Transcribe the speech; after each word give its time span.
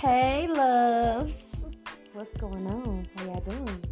Hey, 0.00 0.46
loves. 0.46 1.64
What's 2.12 2.30
going 2.36 2.66
on? 2.66 3.06
How 3.16 3.24
y'all 3.24 3.40
doing? 3.40 3.82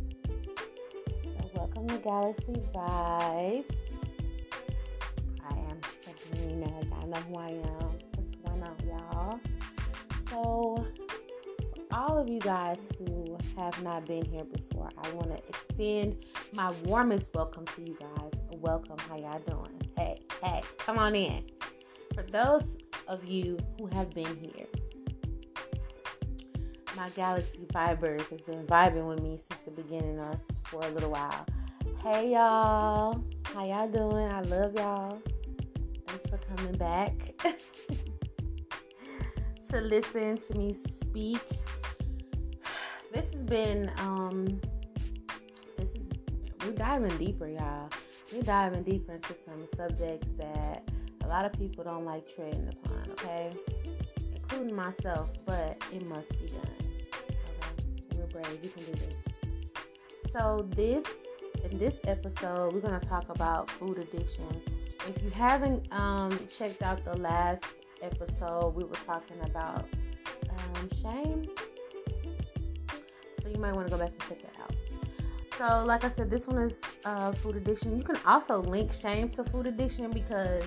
So, 1.25 1.51
welcome 1.55 1.89
to 1.89 1.97
Galaxy 1.97 2.63
Vibes. 2.75 3.75
I 5.49 5.57
am 5.57 5.81
Sabrina. 6.05 6.69
Y'all 6.91 7.09
know 7.09 7.21
who 7.21 7.39
I 7.39 7.49
am. 7.49 7.99
What's 8.17 8.37
going 8.37 8.63
on, 8.63 8.77
y'all? 8.87 9.41
So, 10.29 10.87
for 11.75 11.97
all 11.97 12.19
of 12.19 12.29
you 12.29 12.39
guys 12.39 12.81
who 12.99 13.39
have 13.57 13.83
not 13.83 14.05
been 14.05 14.27
here 14.27 14.45
before, 14.45 14.91
I 15.03 15.11
want 15.13 15.35
to 15.35 15.43
extend 15.49 16.27
my 16.53 16.71
warmest 16.85 17.31
welcome 17.33 17.65
to 17.77 17.81
you 17.81 17.97
guys. 17.99 18.31
Welcome. 18.59 18.99
How 19.09 19.17
y'all 19.17 19.41
doing? 19.47 19.81
Hey, 19.97 20.21
hey, 20.43 20.61
come 20.77 20.99
on 20.99 21.15
in. 21.15 21.47
For 22.15 22.25
those 22.25 22.77
of 23.09 23.25
you 23.25 23.59
who 23.79 23.87
have 23.87 24.11
been 24.11 24.37
here, 24.37 24.67
my 26.97 27.09
Galaxy 27.11 27.67
Vibers 27.73 28.29
has 28.29 28.41
been 28.43 28.65
vibing 28.67 29.09
with 29.09 29.21
me 29.21 29.37
since 29.37 29.61
the 29.65 29.71
beginning 29.71 30.19
or 30.19 30.37
for 30.65 30.81
a 30.85 30.89
little 30.91 31.11
while. 31.11 31.45
Hey 32.03 32.33
y'all, 32.33 33.25
how 33.53 33.65
y'all 33.65 33.89
doing? 33.89 34.31
I 34.31 34.43
love 34.43 34.75
y'all. 34.75 35.21
Thanks 36.07 36.27
for 36.27 36.39
coming 36.39 36.77
back 36.77 37.13
to 39.71 39.81
listen 39.81 40.37
to 40.37 40.55
me 40.57 40.73
speak. 40.73 41.41
This 43.13 43.33
has 43.33 43.45
been 43.45 43.91
um 43.99 44.61
this 45.77 45.95
is 45.95 46.11
we're 46.65 46.73
diving 46.73 47.17
deeper, 47.19 47.49
y'all. 47.49 47.89
We're 48.33 48.43
diving 48.43 48.85
deeper 48.85 49.15
into 49.15 49.35
some 49.45 49.67
subjects 49.75 50.33
that 50.35 50.89
a 51.25 51.27
lot 51.27 51.45
of 51.45 51.53
people 51.55 51.83
don't 51.85 52.05
like 52.05 52.33
treading 52.33 52.69
upon, 52.69 53.11
okay? 53.13 53.53
Including 54.35 54.77
myself, 54.77 55.37
but 55.47 55.83
it 55.93 56.07
must 56.07 56.31
be 56.41 56.49
done 56.49 56.84
brave. 58.35 58.59
You 58.63 58.71
can 58.71 58.85
do 58.85 58.93
this. 58.93 60.33
So 60.33 60.67
this 60.71 61.05
in 61.63 61.79
this 61.79 62.01
episode, 62.05 62.73
we're 62.73 62.81
gonna 62.81 62.99
talk 62.99 63.29
about 63.29 63.71
food 63.71 63.99
addiction. 63.99 64.49
If 65.09 65.23
you 65.23 65.31
haven't 65.31 65.87
um, 65.93 66.37
checked 66.51 66.83
out 66.83 67.05
the 67.05 67.17
last 67.17 67.65
episode, 68.03 68.75
we 68.75 68.83
were 68.85 68.97
talking 69.07 69.37
about 69.45 69.87
um, 70.51 70.91
shame. 71.01 71.45
So 73.41 73.49
you 73.49 73.59
might 73.59 73.75
want 73.75 73.87
to 73.87 73.93
go 73.93 73.99
back 73.99 74.11
and 74.11 74.21
check 74.29 74.43
that 74.43 74.61
out. 74.61 74.75
So, 75.57 75.85
like 75.87 76.03
I 76.03 76.09
said, 76.09 76.31
this 76.31 76.49
one 76.49 76.63
is 76.63 76.83
uh, 77.05 77.31
food 77.33 77.55
addiction. 77.55 77.97
You 77.97 78.03
can 78.03 78.19
also 78.27 78.61
link 78.61 78.93
shame 78.93 79.29
to 79.31 79.45
food 79.45 79.69
addiction 79.69 80.11
because 80.11 80.67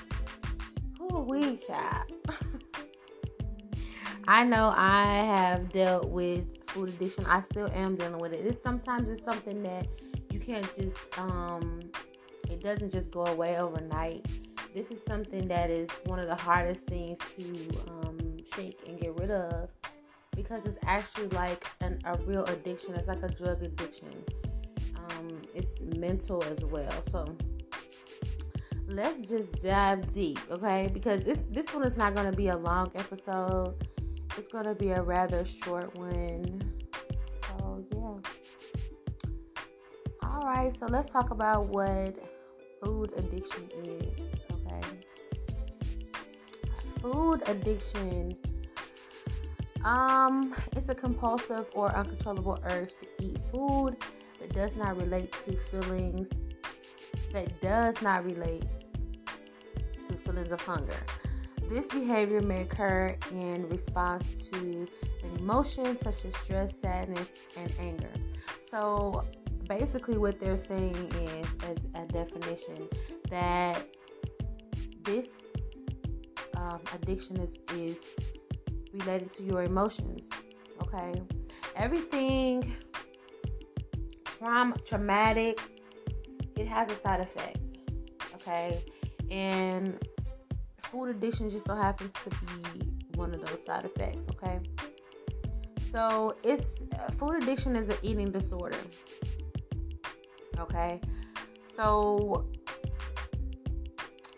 who 0.98 1.20
we 1.20 1.58
chat. 1.58 2.10
I 4.30 4.45
know 4.45 4.73
I 4.76 5.06
have 5.06 5.72
dealt 5.72 6.10
with 6.10 6.57
food 6.68 6.90
addiction. 6.90 7.26
I 7.26 7.42
still 7.42 7.70
am 7.73 7.96
dealing 7.96 8.20
with 8.20 8.34
it. 8.34 8.46
It's 8.46 8.62
sometimes 8.62 9.10
it's 9.10 9.23
something 9.23 9.64
that 9.64 9.88
you 10.32 10.40
can't 10.40 10.68
just 10.76 10.98
um 11.18 11.80
it 12.50 12.62
doesn't 12.62 12.92
just 12.92 13.12
go 13.12 13.26
away 13.26 13.58
overnight. 13.58 14.26
This 14.73 14.92
is 14.92 15.04
something 15.04 15.48
that 15.48 15.70
is 15.70 15.90
one 16.06 16.20
of 16.20 16.28
the 16.28 16.36
hardest 16.36 16.88
things 16.88 17.20
to 17.36 17.44
um, 17.90 18.38
shake 18.56 18.80
and 18.88 19.00
get 19.00 19.20
rid 19.20 19.32
of 19.32 19.70
because 20.36 20.66
it's 20.66 20.78
actually 20.86 21.28
like 21.30 21.66
an, 21.82 22.00
a 22.06 22.18
real 22.20 22.45
addiction. 22.45 22.94
It's 22.95 23.08
like 23.08 23.23
a 23.23 23.28
drug 23.28 23.64
addiction. 23.64 24.10
Um, 24.95 25.42
it's 25.56 25.82
mental 25.82 26.44
as 26.44 26.64
well. 26.64 26.92
So 27.10 27.36
let's 28.88 29.30
just 29.30 29.54
dive 29.60 30.14
deep, 30.14 30.40
okay? 30.52 30.90
Because 30.94 31.26
this 31.26 31.44
this 31.50 31.73
one 31.73 31.84
is 31.84 31.98
not 31.98 32.16
going 32.16 32.30
to 32.30 32.36
be 32.36 32.50
a 32.50 32.58
long 32.58 32.92
episode. 32.95 33.87
It's 34.38 34.48
going 34.48 34.66
to 34.66 34.76
be 34.76 34.92
a 34.92 35.02
rather 35.02 35.44
short 35.46 35.98
one. 35.98 36.62
So, 37.44 37.84
yeah. 37.92 38.16
All 40.23 40.42
right, 40.44 40.72
so 40.72 40.86
let's 40.86 41.11
talk 41.11 41.32
about 41.32 41.67
what 41.67 42.17
food 42.84 43.14
addiction 43.17 43.64
is, 43.84 44.22
okay? 44.52 44.82
Food 47.02 47.42
addiction 47.48 48.38
um 49.84 50.54
it's 50.76 50.90
a 50.90 50.95
compulsive 50.95 51.66
or 51.73 51.95
uncontrollable 51.95 52.60
urge 52.66 52.94
to 52.95 53.06
eat 53.23 53.38
food 53.52 53.95
that 54.40 54.52
does 54.54 54.76
not 54.76 54.98
relate 54.98 55.32
to 55.32 55.56
feelings 55.72 56.50
that 57.32 57.61
does 57.61 58.02
not 58.02 58.26
relate 58.26 58.66
to 60.06 60.14
feelings 60.14 60.52
of 60.52 60.60
hunger 60.61 60.98
this 61.70 61.88
behavior 61.89 62.42
may 62.42 62.61
occur 62.61 63.16
in 63.32 63.67
response 63.70 64.50
to 64.50 64.88
an 65.23 65.38
emotion 65.39 65.98
such 66.00 66.26
as 66.26 66.36
stress, 66.36 66.80
sadness, 66.80 67.33
and 67.58 67.72
anger. 67.80 68.10
So, 68.61 69.26
basically, 69.67 70.17
what 70.17 70.39
they're 70.39 70.58
saying 70.58 70.95
is, 70.95 71.48
as 71.64 71.86
a 71.95 72.05
definition, 72.11 72.88
that 73.30 73.86
this 75.04 75.39
um, 76.55 76.80
addiction 76.94 77.39
is, 77.39 77.60
is 77.73 78.11
related 78.94 79.32
to 79.32 79.44
your 79.44 79.64
emotions. 79.64 80.30
Okay, 80.82 81.22
everything 81.76 82.76
trauma, 84.38 84.76
traumatic, 84.86 85.60
it 86.55 86.67
has 86.67 86.92
a 86.92 86.95
side 86.95 87.22
effect. 87.22 87.58
Okay, 88.36 88.84
and 89.32 89.98
food 90.87 91.09
addiction 91.09 91.49
just 91.49 91.65
so 91.65 91.75
happens 91.75 92.14
to 92.14 92.30
be 92.30 92.92
one 93.15 93.33
of 93.33 93.45
those 93.45 93.64
side 93.64 93.86
effects, 93.86 94.27
okay? 94.30 94.59
So, 95.89 96.36
it's 96.43 96.83
uh, 96.93 97.11
food 97.11 97.42
addiction 97.42 97.75
is 97.75 97.89
an 97.89 97.98
eating 98.03 98.31
disorder. 98.31 98.77
Okay? 100.59 101.02
So, 101.61 102.48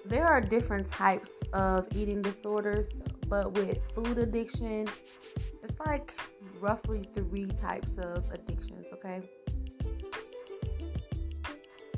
there 0.05 0.25
are 0.25 0.41
different 0.41 0.87
types 0.87 1.41
of 1.53 1.87
eating 1.95 2.21
disorders, 2.21 3.01
but 3.27 3.53
with 3.53 3.79
food 3.93 4.17
addiction, 4.17 4.87
it's 5.63 5.79
like 5.85 6.19
roughly 6.59 7.07
three 7.13 7.45
types 7.45 7.97
of 7.97 8.25
addictions, 8.31 8.87
okay? 8.93 9.21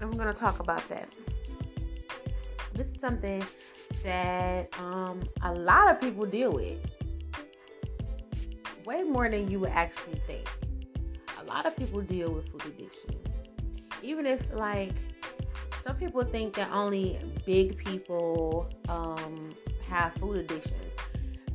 And 0.02 0.12
we're 0.12 0.24
going 0.24 0.34
to 0.34 0.40
talk 0.40 0.60
about 0.60 0.88
that. 0.90 1.10
This 2.74 2.94
is 2.94 3.00
something 3.00 3.44
that 4.04 4.70
um, 4.80 5.24
a 5.44 5.54
lot 5.54 5.90
of 5.90 6.00
people 6.00 6.26
deal 6.26 6.52
with. 6.52 6.80
Way 8.86 9.04
more 9.04 9.30
than 9.30 9.50
you 9.50 9.60
would 9.60 9.70
actually 9.72 10.22
think. 10.26 10.48
A 11.40 11.44
lot 11.46 11.66
of 11.66 11.76
people 11.78 12.02
deal 12.02 12.32
with 12.32 12.50
food 12.50 12.66
addiction. 12.66 13.16
Even 14.02 14.26
if, 14.26 14.52
like, 14.54 14.94
some 15.84 15.96
people 15.96 16.24
think 16.24 16.56
that 16.56 16.72
only 16.72 17.20
big 17.46 17.78
people 17.78 18.70
um, 18.90 19.54
have 19.88 20.14
food 20.16 20.38
addictions. 20.38 20.94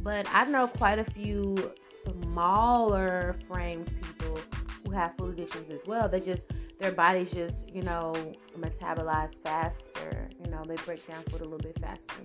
But 0.00 0.26
I 0.32 0.44
know 0.44 0.68
quite 0.68 1.00
a 1.00 1.04
few 1.04 1.72
smaller 1.80 3.34
framed 3.48 3.86
people 3.86 4.38
who 4.84 4.92
have 4.92 5.16
food 5.16 5.34
addictions 5.34 5.68
as 5.70 5.80
well. 5.86 6.08
They 6.08 6.20
just 6.20 6.46
their 6.78 6.92
bodies 6.92 7.32
just, 7.32 7.74
you 7.74 7.82
know, 7.82 8.14
metabolize 8.58 9.40
faster. 9.42 10.28
You 10.44 10.50
know, 10.50 10.62
they 10.66 10.76
break 10.76 11.06
down 11.06 11.22
food 11.24 11.40
a 11.40 11.44
little 11.44 11.58
bit 11.58 11.78
faster. 11.80 12.22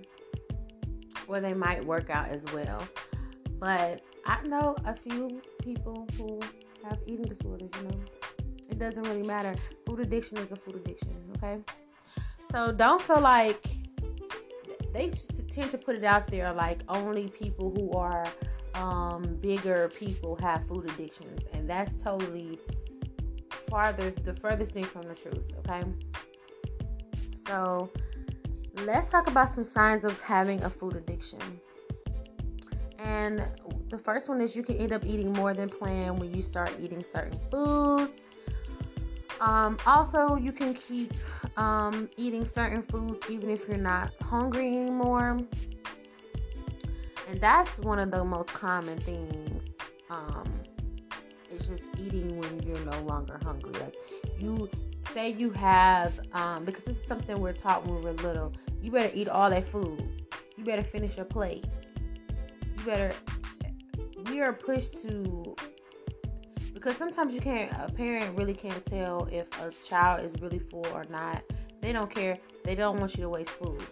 Or 1.27 1.39
they 1.39 1.53
might 1.53 1.83
work 1.85 2.09
out 2.09 2.29
as 2.29 2.43
well. 2.53 2.85
But 3.59 4.01
I 4.25 4.41
know 4.47 4.75
a 4.85 4.95
few 4.95 5.41
people 5.61 6.07
who 6.17 6.39
have 6.83 6.99
eating 7.05 7.25
disorders, 7.25 7.69
you 7.77 7.87
know. 7.89 7.99
It 8.69 8.79
doesn't 8.79 9.03
really 9.03 9.23
matter. 9.23 9.55
Food 9.85 9.99
addiction 9.99 10.37
is 10.37 10.51
a 10.51 10.55
food 10.55 10.75
addiction, 10.75 11.15
okay? 11.37 11.59
So 12.51 12.71
don't 12.71 13.01
feel 13.01 13.21
like 13.21 13.63
they 14.93 15.09
just 15.09 15.49
tend 15.49 15.71
to 15.71 15.77
put 15.77 15.95
it 15.95 16.03
out 16.03 16.27
there 16.27 16.51
like 16.53 16.81
only 16.89 17.27
people 17.29 17.73
who 17.75 17.91
are 17.91 18.25
um, 18.75 19.37
bigger 19.41 19.89
people 19.89 20.37
have 20.37 20.67
food 20.67 20.89
addictions, 20.89 21.45
and 21.53 21.69
that's 21.69 22.01
totally 22.01 22.59
farther 23.71 24.11
the 24.11 24.33
furthest 24.33 24.73
thing 24.73 24.83
from 24.83 25.03
the 25.03 25.15
truth, 25.15 25.39
okay? 25.59 25.83
So 27.47 27.89
let's 28.85 29.09
talk 29.09 29.27
about 29.27 29.49
some 29.49 29.63
signs 29.63 30.03
of 30.03 30.19
having 30.21 30.61
a 30.63 30.69
food 30.69 30.97
addiction. 30.97 31.39
And 32.99 33.47
the 33.89 33.97
first 33.97 34.29
one 34.29 34.41
is 34.41 34.55
you 34.55 34.63
can 34.63 34.75
end 34.77 34.91
up 34.91 35.05
eating 35.05 35.31
more 35.33 35.53
than 35.53 35.69
planned 35.69 36.19
when 36.19 36.35
you 36.35 36.43
start 36.43 36.71
eating 36.81 37.01
certain 37.01 37.37
foods. 37.37 38.27
Um, 39.39 39.77
also, 39.87 40.35
you 40.35 40.51
can 40.51 40.73
keep 40.75 41.13
um, 41.57 42.09
eating 42.15 42.45
certain 42.45 42.83
foods 42.83 43.19
even 43.29 43.49
if 43.49 43.67
you're 43.67 43.77
not 43.77 44.13
hungry 44.21 44.67
anymore. 44.67 45.39
And 47.27 47.39
that's 47.39 47.79
one 47.79 47.97
of 47.97 48.11
the 48.11 48.23
most 48.23 48.49
common 48.49 48.99
things 48.99 49.77
um, 50.09 50.60
just 51.71 51.85
eating 51.97 52.37
when 52.37 52.61
you're 52.63 52.83
no 52.85 53.01
longer 53.03 53.39
hungry. 53.43 53.71
Like 53.79 53.95
you 54.37 54.69
say 55.09 55.31
you 55.31 55.51
have, 55.51 56.19
um, 56.33 56.65
because 56.65 56.83
this 56.83 56.97
is 56.97 57.03
something 57.03 57.39
we're 57.39 57.53
taught 57.53 57.85
when 57.85 58.01
we're 58.01 58.11
little. 58.11 58.51
You 58.81 58.91
better 58.91 59.11
eat 59.13 59.29
all 59.29 59.49
that 59.49 59.67
food. 59.67 60.25
You 60.57 60.65
better 60.65 60.83
finish 60.83 61.15
your 61.15 61.25
plate. 61.25 61.65
You 62.77 62.83
better. 62.83 63.13
we 64.25 64.41
are 64.41 64.53
pushed 64.53 65.03
to 65.03 65.55
because 66.73 66.97
sometimes 66.97 67.33
you 67.33 67.39
can't 67.39 67.71
a 67.73 67.91
parent 67.91 68.35
really 68.35 68.55
can't 68.55 68.83
tell 68.85 69.27
if 69.31 69.47
a 69.61 69.71
child 69.85 70.25
is 70.25 70.33
really 70.41 70.57
full 70.57 70.87
or 70.93 71.03
not 71.11 71.43
they 71.79 71.91
don't 71.91 72.09
care 72.09 72.39
they 72.63 72.73
don't 72.73 72.99
want 72.99 73.15
you 73.15 73.21
to 73.21 73.29
waste 73.29 73.51
food 73.51 73.83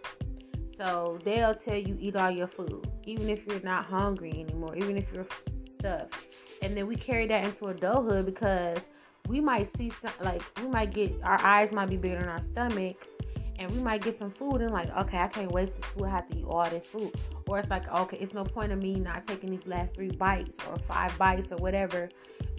so 0.65 1.19
they'll 1.23 1.53
tell 1.53 1.75
you 1.77 1.95
eat 1.99 2.15
all 2.15 2.31
your 2.31 2.47
food 2.47 2.89
even 3.05 3.29
if 3.29 3.45
you're 3.45 3.61
not 3.61 3.85
hungry 3.85 4.31
anymore 4.31 4.75
even 4.75 4.97
if 4.97 5.13
you're 5.13 5.27
stuffed 5.55 6.25
and 6.61 6.75
then 6.75 6.87
we 6.87 6.95
carry 6.95 7.27
that 7.27 7.43
into 7.43 7.65
adulthood 7.65 8.25
because 8.25 8.89
we 9.27 9.39
might 9.39 9.67
see 9.67 9.89
some 9.89 10.11
like 10.21 10.41
we 10.61 10.67
might 10.67 10.91
get 10.91 11.13
our 11.23 11.39
eyes 11.41 11.71
might 11.71 11.89
be 11.89 11.97
bigger 11.97 12.19
than 12.19 12.29
our 12.29 12.41
stomachs 12.41 13.17
and 13.59 13.69
we 13.71 13.79
might 13.79 14.01
get 14.01 14.15
some 14.15 14.31
food 14.31 14.61
and 14.61 14.71
like 14.71 14.89
okay 14.97 15.17
i 15.17 15.27
can't 15.27 15.51
waste 15.51 15.77
this 15.77 15.91
food. 15.91 16.05
I 16.05 16.09
have 16.09 16.29
to 16.29 16.37
eat 16.37 16.45
all 16.45 16.67
this 16.69 16.87
food. 16.87 17.13
Or 17.47 17.59
it's 17.59 17.69
like 17.69 17.87
okay 17.91 18.17
it's 18.17 18.33
no 18.33 18.43
point 18.43 18.71
of 18.71 18.81
me 18.81 18.95
not 18.95 19.27
taking 19.27 19.51
these 19.51 19.67
last 19.67 19.95
three 19.95 20.11
bites 20.11 20.57
or 20.69 20.77
five 20.79 21.17
bites 21.17 21.51
or 21.51 21.57
whatever. 21.57 22.09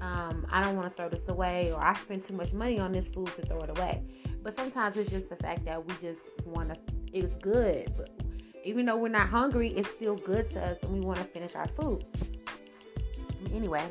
Um, 0.01 0.47
i 0.51 0.63
don't 0.63 0.77
want 0.77 0.89
to 0.89 0.95
throw 0.95 1.09
this 1.09 1.29
away 1.29 1.73
or 1.73 1.83
i 1.83 1.95
spend 1.95 2.23
too 2.23 2.35
much 2.35 2.53
money 2.53 2.79
on 2.79 2.93
this 2.93 3.09
food 3.09 3.35
to 3.37 3.43
throw 3.43 3.61
it 3.61 3.71
away. 3.71 4.03
But 4.43 4.55
sometimes 4.55 4.97
it's 4.97 5.11
just 5.11 5.29
the 5.29 5.37
fact 5.37 5.65
that 5.67 5.85
we 5.85 5.95
just 6.01 6.31
want 6.45 6.71
to 6.71 6.77
it's 7.13 7.37
good 7.37 7.93
but 7.97 8.11
even 8.65 8.87
though 8.87 8.97
we're 8.97 9.09
not 9.09 9.29
hungry 9.29 9.69
it's 9.71 9.91
still 9.91 10.17
good 10.17 10.49
to 10.49 10.65
us 10.65 10.83
and 10.83 10.93
we 10.93 11.01
want 11.01 11.19
to 11.19 11.25
finish 11.25 11.55
our 11.55 11.69
food 11.69 12.03
anyway 13.55 13.91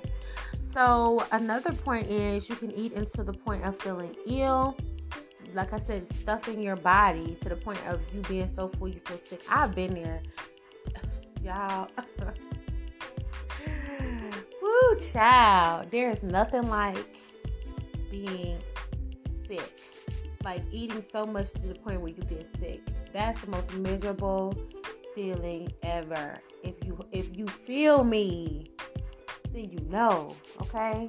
so 0.61 1.25
another 1.31 1.73
point 1.73 2.09
is 2.09 2.50
you 2.50 2.56
can 2.56 2.71
eat 2.71 2.94
until 2.94 3.23
the 3.23 3.33
point 3.33 3.63
of 3.63 3.77
feeling 3.79 4.15
ill 4.27 4.75
like 5.53 5.73
I 5.73 5.77
said, 5.77 6.06
stuffing 6.06 6.61
your 6.61 6.75
body 6.75 7.35
to 7.41 7.50
the 7.50 7.56
point 7.56 7.79
of 7.88 8.01
you 8.13 8.21
being 8.23 8.47
so 8.47 8.67
full 8.67 8.88
you 8.88 9.00
feel 9.00 9.17
sick. 9.17 9.41
I've 9.50 9.73
been 9.73 9.94
there. 9.94 10.21
Y'all. 11.44 11.88
Woo, 14.61 15.00
child. 15.00 15.88
There's 15.91 16.23
nothing 16.23 16.67
like 16.69 17.15
being 18.11 18.59
sick. 19.25 19.81
Like 20.44 20.61
eating 20.71 21.03
so 21.03 21.25
much 21.25 21.51
to 21.53 21.67
the 21.67 21.75
point 21.75 22.01
where 22.01 22.11
you 22.11 22.23
get 22.23 22.47
sick. 22.59 22.81
That's 23.11 23.41
the 23.41 23.47
most 23.47 23.73
miserable 23.73 24.56
feeling 25.15 25.71
ever. 25.83 26.39
If 26.63 26.75
you 26.85 26.97
if 27.11 27.35
you 27.35 27.47
feel 27.47 28.03
me, 28.03 28.65
then 29.53 29.69
you 29.69 29.79
know, 29.89 30.35
okay? 30.61 31.07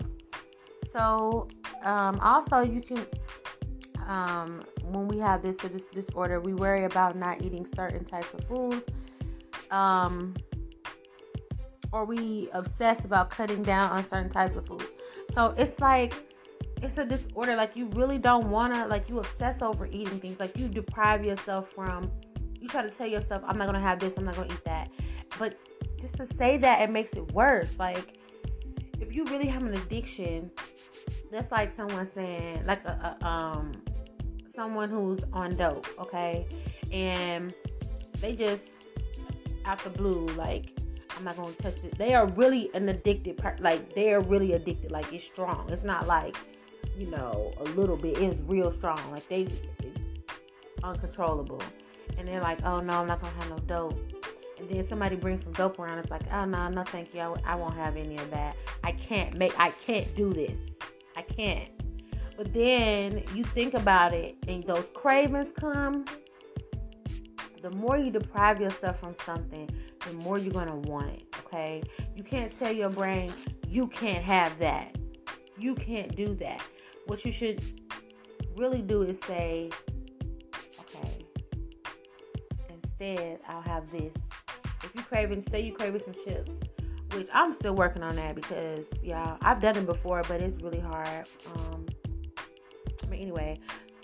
So 0.91 1.49
um 1.83 2.19
also 2.21 2.61
you 2.61 2.81
can 2.81 3.07
um, 4.11 4.63
when 4.83 5.07
we 5.07 5.19
have 5.19 5.41
this, 5.41 5.59
this 5.59 5.87
disorder, 5.87 6.41
we 6.41 6.53
worry 6.53 6.85
about 6.85 7.17
not 7.17 7.43
eating 7.43 7.65
certain 7.65 8.05
types 8.05 8.35
of 8.35 8.45
foods, 8.45 8.87
um, 9.71 10.35
or 11.93 12.05
we 12.05 12.49
obsess 12.53 13.05
about 13.05 13.31
cutting 13.31 13.63
down 13.63 13.93
on 13.93 14.03
certain 14.03 14.29
types 14.29 14.57
of 14.57 14.67
foods. 14.67 14.87
So 15.31 15.55
it's 15.57 15.79
like 15.79 16.13
it's 16.83 16.99
a 16.99 17.05
disorder. 17.05 17.55
Like 17.55 17.77
you 17.77 17.87
really 17.87 18.19
don't 18.19 18.51
wanna 18.51 18.89
like 18.89 19.09
you 19.09 19.21
obsess 19.21 19.63
over 19.63 19.87
eating 19.87 20.19
things. 20.19 20.41
Like 20.41 20.57
you 20.57 20.69
deprive 20.69 21.25
yourself 21.25 21.71
from. 21.71 22.11
You 22.61 22.69
try 22.69 22.83
to 22.83 22.91
tell 22.91 23.07
yourself, 23.07 23.43
I'm 23.47 23.57
not 23.57 23.67
gonna 23.67 23.81
have 23.81 24.01
this. 24.01 24.17
I'm 24.17 24.25
not 24.25 24.35
gonna 24.35 24.53
eat 24.53 24.65
that. 24.65 24.91
But 25.39 25.57
just 25.99 26.17
to 26.17 26.27
say 26.27 26.57
that, 26.59 26.81
it 26.83 26.91
makes 26.91 27.13
it 27.15 27.33
worse. 27.33 27.79
Like 27.79 28.19
if 29.11 29.17
you 29.17 29.25
really 29.25 29.47
have 29.47 29.65
an 29.65 29.75
addiction, 29.75 30.53
that's 31.33 31.51
like 31.51 31.71
someone 31.73 32.07
saying 32.07 32.65
like 32.65 32.85
a, 32.85 33.17
a 33.21 33.27
um 33.27 33.73
someone 34.47 34.89
who's 34.89 35.25
on 35.33 35.57
dope, 35.57 35.89
okay? 35.99 36.47
And 36.93 37.53
they 38.21 38.37
just 38.37 38.79
out 39.65 39.81
the 39.81 39.91
blue, 39.91 40.27
like, 40.37 40.79
I'm 41.17 41.25
not 41.25 41.37
gonna 41.37 41.53
touch 41.55 41.83
it. 41.83 41.99
They 41.99 42.15
are 42.15 42.29
really 42.29 42.71
an 42.73 42.89
addicted 42.89 43.37
part, 43.37 43.59
like 43.61 43.95
they 43.95 44.15
are 44.15 44.21
really 44.21 44.53
addicted, 44.53 44.93
like 44.93 45.13
it's 45.13 45.25
strong. 45.25 45.69
It's 45.71 45.83
not 45.83 46.07
like, 46.07 46.37
you 46.97 47.07
know, 47.07 47.53
a 47.59 47.65
little 47.65 47.97
bit, 47.97 48.17
it's 48.17 48.41
real 48.43 48.71
strong. 48.71 49.01
Like 49.11 49.29
they 49.29 49.49
it's 49.81 49.99
uncontrollable. 50.85 51.63
And 52.17 52.29
they're 52.29 52.43
like, 52.43 52.65
oh 52.65 52.79
no, 52.79 53.01
I'm 53.01 53.09
not 53.09 53.21
gonna 53.21 53.35
have 53.35 53.51
no 53.51 53.59
dope. 53.59 54.20
And 54.61 54.69
then 54.69 54.87
somebody 54.87 55.17
brings 55.17 55.43
some 55.43 55.53
dope 55.55 55.79
around. 55.79 55.99
It's 55.99 56.11
like, 56.11 56.31
oh 56.33 56.45
no, 56.45 56.69
no, 56.69 56.85
thank 56.85 57.15
you. 57.15 57.21
I, 57.21 57.35
I 57.45 57.55
won't 57.55 57.75
have 57.75 57.97
any 57.97 58.17
of 58.17 58.31
that. 58.31 58.57
I 58.85 58.93
can't 58.93 59.35
make. 59.37 59.59
I 59.59 59.71
can't 59.71 60.15
do 60.15 60.33
this. 60.33 60.79
I 61.17 61.23
can't. 61.23 61.69
But 62.37 62.53
then 62.55 63.23
you 63.35 63.45
think 63.45 63.75
about 63.75 64.15
it 64.15 64.37
and 64.49 64.65
those 64.65 64.87
cravings 64.95 65.53
come, 65.53 66.07
the 67.61 67.71
more 67.71 67.99
you 67.99 68.11
deprive 68.11 68.61
yourself 68.61 69.01
from 69.01 69.13
something, 69.13 69.69
the 70.07 70.13
more 70.15 70.39
you're 70.39 70.53
to 70.53 70.75
want 70.89 71.11
it. 71.11 71.25
Okay? 71.45 71.83
You 72.17 72.23
can't 72.23 72.51
tell 72.51 72.73
your 72.73 72.89
brain, 72.89 73.31
you 73.69 73.87
can't 73.89 74.25
have 74.25 74.59
that. 74.59 74.97
You 75.59 75.75
can't 75.75 76.17
do 76.17 76.35
that. 76.37 76.63
What 77.07 77.25
you 77.25 77.33
should 77.33 77.63
really 78.57 78.81
do 78.81 79.03
is 79.03 79.21
say, 79.21 79.71
okay, 80.81 81.27
instead, 82.71 83.41
I'll 83.47 83.61
have 83.61 83.91
this. 83.91 84.31
If 84.91 84.97
you 84.97 85.03
craving, 85.03 85.41
say 85.41 85.63
you 85.63 85.73
craving 85.73 86.01
some 86.01 86.15
chips, 86.15 86.61
which 87.13 87.29
I'm 87.33 87.53
still 87.53 87.75
working 87.75 88.03
on 88.03 88.17
that 88.17 88.35
because, 88.35 88.91
yeah, 89.05 89.37
I've 89.41 89.61
done 89.61 89.77
it 89.77 89.87
before, 89.87 90.23
but 90.27 90.41
it's 90.41 90.61
really 90.63 90.81
hard. 90.81 91.29
Um, 91.55 91.87
but 93.09 93.19
anyway, 93.19 93.59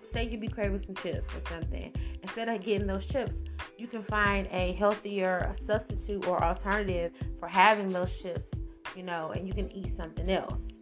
say 0.04 0.28
you 0.28 0.38
be 0.38 0.46
craving 0.46 0.78
some 0.78 0.94
chips 0.94 1.34
or 1.34 1.40
something. 1.48 1.92
Instead 2.22 2.48
of 2.48 2.62
getting 2.62 2.86
those 2.86 3.06
chips, 3.06 3.42
you 3.76 3.88
can 3.88 4.04
find 4.04 4.46
a 4.52 4.74
healthier 4.74 5.52
substitute 5.60 6.26
or 6.28 6.42
alternative 6.42 7.12
for 7.40 7.48
having 7.48 7.88
those 7.88 8.22
chips, 8.22 8.54
you 8.94 9.02
know, 9.02 9.32
and 9.32 9.46
you 9.46 9.52
can 9.52 9.70
eat 9.72 9.90
something 9.90 10.30
else. 10.30 10.78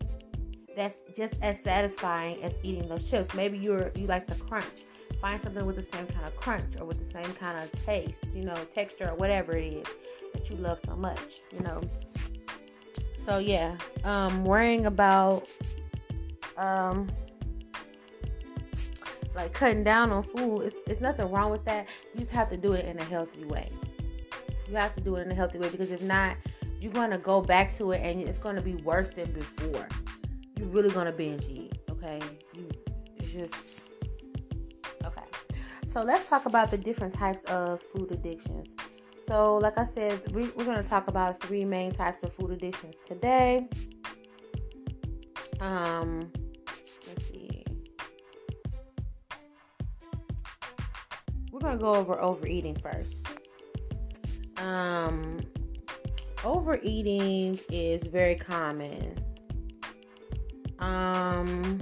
That's 0.76 0.96
just 1.16 1.34
as 1.40 1.62
satisfying 1.62 2.42
as 2.42 2.58
eating 2.62 2.88
those 2.88 3.10
chips. 3.10 3.32
Maybe 3.32 3.56
you're 3.56 3.90
you 3.94 4.06
like 4.06 4.26
the 4.26 4.34
crunch. 4.34 4.84
Find 5.24 5.40
something 5.40 5.64
with 5.64 5.76
the 5.76 5.82
same 5.82 6.06
kind 6.08 6.26
of 6.26 6.36
crunch 6.36 6.76
or 6.78 6.84
with 6.84 6.98
the 6.98 7.04
same 7.06 7.32
kind 7.36 7.58
of 7.58 7.72
taste, 7.86 8.26
you 8.34 8.44
know, 8.44 8.54
texture 8.70 9.08
or 9.08 9.14
whatever 9.14 9.56
it 9.56 9.72
is 9.72 9.86
that 10.34 10.50
you 10.50 10.56
love 10.56 10.78
so 10.80 10.94
much, 10.94 11.40
you 11.50 11.60
know. 11.60 11.80
So 13.16 13.38
yeah, 13.38 13.78
um 14.04 14.44
worrying 14.44 14.84
about 14.84 15.48
um 16.58 17.10
like 19.34 19.54
cutting 19.54 19.82
down 19.82 20.10
on 20.10 20.24
food. 20.24 20.60
It's, 20.60 20.76
it's 20.86 21.00
nothing 21.00 21.30
wrong 21.30 21.50
with 21.50 21.64
that. 21.64 21.86
You 22.12 22.20
just 22.20 22.32
have 22.32 22.50
to 22.50 22.58
do 22.58 22.74
it 22.74 22.84
in 22.84 22.98
a 22.98 23.04
healthy 23.04 23.46
way. 23.46 23.72
You 24.68 24.76
have 24.76 24.94
to 24.96 25.00
do 25.00 25.16
it 25.16 25.22
in 25.22 25.32
a 25.32 25.34
healthy 25.34 25.56
way 25.56 25.70
because 25.70 25.90
if 25.90 26.02
not, 26.02 26.36
you're 26.82 26.92
gonna 26.92 27.16
go 27.16 27.40
back 27.40 27.74
to 27.76 27.92
it 27.92 28.02
and 28.02 28.20
it's 28.20 28.38
gonna 28.38 28.60
be 28.60 28.74
worse 28.74 29.08
than 29.08 29.32
before. 29.32 29.88
You're 30.58 30.68
really 30.68 30.90
gonna 30.90 31.12
binge 31.12 31.46
eat. 31.48 31.78
Okay, 31.88 32.20
you 32.52 32.68
it's 33.16 33.32
just. 33.32 33.83
So 35.94 36.02
let's 36.02 36.26
talk 36.26 36.46
about 36.46 36.72
the 36.72 36.76
different 36.76 37.14
types 37.14 37.44
of 37.44 37.80
food 37.80 38.10
addictions. 38.10 38.74
So, 39.28 39.58
like 39.58 39.78
I 39.78 39.84
said, 39.84 40.34
we, 40.34 40.48
we're 40.56 40.64
going 40.64 40.82
to 40.82 40.88
talk 40.88 41.06
about 41.06 41.40
three 41.40 41.64
main 41.64 41.92
types 41.92 42.24
of 42.24 42.32
food 42.32 42.50
addictions 42.50 42.96
today. 43.06 43.68
Um, 45.60 46.32
let's 47.06 47.28
see. 47.28 47.64
We're 51.52 51.60
gonna 51.60 51.78
go 51.78 51.94
over 51.94 52.20
overeating 52.20 52.74
first. 52.74 53.38
Um, 54.56 55.38
overeating 56.44 57.60
is 57.70 58.04
very 58.08 58.34
common. 58.34 59.16
Um, 60.80 61.80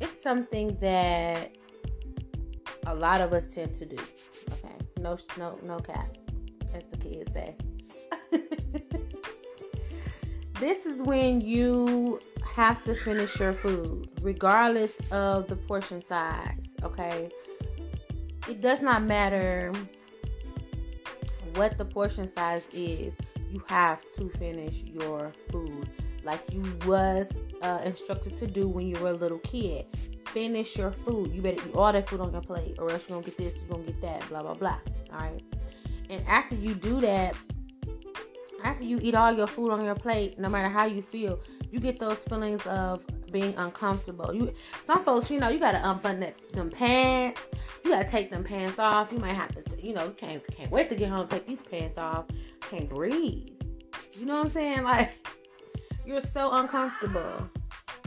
it's 0.00 0.22
something 0.22 0.76
that 0.82 1.56
a 2.86 2.94
lot 2.94 3.20
of 3.20 3.32
us 3.32 3.54
tend 3.54 3.74
to 3.76 3.86
do. 3.86 3.96
Okay, 4.52 4.74
no, 4.98 5.18
no, 5.38 5.58
no 5.62 5.78
cap, 5.78 6.16
as 6.74 6.84
the 6.90 6.96
kids 6.96 7.32
say. 7.32 7.56
this 10.60 10.86
is 10.86 11.02
when 11.02 11.40
you 11.40 12.20
have 12.54 12.82
to 12.84 12.94
finish 12.94 13.38
your 13.38 13.52
food, 13.52 14.08
regardless 14.22 15.00
of 15.10 15.48
the 15.48 15.56
portion 15.56 16.02
size. 16.02 16.76
Okay, 16.82 17.30
it 18.48 18.60
does 18.60 18.82
not 18.82 19.02
matter 19.02 19.72
what 21.54 21.76
the 21.78 21.84
portion 21.84 22.32
size 22.32 22.64
is 22.72 23.14
you 23.50 23.62
have 23.66 24.00
to 24.16 24.28
finish 24.30 24.82
your 24.84 25.32
food 25.50 25.90
like 26.22 26.40
you 26.52 26.62
was 26.86 27.28
uh, 27.62 27.80
instructed 27.84 28.36
to 28.38 28.46
do 28.46 28.68
when 28.68 28.86
you 28.86 28.96
were 29.00 29.10
a 29.10 29.14
little 29.14 29.38
kid 29.38 29.86
finish 30.32 30.76
your 30.76 30.90
food 30.90 31.32
you 31.32 31.42
better 31.42 31.60
eat 31.68 31.74
all 31.74 31.92
that 31.92 32.08
food 32.08 32.20
on 32.20 32.32
your 32.32 32.42
plate 32.42 32.76
or 32.78 32.90
else 32.90 33.02
you're 33.08 33.16
gonna 33.16 33.26
get 33.26 33.36
this 33.36 33.54
you're 33.56 33.76
gonna 33.76 33.84
get 33.84 34.00
that 34.00 34.28
blah 34.28 34.42
blah 34.42 34.54
blah 34.54 34.78
all 35.12 35.20
right 35.20 35.42
and 36.08 36.24
after 36.26 36.54
you 36.54 36.74
do 36.74 37.00
that 37.00 37.34
after 38.64 38.84
you 38.84 38.98
eat 39.02 39.14
all 39.14 39.32
your 39.32 39.46
food 39.46 39.70
on 39.70 39.84
your 39.84 39.94
plate 39.94 40.38
no 40.38 40.48
matter 40.48 40.68
how 40.68 40.84
you 40.84 41.02
feel 41.02 41.40
you 41.70 41.78
get 41.80 41.98
those 41.98 42.24
feelings 42.24 42.66
of 42.66 43.04
being 43.30 43.54
uncomfortable. 43.56 44.34
You 44.34 44.52
some 44.84 45.04
folks, 45.04 45.30
you 45.30 45.40
know, 45.40 45.48
you 45.48 45.58
gotta 45.58 45.78
unbutton 45.88 46.20
that, 46.20 46.52
them 46.52 46.70
pants. 46.70 47.40
You 47.84 47.92
gotta 47.92 48.08
take 48.08 48.30
them 48.30 48.44
pants 48.44 48.78
off. 48.78 49.12
You 49.12 49.18
might 49.18 49.34
have 49.34 49.54
to, 49.54 49.86
you 49.86 49.94
know, 49.94 50.10
can't 50.10 50.42
can't 50.48 50.70
wait 50.70 50.88
to 50.90 50.96
get 50.96 51.08
home. 51.08 51.26
Take 51.28 51.46
these 51.46 51.62
pants 51.62 51.98
off. 51.98 52.26
Can't 52.70 52.88
breathe. 52.88 53.50
You 54.14 54.26
know 54.26 54.38
what 54.38 54.46
I'm 54.46 54.52
saying? 54.52 54.82
Like 54.90 55.12
you're 56.04 56.20
so 56.20 56.52
uncomfortable. 56.52 57.48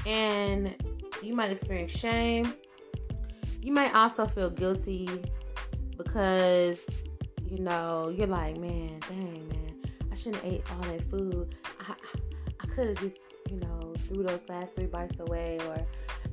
And 0.06 0.76
you 1.24 1.34
might 1.34 1.52
experience 1.52 1.92
shame. 1.92 2.54
You 3.62 3.72
might 3.72 3.94
also 3.96 4.28
feel 4.28 4.50
guilty 4.50 5.10
because 5.98 6.86
you 7.46 7.60
know 7.60 8.10
you're 8.10 8.28
like, 8.28 8.58
man, 8.58 9.00
dang, 9.08 9.48
man, 9.48 9.82
I 10.12 10.16
shouldn't 10.16 10.44
have 10.44 10.54
ate 10.54 10.64
all 10.72 10.82
that 10.92 11.10
food. 11.10 11.56
I, 11.80 11.94
I 12.60 12.66
could 12.68 12.90
have 12.90 13.00
just, 13.00 13.20
you 13.50 13.58
know, 13.58 13.94
threw 14.08 14.24
those 14.24 14.42
last 14.50 14.76
three 14.76 14.88
bites 14.88 15.20
away, 15.20 15.60
or 15.68 15.78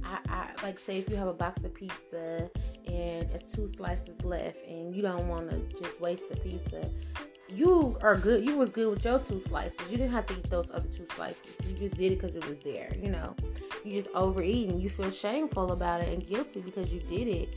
I, 0.02 0.18
I 0.28 0.50
like 0.62 0.78
say 0.78 0.98
if 0.98 1.08
you 1.08 1.16
have 1.16 1.28
a 1.28 1.34
box 1.34 1.62
of 1.64 1.72
pizza 1.74 2.50
and 2.86 3.28
it's 3.32 3.54
two 3.54 3.68
slices 3.68 4.24
left, 4.24 4.58
and 4.66 4.94
you 4.94 5.02
don't 5.02 5.28
want 5.28 5.50
to 5.50 5.58
just 5.80 6.00
waste 6.00 6.28
the 6.28 6.36
pizza. 6.36 6.90
You 7.54 7.96
are 8.02 8.16
good. 8.16 8.46
You 8.46 8.56
was 8.56 8.70
good 8.70 8.90
with 8.90 9.04
your 9.04 9.18
two 9.18 9.40
slices. 9.46 9.80
You 9.90 9.98
didn't 9.98 10.12
have 10.12 10.26
to 10.26 10.34
eat 10.34 10.48
those 10.50 10.70
other 10.70 10.88
two 10.88 11.06
slices. 11.14 11.54
You 11.68 11.76
just 11.76 11.96
did 11.96 12.12
it 12.12 12.20
because 12.20 12.36
it 12.36 12.48
was 12.48 12.60
there. 12.60 12.92
You 12.96 13.10
know, 13.10 13.34
you 13.84 14.00
just 14.00 14.14
overeating. 14.14 14.80
You 14.80 14.88
feel 14.88 15.10
shameful 15.10 15.72
about 15.72 16.02
it 16.02 16.08
and 16.12 16.26
guilty 16.26 16.60
because 16.60 16.92
you 16.92 17.00
did 17.00 17.26
it. 17.26 17.48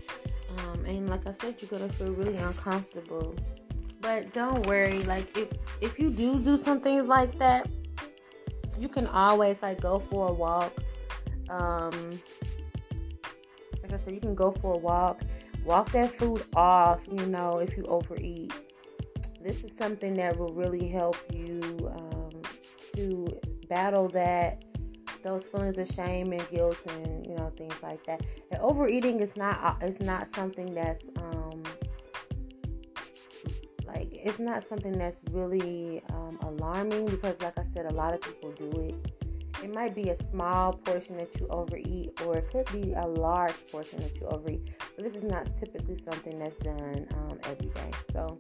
Um, 0.58 0.86
and 0.86 1.10
like 1.10 1.28
I 1.28 1.32
said, 1.32 1.56
you're 1.60 1.70
gonna 1.70 1.92
feel 1.92 2.12
really 2.14 2.38
uncomfortable. 2.38 3.36
But 4.02 4.34
don't 4.34 4.66
worry. 4.68 5.00
Like 5.04 5.38
if 5.38 5.50
if 5.82 6.00
you 6.00 6.10
do 6.10 6.40
do 6.40 6.58
some 6.58 6.80
things 6.80 7.08
like 7.08 7.38
that, 7.40 7.68
you 8.80 8.90
can 8.90 9.08
always 9.08 9.62
like 9.62 9.80
go 9.80 10.00
for 10.00 10.30
a 10.30 10.34
walk. 10.34 10.74
Um, 11.50 12.20
like 13.82 13.94
I 13.94 13.98
said, 13.98 14.14
you 14.14 14.20
can 14.20 14.36
go 14.36 14.52
for 14.52 14.74
a 14.74 14.78
walk, 14.78 15.22
walk 15.64 15.92
that 15.92 16.12
food 16.12 16.44
off. 16.56 17.06
You 17.08 17.26
know, 17.28 17.60
if 17.60 17.78
you 17.78 17.86
overeat, 17.86 18.52
this 19.44 19.64
is 19.64 19.76
something 19.76 20.14
that 20.16 20.38
will 20.38 20.54
really 20.54 20.88
help 20.88 21.18
you 21.34 21.60
um, 21.96 22.42
to 22.96 23.28
battle 23.70 24.08
that 24.10 24.64
those 25.24 25.48
feelings 25.48 25.78
of 25.78 25.88
shame 25.88 26.34
and 26.34 26.48
guilt 26.50 26.86
and 26.88 27.26
you 27.26 27.36
know 27.36 27.52
things 27.58 27.76
like 27.82 28.04
that. 28.06 28.22
And 28.52 28.62
overeating 28.62 29.20
is 29.20 29.36
not 29.36 29.78
it's 29.82 30.00
not 30.00 30.28
something 30.28 30.74
that's 30.74 31.10
um, 31.18 31.64
like 33.86 34.10
it's 34.12 34.40
not 34.40 34.64
something 34.64 34.92
that's 34.92 35.22
really 35.32 36.02
um, 36.10 36.38
alarming 36.42 37.06
because, 37.06 37.42
like 37.42 37.58
I 37.58 37.64
said, 37.64 37.86
a 37.86 37.94
lot 37.94 38.14
of 38.14 38.22
people 38.22 38.52
do 38.52 38.72
it. 38.82 38.96
It 39.64 39.74
might 39.74 39.96
be 39.96 40.10
a 40.10 40.16
small 40.16 40.74
portion 40.74 41.18
that 41.18 41.40
you 41.40 41.48
overeat, 41.48 42.20
or 42.26 42.38
it 42.38 42.50
could 42.52 42.70
be 42.74 42.94
a 42.94 43.08
large 43.08 43.56
portion 43.72 44.02
that 44.02 44.20
you 44.20 44.28
overeat. 44.28 44.72
But 44.96 45.06
this 45.06 45.16
is 45.16 45.24
not 45.24 45.56
typically 45.56 45.96
something 45.96 46.38
that's 46.38 46.58
done 46.58 47.08
um, 47.14 47.40
every 47.46 47.68
day. 47.68 47.92
So 48.12 48.38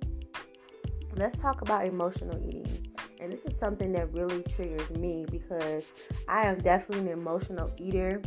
let's 1.16 1.40
talk 1.40 1.62
about 1.62 1.86
emotional 1.86 2.38
eating. 2.46 2.88
And 3.20 3.32
this 3.32 3.46
is 3.46 3.58
something 3.58 3.92
that 3.94 4.12
really 4.14 4.44
triggers 4.44 4.90
me 4.92 5.26
because 5.30 5.92
I 6.28 6.48
am 6.48 6.60
definitely 6.60 7.12
an 7.12 7.20
emotional 7.20 7.72
eater 7.78 8.22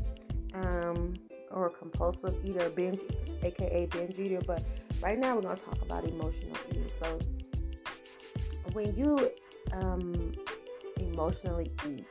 um, 0.55 1.15
or 1.51 1.67
a 1.67 1.71
compulsive 1.71 2.35
eater, 2.45 2.71
binge, 2.71 3.01
aka 3.43 3.87
binge 3.87 4.19
eater. 4.19 4.41
But 4.47 4.63
right 5.03 5.19
now 5.19 5.35
we're 5.35 5.43
going 5.43 5.57
to 5.57 5.63
talk 5.63 5.83
about 5.83 6.05
emotional 6.05 6.57
eating. 6.71 6.89
So 7.03 7.19
when 8.73 8.95
you 8.95 9.31
um, 9.73 10.33
emotionally 10.99 11.71
eat, 11.89 12.07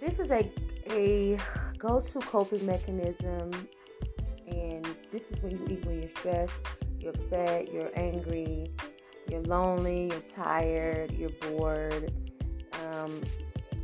this 0.00 0.18
is 0.18 0.30
a, 0.30 0.50
a 0.90 1.38
go 1.78 2.00
to 2.00 2.18
coping 2.20 2.64
mechanism. 2.64 3.50
And 4.46 4.86
this 5.10 5.22
is 5.30 5.42
when 5.42 5.52
you 5.52 5.66
eat 5.70 5.84
when 5.84 6.00
you're 6.00 6.10
stressed, 6.10 6.52
you're 7.00 7.12
upset, 7.12 7.72
you're 7.72 7.90
angry, 7.96 8.66
you're 9.30 9.42
lonely, 9.42 10.08
you're 10.08 10.20
tired, 10.20 11.12
you're 11.12 11.30
bored. 11.30 12.12
Um, 12.72 13.20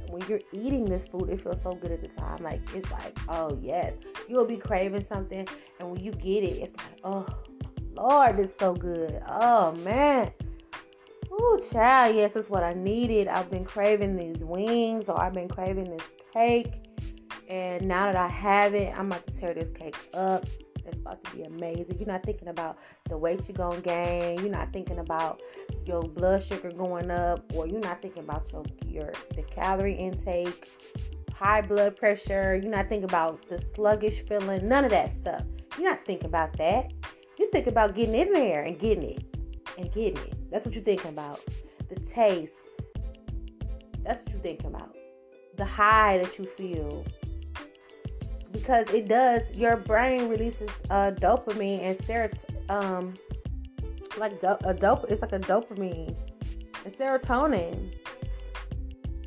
when 0.09 0.23
you're 0.29 0.41
eating 0.53 0.85
this 0.85 1.07
food, 1.07 1.31
it 1.31 1.41
feels 1.41 1.63
so 1.63 1.73
good 1.73 1.93
at 1.93 2.03
the 2.03 2.09
time. 2.09 2.39
Like 2.41 2.61
it's 2.75 2.91
like, 2.91 3.19
oh 3.29 3.59
yes, 3.63 3.95
you'll 4.29 4.45
be 4.45 4.57
craving 4.57 5.05
something, 5.05 5.47
and 5.79 5.91
when 5.91 6.01
you 6.01 6.11
get 6.13 6.43
it, 6.43 6.59
it's 6.63 6.77
like, 6.77 6.99
oh 7.05 7.27
Lord, 7.95 8.39
it's 8.41 8.57
so 8.57 8.75
good. 8.75 9.23
Oh 9.29 9.73
man. 9.85 10.33
Oh 11.31 11.61
child, 11.73 12.17
yes, 12.17 12.35
it's 12.35 12.51
what 12.51 12.65
I 12.65 12.73
needed. 12.75 13.29
I've 13.29 13.51
been 13.51 13.65
craving 13.65 14.17
these 14.17 14.43
wings, 14.45 15.09
or 15.09 15.21
I've 15.21 15.33
been 15.33 15.49
craving 15.49 15.85
this 15.85 16.07
cake. 16.33 16.73
And 17.49 17.87
now 17.89 18.07
that 18.07 18.17
I 18.17 18.29
have 18.29 18.75
it, 18.75 18.93
I'm 18.97 19.07
about 19.07 19.27
to 19.27 19.33
tear 19.33 19.55
this 19.55 19.71
cake 19.71 19.97
up. 20.15 20.45
It's 20.91 21.01
about 21.01 21.23
to 21.25 21.37
be 21.37 21.43
amazing. 21.43 21.97
You're 21.99 22.09
not 22.09 22.23
thinking 22.23 22.49
about 22.49 22.79
the 23.09 23.17
weight 23.17 23.41
you're 23.49 23.57
gonna 23.57 23.81
gain. 23.81 24.41
You're 24.41 24.51
not 24.51 24.73
thinking 24.73 24.99
about 24.99 25.41
your 25.87 26.03
blood 26.03 26.43
sugar 26.43 26.71
going 26.71 27.11
up, 27.11 27.45
or 27.55 27.67
you're 27.67 27.81
not 27.81 28.03
thinking 28.03 28.25
about 28.25 28.51
your 28.53 28.65
your 28.87 29.13
the 29.35 29.43
calorie 29.43 29.95
intake, 29.95 30.69
high 31.33 31.63
blood 31.63 31.97
pressure. 31.97 32.59
You're 32.61 32.71
not 32.71 32.89
thinking 32.89 33.05
about 33.05 33.49
the 33.49 33.59
sluggish 33.59 34.25
feeling. 34.27 34.69
None 34.69 34.85
of 34.85 34.91
that 34.91 35.11
stuff. 35.11 35.43
You're 35.79 35.89
not 35.89 36.05
thinking 36.05 36.27
about 36.27 36.57
that. 36.59 36.93
You 37.39 37.51
think 37.51 37.67
about 37.67 37.95
getting 37.95 38.15
in 38.15 38.33
there 38.33 38.65
and 38.65 38.79
getting 38.79 39.05
it 39.05 39.25
and 39.79 39.91
getting 39.93 40.19
it. 40.19 40.51
That's 40.51 40.67
what 40.67 40.75
you're 40.75 40.85
thinking 40.85 41.11
about. 41.11 41.41
The 41.89 41.97
taste. 42.01 42.83
That's 44.03 44.21
what 44.23 44.33
you're 44.33 44.43
thinking 44.43 44.67
about. 44.67 44.95
The 45.57 45.65
high 45.65 46.19
that 46.19 46.39
you 46.39 46.45
feel 46.45 47.05
because 48.53 48.89
it 48.91 49.09
does 49.09 49.57
your 49.57 49.77
brain 49.77 50.29
releases 50.29 50.71
uh, 50.91 51.13
dopamine 51.13 51.83
and 51.83 51.99
serotonin 51.99 52.71
um 52.71 53.15
like 54.19 54.41
do- 54.41 54.57
a 54.65 54.75
dope 54.75 55.05
it's 55.09 55.23
like 55.23 55.33
a 55.33 55.39
dopamine 55.39 56.15
and 56.85 56.95
serotonin. 56.95 57.95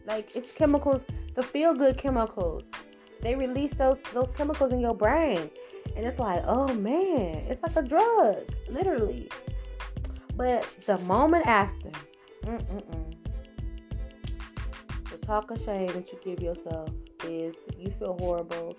Like 0.06 0.36
it's 0.36 0.52
chemicals 0.52 1.04
the 1.36 1.44
feel 1.44 1.74
good 1.74 1.98
chemicals. 1.98 2.66
They 3.22 3.36
release 3.36 3.74
those 3.74 3.98
those 4.14 4.32
chemicals 4.32 4.74
in 4.74 4.80
your 4.80 4.94
brain. 4.94 5.50
And 5.96 6.06
it's 6.06 6.20
like 6.20 6.44
oh 6.48 6.74
man 6.74 7.46
it's 7.50 7.62
like 7.64 7.76
a 7.76 7.82
drug 7.82 8.38
literally. 8.70 9.30
But 10.36 10.68
the 10.86 10.98
moment 11.00 11.46
after 11.46 11.92
mm-mm-mm, 12.44 13.16
the 15.10 15.18
talk 15.18 15.52
of 15.52 15.62
shame 15.62 15.88
that 15.88 16.12
you 16.12 16.20
give 16.24 16.42
yourself 16.42 16.90
is 17.26 17.56
you 17.78 17.92
feel 18.00 18.18
horrible 18.20 18.76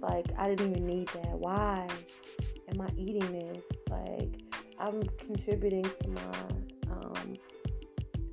like, 0.00 0.26
I 0.36 0.48
didn't 0.48 0.70
even 0.72 0.86
need 0.86 1.08
that. 1.08 1.32
Why 1.32 1.86
am 2.72 2.80
I 2.80 2.88
eating 2.96 3.32
this? 3.32 3.62
Like, 3.90 4.42
I'm 4.78 5.02
contributing 5.18 5.82
to 5.84 6.08
my 6.08 6.92
um, 6.92 7.34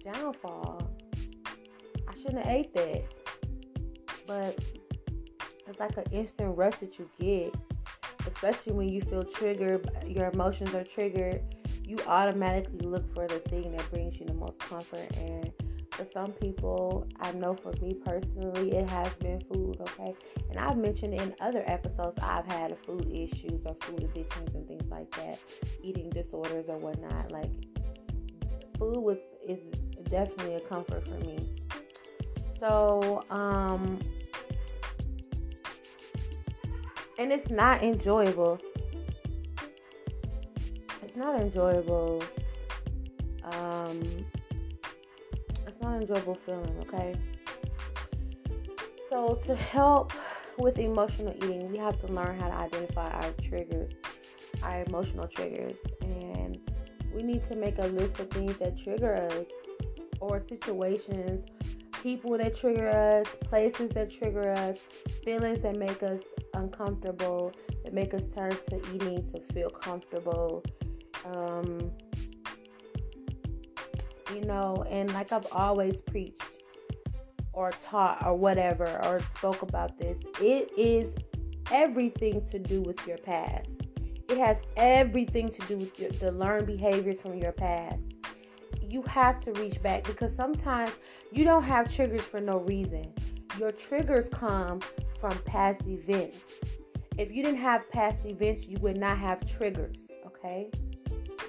downfall. 0.03 0.91
I 2.07 2.15
shouldn't 2.15 2.45
have 2.45 2.47
ate 2.47 2.73
that. 2.75 3.03
But 4.27 4.59
it's 5.67 5.79
like 5.79 5.97
an 5.97 6.05
instant 6.11 6.57
rush 6.57 6.75
that 6.77 6.99
you 6.99 7.09
get, 7.19 7.55
especially 8.27 8.73
when 8.73 8.89
you 8.89 9.01
feel 9.01 9.23
triggered, 9.23 9.89
your 10.07 10.29
emotions 10.31 10.73
are 10.73 10.83
triggered. 10.83 11.41
You 11.83 11.97
automatically 12.07 12.87
look 12.87 13.13
for 13.13 13.27
the 13.27 13.39
thing 13.39 13.71
that 13.75 13.89
brings 13.91 14.19
you 14.19 14.25
the 14.25 14.33
most 14.33 14.57
comfort 14.59 15.07
and 15.17 15.51
for 15.95 16.03
some 16.03 16.33
people, 16.33 17.07
I 17.21 17.31
know 17.31 17.53
for 17.53 17.71
me 17.81 17.93
personally, 17.93 18.73
it 18.73 18.89
has 18.89 19.13
been 19.15 19.39
food, 19.41 19.77
okay? 19.79 20.13
And 20.49 20.59
I've 20.59 20.77
mentioned 20.77 21.13
in 21.13 21.33
other 21.39 21.63
episodes, 21.65 22.19
I've 22.21 22.45
had 22.45 22.77
food 22.85 23.07
issues 23.09 23.61
or 23.65 23.75
food 23.79 24.03
addictions 24.03 24.53
and 24.55 24.67
things 24.67 24.89
like 24.89 25.09
that, 25.11 25.39
eating 25.81 26.09
disorders 26.09 26.65
or 26.67 26.77
whatnot. 26.77 27.31
Like, 27.31 27.51
food 28.77 28.97
was 28.97 29.19
is 29.47 29.69
definitely 30.09 30.55
a 30.55 30.59
comfort 30.61 31.07
for 31.07 31.17
me. 31.25 31.55
So, 32.59 33.23
um, 33.29 33.99
and 37.17 37.31
it's 37.31 37.49
not 37.49 37.83
enjoyable. 37.83 38.59
It's 41.03 41.15
not 41.15 41.39
enjoyable. 41.39 42.21
Um, 43.43 44.25
not 45.85 46.01
enjoyable 46.01 46.35
feeling, 46.45 46.75
okay? 46.81 47.13
So, 49.09 49.39
to 49.45 49.55
help 49.55 50.13
with 50.57 50.79
emotional 50.79 51.33
eating, 51.37 51.71
we 51.71 51.77
have 51.77 51.99
to 52.01 52.07
learn 52.07 52.39
how 52.39 52.47
to 52.47 52.55
identify 52.55 53.09
our 53.09 53.31
triggers, 53.43 53.93
our 54.63 54.83
emotional 54.83 55.27
triggers, 55.27 55.75
and 56.01 56.59
we 57.13 57.21
need 57.23 57.47
to 57.49 57.55
make 57.55 57.77
a 57.77 57.87
list 57.87 58.19
of 58.19 58.29
things 58.31 58.57
that 58.57 58.77
trigger 58.77 59.15
us 59.15 59.45
or 60.19 60.41
situations, 60.41 61.45
people 62.01 62.37
that 62.37 62.57
trigger 62.57 62.89
us, 62.89 63.27
places 63.41 63.91
that 63.91 64.09
trigger 64.09 64.51
us, 64.53 64.79
feelings 65.23 65.61
that 65.61 65.77
make 65.77 66.01
us 66.01 66.21
uncomfortable, 66.55 67.51
that 67.83 67.93
make 67.93 68.13
us 68.13 68.23
turn 68.33 68.51
to 68.69 68.81
eating 68.93 69.23
to 69.31 69.39
feel 69.53 69.69
comfortable. 69.69 70.63
Um, 71.25 71.91
you 74.35 74.41
know, 74.41 74.85
and 74.89 75.11
like 75.13 75.31
I've 75.31 75.47
always 75.51 76.01
preached 76.01 76.41
or 77.53 77.71
taught 77.81 78.25
or 78.25 78.35
whatever 78.35 78.85
or 79.05 79.21
spoke 79.37 79.61
about 79.61 79.97
this, 79.97 80.19
it 80.41 80.69
is 80.77 81.15
everything 81.71 82.45
to 82.49 82.59
do 82.59 82.81
with 82.81 83.07
your 83.07 83.17
past. 83.17 83.69
It 84.27 84.37
has 84.37 84.57
everything 84.75 85.49
to 85.49 85.61
do 85.67 85.77
with 85.77 85.97
your, 85.99 86.09
the 86.11 86.31
learned 86.31 86.67
behaviors 86.67 87.21
from 87.21 87.35
your 87.35 87.53
past. 87.53 88.01
you 88.81 89.01
have 89.03 89.39
to 89.41 89.51
reach 89.53 89.81
back 89.81 90.03
because 90.03 90.35
sometimes 90.35 90.91
you 91.31 91.43
don't 91.43 91.63
have 91.63 91.93
triggers 91.93 92.21
for 92.21 92.39
no 92.39 92.59
reason. 92.59 93.13
Your 93.59 93.71
triggers 93.71 94.27
come 94.29 94.81
from 95.19 95.37
past 95.39 95.81
events. 95.87 96.39
If 97.17 97.31
you 97.31 97.43
didn't 97.43 97.61
have 97.61 97.89
past 97.89 98.25
events, 98.25 98.67
you 98.67 98.77
would 98.81 98.97
not 98.97 99.17
have 99.17 99.45
triggers, 99.45 99.95
okay? 100.25 100.69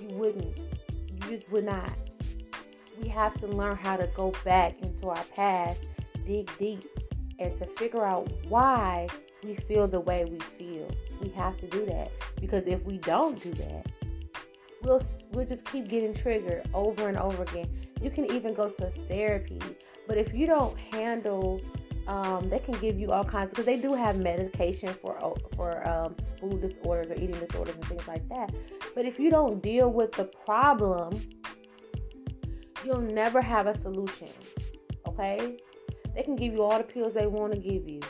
You 0.00 0.10
wouldn't. 0.10 0.58
You 0.58 1.18
just 1.28 1.50
would 1.50 1.64
not. 1.64 1.90
We 3.00 3.08
have 3.08 3.38
to 3.40 3.46
learn 3.46 3.76
how 3.76 3.96
to 3.96 4.06
go 4.08 4.32
back 4.44 4.80
into 4.82 5.08
our 5.08 5.24
past, 5.34 5.88
dig 6.26 6.50
deep, 6.58 6.86
and 7.38 7.56
to 7.58 7.66
figure 7.76 8.04
out 8.04 8.30
why 8.48 9.08
we 9.42 9.54
feel 9.54 9.86
the 9.86 10.00
way 10.00 10.24
we 10.24 10.38
feel. 10.58 10.90
We 11.20 11.28
have 11.30 11.56
to 11.58 11.66
do 11.66 11.84
that 11.86 12.10
because 12.40 12.66
if 12.66 12.82
we 12.84 12.98
don't 12.98 13.40
do 13.42 13.52
that, 13.54 13.86
we'll 14.82 15.02
we'll 15.32 15.46
just 15.46 15.64
keep 15.66 15.88
getting 15.88 16.14
triggered 16.14 16.68
over 16.72 17.08
and 17.08 17.18
over 17.18 17.42
again. 17.42 17.68
You 18.00 18.10
can 18.10 18.30
even 18.32 18.54
go 18.54 18.70
to 18.70 18.90
therapy, 19.08 19.60
but 20.06 20.16
if 20.16 20.32
you 20.32 20.46
don't 20.46 20.78
handle 20.78 21.60
um, 22.06 22.48
they 22.48 22.60
can 22.60 22.78
give 22.78 22.98
you 22.98 23.10
all 23.10 23.24
kinds 23.24 23.50
because 23.50 23.64
they 23.64 23.76
do 23.76 23.92
have 23.92 24.16
medication 24.16 24.94
for 24.94 25.36
for 25.56 25.86
um, 25.88 26.14
food 26.40 26.60
disorders 26.60 27.10
or 27.10 27.14
eating 27.14 27.38
disorders 27.38 27.74
and 27.74 27.84
things 27.86 28.06
like 28.06 28.28
that. 28.28 28.52
But 28.94 29.06
if 29.06 29.18
you 29.18 29.30
don't 29.30 29.60
deal 29.60 29.90
with 29.90 30.12
the 30.12 30.24
problem, 30.24 31.20
you'll 32.86 33.00
never 33.00 33.40
have 33.40 33.66
a 33.66 33.78
solution. 33.80 34.28
Okay? 35.06 35.58
They 36.14 36.22
can 36.22 36.36
give 36.36 36.52
you 36.54 36.62
all 36.62 36.78
the 36.78 36.84
pills 36.84 37.14
they 37.14 37.26
want 37.26 37.52
to 37.52 37.58
give 37.58 37.88
you. 37.88 38.00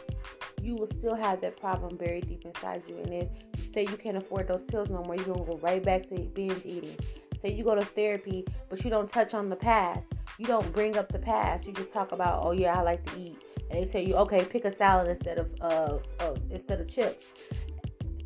You 0.63 0.75
will 0.77 0.87
still 0.87 1.15
have 1.15 1.41
that 1.41 1.59
problem 1.59 1.97
buried 1.97 2.29
deep 2.29 2.45
inside 2.45 2.83
you. 2.89 2.97
And 2.99 3.13
if 3.13 3.29
you 3.57 3.73
say 3.73 3.83
you 3.83 3.97
can't 3.97 4.17
afford 4.17 4.49
those 4.49 4.63
pills 4.65 4.89
no 4.91 5.03
more, 5.03 5.17
you're 5.17 5.27
gonna 5.27 5.45
go 5.45 5.59
right 5.63 5.83
back 5.83 6.09
to 6.09 6.15
binge 6.21 6.61
eating. 6.65 6.97
Say 7.41 7.53
you 7.53 7.65
go 7.65 7.75
to 7.75 7.85
therapy, 7.85 8.45
but 8.69 8.85
you 8.85 8.91
don't 8.91 9.11
touch 9.11 9.35
on 9.35 9.49
the 9.49 9.57
past. 9.57 10.09
You 10.39 10.47
don't 10.47 10.73
bring 10.73 10.97
up 10.97 11.11
the 11.11 11.19
past. 11.19 11.67
You 11.67 11.73
just 11.73 11.93
talk 11.93 12.13
about, 12.13 12.45
oh 12.45 12.53
yeah, 12.53 12.79
I 12.79 12.83
like 12.83 13.05
to 13.13 13.21
eat 13.21 13.43
and 13.71 13.83
they 13.83 13.91
tell 13.91 14.03
you, 14.03 14.15
okay, 14.17 14.45
pick 14.45 14.65
a 14.65 14.75
salad 14.75 15.09
instead 15.09 15.39
of 15.39 15.51
uh, 15.61 15.99
uh, 16.21 16.35
instead 16.51 16.81
of 16.81 16.89
chips. 16.89 17.27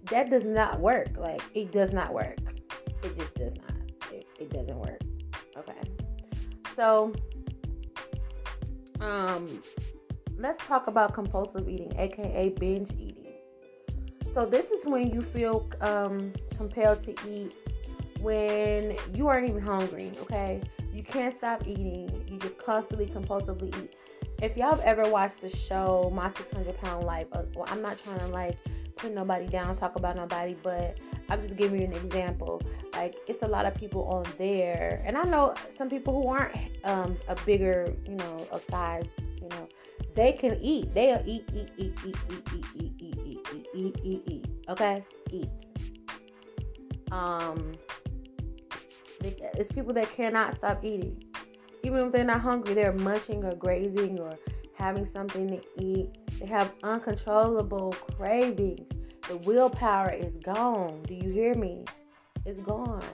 That 0.04 0.30
does 0.30 0.44
not 0.44 0.80
work. 0.80 1.16
Like 1.16 1.42
it 1.54 1.72
does 1.72 1.92
not 1.92 2.12
work. 2.12 2.36
It 3.02 3.18
just 3.18 3.34
does 3.34 3.54
not. 3.56 4.12
It, 4.12 4.26
it 4.38 4.50
doesn't 4.50 4.78
work. 4.78 5.00
Okay. 5.56 5.89
So, 6.80 7.12
um, 9.02 9.62
let's 10.38 10.64
talk 10.64 10.86
about 10.86 11.12
compulsive 11.12 11.68
eating, 11.68 11.92
aka 11.98 12.48
binge 12.58 12.90
eating. 12.92 13.34
So 14.32 14.46
this 14.46 14.70
is 14.70 14.86
when 14.86 15.12
you 15.12 15.20
feel 15.20 15.68
um, 15.82 16.32
compelled 16.56 17.02
to 17.02 17.14
eat 17.28 17.54
when 18.22 18.96
you 19.14 19.28
aren't 19.28 19.50
even 19.50 19.60
hungry. 19.60 20.10
Okay, 20.22 20.62
you 20.94 21.02
can't 21.02 21.36
stop 21.36 21.68
eating. 21.68 22.24
You 22.26 22.38
just 22.38 22.56
constantly 22.56 23.04
compulsively 23.04 23.76
eat 23.84 23.94
if 24.40 24.56
y'all 24.56 24.70
have 24.70 24.80
ever 24.80 25.06
watched 25.10 25.42
the 25.42 25.50
show 25.50 26.10
My 26.14 26.30
600 26.30 26.78
Pound 26.78 27.04
Life, 27.04 27.26
uh, 27.32 27.42
well, 27.54 27.66
I'm 27.68 27.82
not 27.82 28.02
trying 28.02 28.20
to 28.20 28.28
like 28.28 28.56
put 28.96 29.12
nobody 29.12 29.46
down, 29.46 29.76
talk 29.76 29.96
about 29.96 30.16
nobody, 30.16 30.56
but 30.62 30.98
I'm 31.30 31.40
just 31.42 31.56
giving 31.56 31.80
you 31.80 31.86
an 31.86 31.92
example. 31.92 32.60
Like 32.92 33.16
it's 33.26 33.42
a 33.42 33.46
lot 33.46 33.66
of 33.66 33.74
people 33.74 34.04
on 34.08 34.24
there, 34.38 35.02
and 35.06 35.16
I 35.16 35.22
know 35.22 35.54
some 35.76 35.88
people 35.88 36.20
who 36.20 36.28
aren't 36.28 36.56
um, 36.84 37.16
a 37.28 37.36
bigger, 37.46 37.94
you 38.06 38.16
know, 38.16 38.46
of 38.50 38.62
size, 38.70 39.06
you 39.40 39.48
know, 39.48 39.68
they 40.14 40.32
can 40.32 40.58
eat. 40.60 40.92
They'll 40.94 41.22
eat, 41.26 41.48
eat, 41.54 41.70
eat, 41.78 41.94
eat, 42.04 42.16
eat, 42.30 42.46
eat, 42.54 42.64
eat, 42.76 42.94
eat, 43.00 43.18
eat, 43.24 43.48
eat, 43.54 43.66
eat, 43.74 44.00
eat, 44.02 44.22
eat. 44.26 44.46
Okay, 44.68 45.04
eat. 45.30 45.48
Um, 47.12 47.72
it's 49.22 49.70
people 49.72 49.92
that 49.94 50.10
cannot 50.14 50.56
stop 50.56 50.84
eating 50.84 51.22
even 51.82 52.06
if 52.06 52.12
they're 52.12 52.24
not 52.24 52.40
hungry, 52.40 52.74
they're 52.74 52.92
munching 52.92 53.44
or 53.44 53.54
grazing 53.54 54.18
or 54.20 54.32
having 54.74 55.06
something 55.06 55.48
to 55.48 55.60
eat. 55.82 56.08
They 56.38 56.46
have 56.46 56.72
uncontrollable 56.82 57.92
cravings. 58.16 58.86
The 59.30 59.36
willpower 59.36 60.10
is 60.10 60.38
gone. 60.38 61.04
Do 61.06 61.14
you 61.14 61.30
hear 61.30 61.54
me? 61.54 61.84
It's 62.44 62.58
gone. 62.58 63.04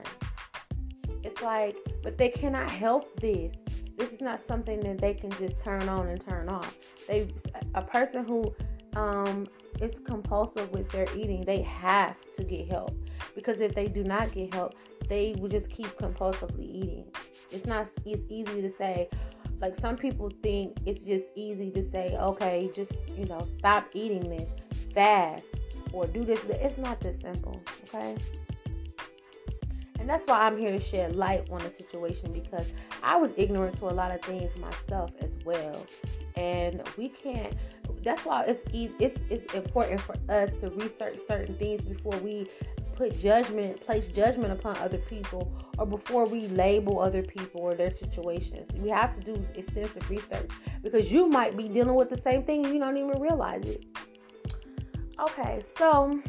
It's 1.23 1.43
like, 1.43 1.77
but 2.01 2.17
they 2.17 2.29
cannot 2.29 2.71
help 2.71 3.19
this. 3.21 3.53
This 3.99 4.13
is 4.13 4.19
not 4.19 4.39
something 4.39 4.79
that 4.79 4.97
they 4.97 5.13
can 5.13 5.29
just 5.33 5.61
turn 5.63 5.87
on 5.87 6.07
and 6.07 6.19
turn 6.27 6.49
off. 6.49 6.75
They, 7.07 7.27
a 7.75 7.83
person 7.83 8.25
who 8.25 8.51
um, 8.95 9.45
is 9.79 9.99
compulsive 9.99 10.71
with 10.71 10.89
their 10.89 11.05
eating, 11.15 11.41
they 11.45 11.61
have 11.61 12.15
to 12.35 12.43
get 12.43 12.67
help 12.67 12.97
because 13.35 13.59
if 13.59 13.75
they 13.75 13.85
do 13.85 14.03
not 14.03 14.31
get 14.31 14.51
help, 14.55 14.73
they 15.07 15.35
will 15.37 15.49
just 15.49 15.69
keep 15.69 15.85
compulsively 15.99 16.67
eating. 16.67 17.05
It's 17.51 17.67
not 17.67 17.89
it's 18.07 18.23
easy 18.27 18.63
to 18.63 18.71
say 18.75 19.07
like 19.61 19.79
some 19.79 19.95
people 19.95 20.31
think 20.41 20.77
it's 20.87 21.03
just 21.03 21.25
easy 21.35 21.69
to 21.69 21.87
say, 21.91 22.17
okay, 22.19 22.71
just 22.73 22.91
you 23.15 23.25
know, 23.25 23.47
stop 23.59 23.85
eating 23.93 24.27
this, 24.35 24.61
fast, 24.95 25.45
or 25.93 26.05
do 26.05 26.23
this. 26.23 26.41
It's 26.49 26.77
not 26.77 26.99
this 26.99 27.19
simple, 27.19 27.61
okay? 27.85 28.15
And 29.99 30.09
that's 30.09 30.25
why 30.27 30.39
I'm 30.39 30.57
here 30.57 30.71
to 30.71 30.79
shed 30.79 31.15
light 31.15 31.49
on 31.51 31.59
the 31.59 31.71
situation 31.71 32.31
because 32.31 32.67
I 33.03 33.17
was 33.17 33.31
ignorant 33.35 33.77
to 33.79 33.85
a 33.85 33.91
lot 33.91 34.11
of 34.11 34.21
things 34.21 34.55
myself 34.57 35.11
as 35.21 35.31
well. 35.43 35.85
And 36.35 36.83
we 36.97 37.09
can't 37.09 37.53
that's 38.03 38.23
why 38.25 38.43
it's 38.45 38.61
it's 38.73 39.19
it's 39.29 39.53
important 39.53 39.99
for 39.99 40.15
us 40.29 40.49
to 40.61 40.69
research 40.69 41.19
certain 41.27 41.55
things 41.55 41.81
before 41.81 42.15
we 42.19 42.47
put 42.95 43.19
judgment, 43.19 43.79
place 43.79 44.07
judgment 44.07 44.51
upon 44.51 44.75
other 44.77 44.97
people, 44.97 45.51
or 45.77 45.85
before 45.85 46.25
we 46.25 46.47
label 46.47 46.99
other 46.99 47.21
people 47.21 47.61
or 47.61 47.75
their 47.75 47.91
situations. 47.91 48.67
We 48.75 48.89
have 48.89 49.13
to 49.19 49.21
do 49.21 49.45
extensive 49.55 50.09
research 50.09 50.49
because 50.81 51.11
you 51.11 51.27
might 51.27 51.55
be 51.55 51.67
dealing 51.67 51.93
with 51.93 52.09
the 52.09 52.17
same 52.17 52.43
thing 52.43 52.65
and 52.65 52.73
you 52.73 52.79
don't 52.79 52.97
even 52.97 53.21
realize 53.21 53.65
it. 53.65 53.85
Okay, 55.19 55.61
so 55.63 56.21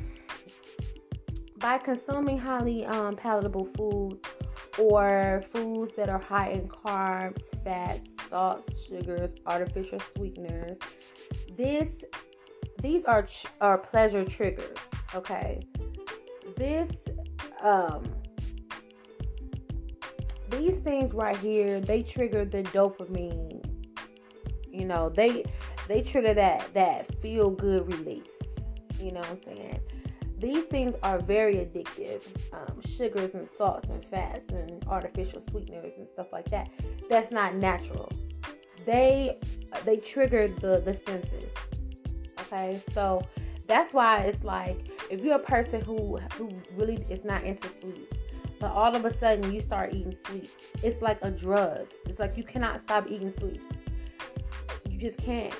by 1.59 1.77
consuming 1.79 2.38
highly 2.38 2.87
um, 2.87 3.16
palatable 3.16 3.68
foods 3.77 4.27
or 4.79 5.42
foods 5.53 5.92
that 5.96 6.09
are 6.09 6.20
high 6.20 6.51
in 6.51 6.68
carbs, 6.68 7.42
fats, 7.64 8.09
salts, 8.31 8.87
sugars, 8.87 9.33
artificial 9.46 10.01
sweeteners, 10.16 10.79
this 11.57 12.05
these 12.81 13.05
are 13.05 13.27
are 13.61 13.77
pleasure 13.77 14.24
triggers. 14.24 14.79
Okay, 15.14 15.61
this 16.57 17.09
um 17.62 18.05
these 20.51 20.79
things 20.79 21.12
right 21.12 21.37
here 21.37 21.81
they 21.81 22.03
trigger 22.03 22.44
the 22.44 22.62
dopamine 22.64 23.62
you 24.70 24.87
know 24.87 25.11
they 25.11 25.44
they 25.88 26.01
trigger 26.01 26.33
that 26.33 26.72
that 26.72 27.14
feel 27.20 27.51
good 27.51 27.92
release 27.92 28.38
you 28.99 29.13
know 29.13 29.21
what 29.21 29.31
i'm 29.31 29.43
saying? 29.43 29.81
These 30.39 30.65
things 30.65 30.95
are 31.03 31.19
very 31.19 31.57
addictive. 31.57 32.23
Um, 32.53 32.81
sugars 32.87 33.35
and 33.35 33.49
salts 33.57 33.89
and 33.89 34.05
fats 34.05 34.45
and 34.51 34.85
artificial 34.87 35.43
sweeteners 35.51 35.95
and 35.99 36.07
stuff 36.09 36.29
like 36.33 36.49
that. 36.51 36.71
That's 37.11 37.33
not 37.33 37.57
natural. 37.57 38.11
They 38.87 39.37
they 39.85 39.97
trigger 39.97 40.49
the 40.49 40.81
the 40.81 40.95
senses 40.95 41.53
okay? 42.53 42.81
So 42.93 43.27
that's 43.67 43.93
why 43.93 44.21
it's 44.21 44.45
like 44.45 44.89
if 45.11 45.23
you're 45.23 45.37
a 45.37 45.39
person 45.39 45.81
who 45.81 46.19
who 46.35 46.51
really 46.77 47.05
is 47.09 47.25
not 47.25 47.45
into 47.45 47.69
sweets, 47.81 48.17
but 48.61 48.71
all 48.71 48.95
of 48.95 49.05
a 49.05 49.17
sudden 49.19 49.53
you 49.53 49.61
start 49.61 49.95
eating 49.95 50.17
sweets, 50.27 50.53
it's 50.83 51.01
like 51.03 51.19
a 51.23 51.31
drug. 51.31 51.87
It's 52.07 52.19
like 52.19 52.37
you 52.37 52.45
cannot 52.45 52.81
stop 52.81 53.11
eating 53.11 53.33
sweets. 53.33 53.79
You 54.89 54.99
just 54.99 55.19
can't 55.19 55.55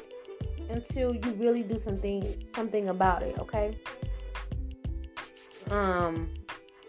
until 0.69 1.15
you 1.15 1.33
really 1.33 1.63
do 1.63 1.79
something 1.79 2.45
something 2.55 2.89
about 2.89 3.23
it, 3.23 3.39
okay? 3.39 3.79
Um 5.71 6.29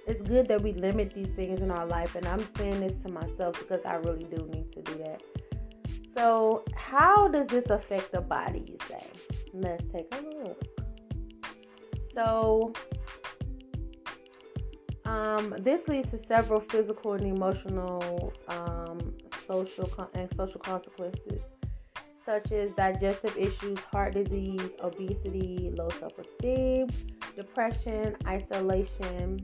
it's 0.07 0.21
good 0.23 0.47
that 0.47 0.61
we 0.61 0.73
limit 0.73 1.13
these 1.13 1.29
things 1.29 1.61
in 1.61 1.69
our 1.69 1.85
life 1.85 2.15
and 2.15 2.25
I'm 2.25 2.45
saying 2.57 2.79
this 2.79 3.01
to 3.03 3.09
myself 3.09 3.59
because 3.59 3.81
I 3.85 3.95
really 3.95 4.23
do 4.25 4.49
need 4.51 4.71
to 4.73 4.81
do 4.81 5.03
that. 5.05 5.21
So, 6.15 6.65
how 6.75 7.27
does 7.27 7.47
this 7.47 7.69
affect 7.69 8.11
the 8.11 8.19
body, 8.19 8.65
you 8.67 8.77
say? 8.87 9.05
Let's 9.53 9.85
take 9.93 10.13
a 10.15 10.21
look. 10.21 10.63
So, 12.13 12.73
um, 15.05 15.55
this 15.59 15.87
leads 15.87 16.11
to 16.11 16.17
several 16.17 16.59
physical 16.59 17.13
and 17.13 17.25
emotional, 17.25 18.33
um, 18.47 19.13
social 19.47 20.09
and 20.13 20.29
social 20.35 20.59
consequences, 20.59 21.41
such 22.29 22.51
as 22.51 22.71
digestive 22.73 23.35
issues, 23.35 23.79
heart 23.91 24.13
disease, 24.13 24.69
obesity, 24.81 25.73
low 25.75 25.89
self-esteem, 25.99 26.87
depression, 27.35 28.15
isolation. 28.27 29.43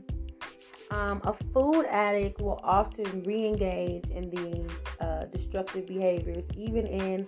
Um, 0.92 1.20
a 1.24 1.34
food 1.52 1.84
addict 1.86 2.40
will 2.40 2.60
often 2.62 3.24
re-engage 3.24 4.08
in 4.10 4.30
these 4.30 4.70
uh, 5.00 5.24
destructive 5.24 5.88
behaviors, 5.88 6.44
even 6.56 6.86
in 6.86 7.26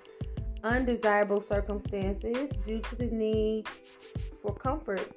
undesirable 0.63 1.41
circumstances, 1.41 2.49
due 2.65 2.79
to 2.79 2.95
the 2.95 3.07
need 3.07 3.67
for 4.41 4.55
comfort 4.55 5.11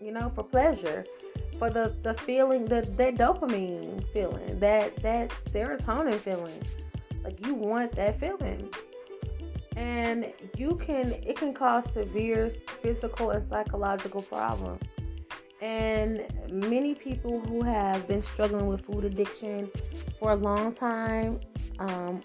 you 0.00 0.10
know, 0.10 0.32
for 0.34 0.42
pleasure. 0.42 1.04
for 1.58 1.70
the 1.70 1.94
the 2.02 2.14
feeling 2.14 2.64
that 2.64 2.96
that 2.96 3.14
dopamine 3.16 4.02
feeling, 4.12 4.58
that 4.58 4.96
that 4.96 5.28
serotonin 5.52 6.14
feeling. 6.14 6.60
Like 7.24 7.44
you 7.46 7.54
want 7.54 7.92
that 7.92 8.20
feeling. 8.20 8.68
And 9.76 10.32
you 10.56 10.76
can 10.84 11.12
it 11.12 11.36
can 11.36 11.54
cause 11.54 11.84
severe 11.92 12.50
physical 12.50 13.30
and 13.30 13.48
psychological 13.48 14.22
problems. 14.22 14.82
And 15.60 16.26
many 16.50 16.94
people 16.94 17.40
who 17.40 17.62
have 17.62 18.08
been 18.08 18.20
struggling 18.20 18.66
with 18.66 18.84
food 18.84 19.04
addiction 19.04 19.70
for 20.18 20.32
a 20.32 20.36
long 20.36 20.74
time 20.74 21.40
um, 21.78 22.22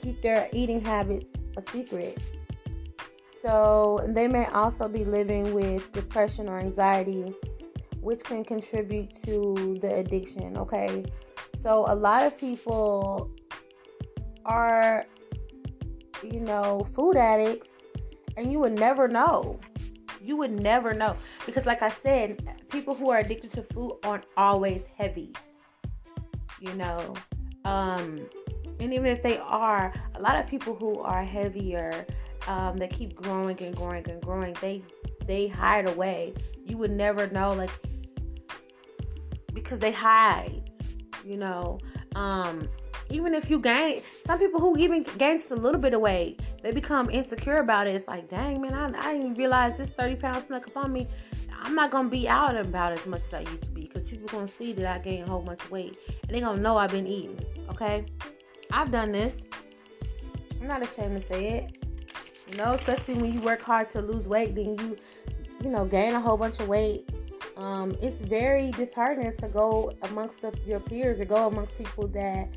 keep 0.00 0.22
their 0.22 0.48
eating 0.52 0.84
habits 0.84 1.46
a 1.56 1.62
secret. 1.62 2.18
So 3.42 4.04
they 4.08 4.28
may 4.28 4.46
also 4.46 4.88
be 4.88 5.04
living 5.04 5.52
with 5.52 5.92
depression 5.92 6.48
or 6.48 6.58
anxiety 6.58 7.34
which 8.00 8.20
can 8.20 8.44
contribute 8.44 9.10
to 9.24 9.78
the 9.80 9.96
addiction, 9.96 10.56
okay? 10.56 11.04
So 11.60 11.84
a 11.88 11.94
lot 11.94 12.22
of 12.22 12.38
people 12.38 13.30
are 14.48 15.04
you 16.22 16.40
know, 16.40 16.86
food 16.94 17.16
addicts 17.16 17.86
and 18.36 18.50
you 18.50 18.58
would 18.58 18.78
never 18.78 19.08
know. 19.08 19.58
You 20.20 20.36
would 20.36 20.60
never 20.60 20.92
know 20.92 21.16
because 21.46 21.64
like 21.66 21.82
I 21.82 21.90
said, 21.90 22.42
people 22.68 22.94
who 22.94 23.10
are 23.10 23.18
addicted 23.18 23.52
to 23.52 23.62
food 23.62 23.98
aren't 24.02 24.26
always 24.36 24.86
heavy. 24.96 25.32
You 26.60 26.74
know, 26.74 27.14
um 27.64 28.28
and 28.80 28.94
even 28.94 29.06
if 29.06 29.22
they 29.22 29.38
are, 29.38 29.92
a 30.14 30.20
lot 30.20 30.36
of 30.36 30.46
people 30.46 30.74
who 30.74 31.00
are 31.00 31.24
heavier 31.24 32.06
um, 32.46 32.76
that 32.76 32.90
keep 32.90 33.16
growing 33.16 33.60
and 33.60 33.74
growing 33.74 34.08
and 34.08 34.22
growing, 34.22 34.56
they 34.60 34.82
they 35.26 35.48
hide 35.48 35.88
away. 35.88 36.34
You 36.64 36.78
would 36.78 36.92
never 36.92 37.26
know, 37.28 37.52
like 37.52 37.70
because 39.52 39.80
they 39.80 39.92
hide, 39.92 40.70
you 41.24 41.36
know. 41.36 41.78
Um, 42.14 42.68
even 43.10 43.34
if 43.34 43.48
you 43.48 43.58
gain, 43.58 44.02
some 44.26 44.38
people 44.38 44.60
who 44.60 44.76
even 44.76 45.04
gain 45.16 45.38
just 45.38 45.50
a 45.50 45.56
little 45.56 45.80
bit 45.80 45.94
of 45.94 46.00
weight, 46.00 46.40
they 46.62 46.72
become 46.72 47.08
insecure 47.10 47.58
about 47.58 47.86
it. 47.86 47.94
It's 47.94 48.06
like, 48.06 48.28
dang 48.28 48.60
man, 48.60 48.74
I, 48.74 49.08
I 49.08 49.12
didn't 49.14 49.34
realize 49.34 49.78
this 49.78 49.90
30 49.90 50.16
pounds 50.16 50.46
snuck 50.46 50.66
up 50.66 50.76
on 50.76 50.92
me. 50.92 51.06
I'm 51.60 51.74
not 51.74 51.90
gonna 51.90 52.08
be 52.08 52.28
out 52.28 52.56
about 52.56 52.92
as 52.92 53.06
much 53.06 53.22
as 53.22 53.34
I 53.34 53.40
used 53.40 53.64
to 53.64 53.70
be 53.70 53.82
because 53.82 54.06
people 54.06 54.28
gonna 54.28 54.46
see 54.46 54.72
that 54.74 54.96
I 54.96 54.98
gained 54.98 55.26
a 55.26 55.30
whole 55.30 55.42
bunch 55.42 55.62
of 55.62 55.70
weight 55.70 55.98
and 56.22 56.30
they 56.30 56.40
gonna 56.40 56.60
know 56.60 56.76
I've 56.76 56.92
been 56.92 57.06
eating. 57.06 57.38
Okay, 57.70 58.04
I've 58.70 58.90
done 58.90 59.12
this. 59.12 59.44
I'm 60.60 60.68
not 60.68 60.82
ashamed 60.82 61.14
to 61.14 61.20
say 61.20 61.48
it. 61.58 61.78
You 62.50 62.56
know, 62.56 62.72
especially 62.74 63.14
when 63.14 63.32
you 63.32 63.40
work 63.40 63.60
hard 63.60 63.88
to 63.90 64.00
lose 64.00 64.28
weight, 64.28 64.54
then 64.54 64.78
you, 64.78 64.96
you 65.62 65.70
know, 65.70 65.84
gain 65.84 66.14
a 66.14 66.20
whole 66.20 66.36
bunch 66.36 66.60
of 66.60 66.68
weight 66.68 67.08
um, 67.58 67.94
it's 68.00 68.22
very 68.22 68.70
disheartening 68.70 69.36
to 69.36 69.48
go 69.48 69.92
amongst 70.02 70.40
the, 70.40 70.56
your 70.64 70.78
peers 70.78 71.20
or 71.20 71.24
go 71.24 71.48
amongst 71.48 71.76
people 71.76 72.06
that 72.08 72.48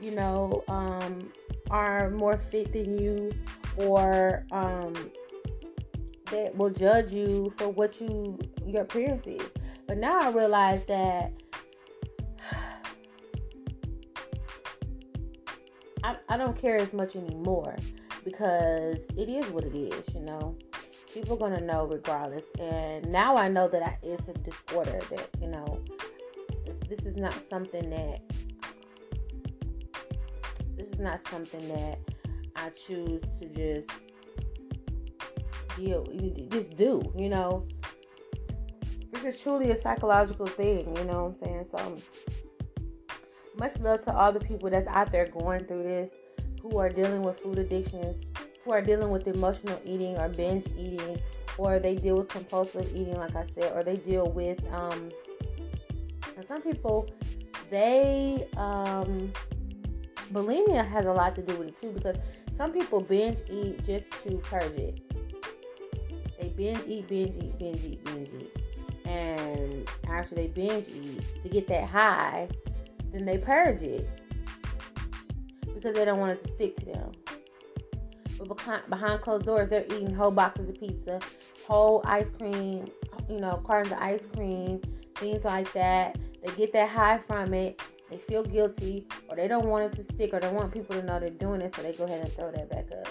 you 0.00 0.10
know 0.10 0.62
um, 0.68 1.32
are 1.70 2.10
more 2.10 2.36
fit 2.36 2.72
than 2.72 2.98
you 2.98 3.32
or 3.76 4.44
um, 4.52 4.92
that 6.30 6.54
will 6.54 6.68
judge 6.68 7.10
you 7.10 7.50
for 7.56 7.70
what 7.70 8.00
you 8.00 8.38
your 8.66 8.82
appearance 8.82 9.26
is. 9.26 9.50
But 9.86 9.96
now 9.96 10.20
I 10.20 10.28
realize 10.30 10.84
that 10.84 11.32
I, 16.04 16.16
I 16.28 16.36
don't 16.36 16.60
care 16.60 16.76
as 16.76 16.92
much 16.92 17.16
anymore 17.16 17.74
because 18.24 19.00
it 19.16 19.30
is 19.30 19.46
what 19.50 19.64
it 19.64 19.74
is, 19.74 20.04
you 20.14 20.20
know 20.20 20.54
people 21.12 21.36
gonna 21.36 21.60
know 21.60 21.86
regardless. 21.86 22.44
And 22.58 23.10
now 23.10 23.36
I 23.36 23.48
know 23.48 23.68
that 23.68 23.82
I, 23.82 23.98
it's 24.02 24.28
a 24.28 24.34
disorder 24.34 25.00
that 25.10 25.28
you 25.40 25.48
know 25.48 25.80
this 26.88 27.06
is 27.06 27.16
not 27.16 27.34
something 27.48 27.88
that 27.90 28.20
this 30.76 30.88
is 30.88 31.00
not 31.00 31.22
something 31.22 31.68
that 31.68 31.98
I 32.56 32.70
choose 32.70 33.22
to 33.38 33.48
just 33.48 34.14
deal 35.76 36.04
just 36.50 36.76
do. 36.76 37.02
You 37.16 37.28
know, 37.28 37.66
this 39.12 39.24
is 39.24 39.40
truly 39.40 39.70
a 39.70 39.76
psychological 39.76 40.46
thing. 40.46 40.96
You 40.96 41.04
know 41.04 41.24
what 41.24 41.28
I'm 41.30 41.34
saying? 41.34 41.66
So 41.70 41.98
much 43.56 43.78
love 43.78 44.02
to 44.04 44.14
all 44.14 44.32
the 44.32 44.40
people 44.40 44.70
that's 44.70 44.86
out 44.86 45.12
there 45.12 45.26
going 45.26 45.64
through 45.64 45.82
this, 45.82 46.12
who 46.62 46.78
are 46.78 46.88
dealing 46.88 47.22
with 47.22 47.40
food 47.40 47.58
addictions 47.58 48.24
who 48.70 48.76
are 48.76 48.82
dealing 48.82 49.10
with 49.10 49.26
emotional 49.26 49.80
eating 49.84 50.16
or 50.16 50.28
binge 50.28 50.64
eating, 50.78 51.20
or 51.58 51.80
they 51.80 51.96
deal 51.96 52.18
with 52.18 52.28
compulsive 52.28 52.88
eating, 52.94 53.16
like 53.16 53.34
I 53.34 53.44
said, 53.52 53.72
or 53.74 53.82
they 53.82 53.96
deal 53.96 54.30
with, 54.30 54.62
um, 54.72 55.10
and 56.36 56.46
some 56.46 56.62
people, 56.62 57.10
they, 57.68 58.46
um, 58.56 59.32
bulimia 60.32 60.88
has 60.88 61.06
a 61.06 61.12
lot 61.12 61.34
to 61.34 61.42
do 61.42 61.56
with 61.56 61.66
it 61.68 61.80
too 61.80 61.90
because 61.90 62.16
some 62.52 62.70
people 62.70 63.00
binge 63.00 63.38
eat 63.50 63.82
just 63.84 64.08
to 64.22 64.36
purge 64.36 64.76
it. 64.76 65.00
They 66.40 66.48
binge 66.50 66.86
eat, 66.86 67.08
binge 67.08 67.42
eat, 67.42 67.58
binge 67.58 67.84
eat, 67.84 68.04
binge 68.04 68.30
eat. 68.40 68.56
And 69.04 69.88
after 70.08 70.36
they 70.36 70.46
binge 70.46 70.86
eat, 70.88 71.24
to 71.42 71.48
get 71.48 71.66
that 71.66 71.88
high, 71.88 72.48
then 73.12 73.24
they 73.24 73.38
purge 73.38 73.82
it 73.82 74.08
because 75.74 75.96
they 75.96 76.04
don't 76.04 76.20
want 76.20 76.38
it 76.38 76.44
to 76.44 76.52
stick 76.52 76.76
to 76.76 76.84
them. 76.84 77.10
But 78.46 78.88
behind, 78.88 79.20
closed 79.20 79.44
doors, 79.44 79.68
they're 79.68 79.84
eating 79.84 80.14
whole 80.14 80.30
boxes 80.30 80.70
of 80.70 80.80
pizza, 80.80 81.20
whole 81.66 82.02
ice 82.06 82.30
cream, 82.30 82.86
you 83.28 83.38
know, 83.38 83.62
cartons 83.66 83.92
of 83.92 83.98
ice 83.98 84.26
cream, 84.34 84.80
things 85.16 85.44
like 85.44 85.70
that. 85.74 86.18
They 86.42 86.52
get 86.54 86.72
that 86.72 86.88
high 86.88 87.18
from 87.26 87.52
it. 87.52 87.80
They 88.10 88.16
feel 88.16 88.42
guilty, 88.42 89.06
or 89.28 89.36
they 89.36 89.46
don't 89.46 89.66
want 89.66 89.92
it 89.92 89.96
to 89.96 90.04
stick, 90.04 90.32
or 90.32 90.40
they 90.40 90.50
want 90.50 90.72
people 90.72 90.96
to 90.96 91.02
know 91.02 91.20
they're 91.20 91.30
doing 91.30 91.60
it, 91.60 91.76
so 91.76 91.82
they 91.82 91.92
go 91.92 92.04
ahead 92.04 92.20
and 92.20 92.32
throw 92.32 92.50
that 92.50 92.68
back 92.68 92.86
up. 92.98 93.08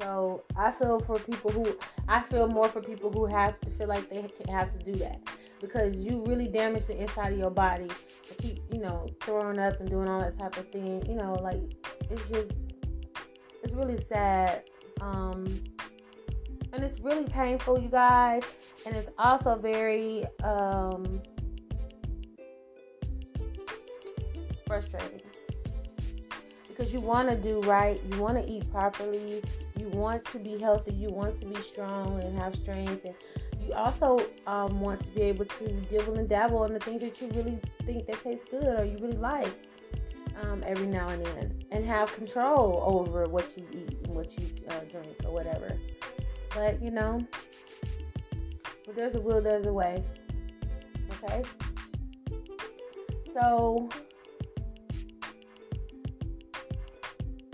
So 0.00 0.42
I 0.56 0.70
feel 0.72 1.00
for 1.00 1.18
people 1.18 1.50
who 1.50 1.76
I 2.08 2.20
feel 2.22 2.46
more 2.46 2.68
for 2.68 2.80
people 2.80 3.10
who 3.10 3.26
have 3.26 3.58
to 3.60 3.70
feel 3.70 3.88
like 3.88 4.10
they 4.10 4.20
have 4.52 4.78
to 4.78 4.84
do 4.84 4.94
that 4.98 5.20
because 5.60 5.96
you 5.96 6.22
really 6.26 6.46
damage 6.48 6.86
the 6.86 7.00
inside 7.00 7.32
of 7.32 7.38
your 7.38 7.50
body 7.50 7.88
to 8.28 8.34
keep 8.42 8.60
you 8.72 8.80
know 8.80 9.06
throwing 9.22 9.58
up 9.58 9.80
and 9.80 9.88
doing 9.88 10.08
all 10.08 10.20
that 10.20 10.38
type 10.38 10.56
of 10.56 10.68
thing. 10.70 11.04
You 11.06 11.14
know, 11.16 11.34
like 11.34 11.62
it's 12.10 12.28
just 12.28 12.83
it's 13.74 13.86
really 13.86 14.04
sad. 14.04 14.62
Um, 15.00 15.46
and 16.72 16.82
it's 16.82 17.00
really 17.00 17.24
painful, 17.24 17.80
you 17.80 17.88
guys. 17.88 18.42
And 18.86 18.96
it's 18.96 19.10
also 19.18 19.56
very 19.56 20.24
um, 20.42 21.22
frustrating 24.66 25.20
because 26.68 26.92
you 26.92 27.00
want 27.00 27.30
to 27.30 27.36
do 27.36 27.60
right, 27.62 28.00
you 28.10 28.20
want 28.20 28.36
to 28.36 28.50
eat 28.50 28.68
properly, 28.72 29.42
you 29.78 29.88
want 29.90 30.24
to 30.26 30.38
be 30.38 30.58
healthy, 30.58 30.92
you 30.92 31.08
want 31.08 31.38
to 31.38 31.46
be 31.46 31.60
strong 31.62 32.20
and 32.20 32.36
have 32.36 32.56
strength, 32.56 33.04
and 33.04 33.14
you 33.64 33.72
also 33.74 34.18
um, 34.48 34.80
want 34.80 35.00
to 35.04 35.10
be 35.10 35.22
able 35.22 35.44
to 35.44 35.68
dibble 35.82 36.18
and 36.18 36.28
dabble 36.28 36.64
in 36.64 36.72
the 36.74 36.80
things 36.80 37.00
that 37.00 37.20
you 37.20 37.28
really 37.28 37.58
think 37.84 38.06
that 38.08 38.20
taste 38.24 38.50
good 38.50 38.64
or 38.64 38.84
you 38.84 38.98
really 38.98 39.16
like 39.16 39.54
um, 40.42 40.62
every 40.66 40.86
now 40.86 41.08
and 41.08 41.24
then 41.26 41.64
and 41.70 41.84
have 41.84 42.14
control 42.14 42.82
over 42.86 43.24
what 43.24 43.56
you 43.56 43.66
eat 43.72 43.96
and 44.04 44.14
what 44.14 44.36
you 44.38 44.46
uh, 44.68 44.80
drink 44.90 45.16
or 45.24 45.32
whatever. 45.32 45.78
But 46.54 46.82
you 46.82 46.90
know, 46.90 47.20
but 48.86 48.94
there's 48.94 49.14
a 49.14 49.20
will, 49.20 49.40
there's 49.40 49.66
a 49.66 49.72
way. 49.72 50.02
Okay? 51.24 51.42
So 53.32 53.88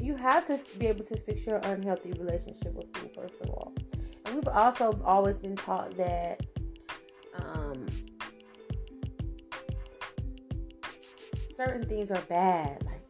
you 0.00 0.16
have 0.16 0.46
to 0.46 0.60
be 0.78 0.86
able 0.86 1.04
to 1.04 1.16
fix 1.16 1.46
your 1.46 1.58
unhealthy 1.58 2.12
relationship 2.12 2.74
with 2.74 2.94
food, 2.96 3.10
first 3.14 3.34
of 3.42 3.50
all. 3.50 3.72
And 4.24 4.34
we've 4.34 4.48
also 4.48 5.00
always 5.04 5.38
been 5.38 5.56
taught 5.56 5.96
that 5.96 6.40
um, 7.34 7.86
certain 11.66 11.86
things 11.86 12.10
are 12.10 12.22
bad. 12.22 12.82
Like, 12.86 13.02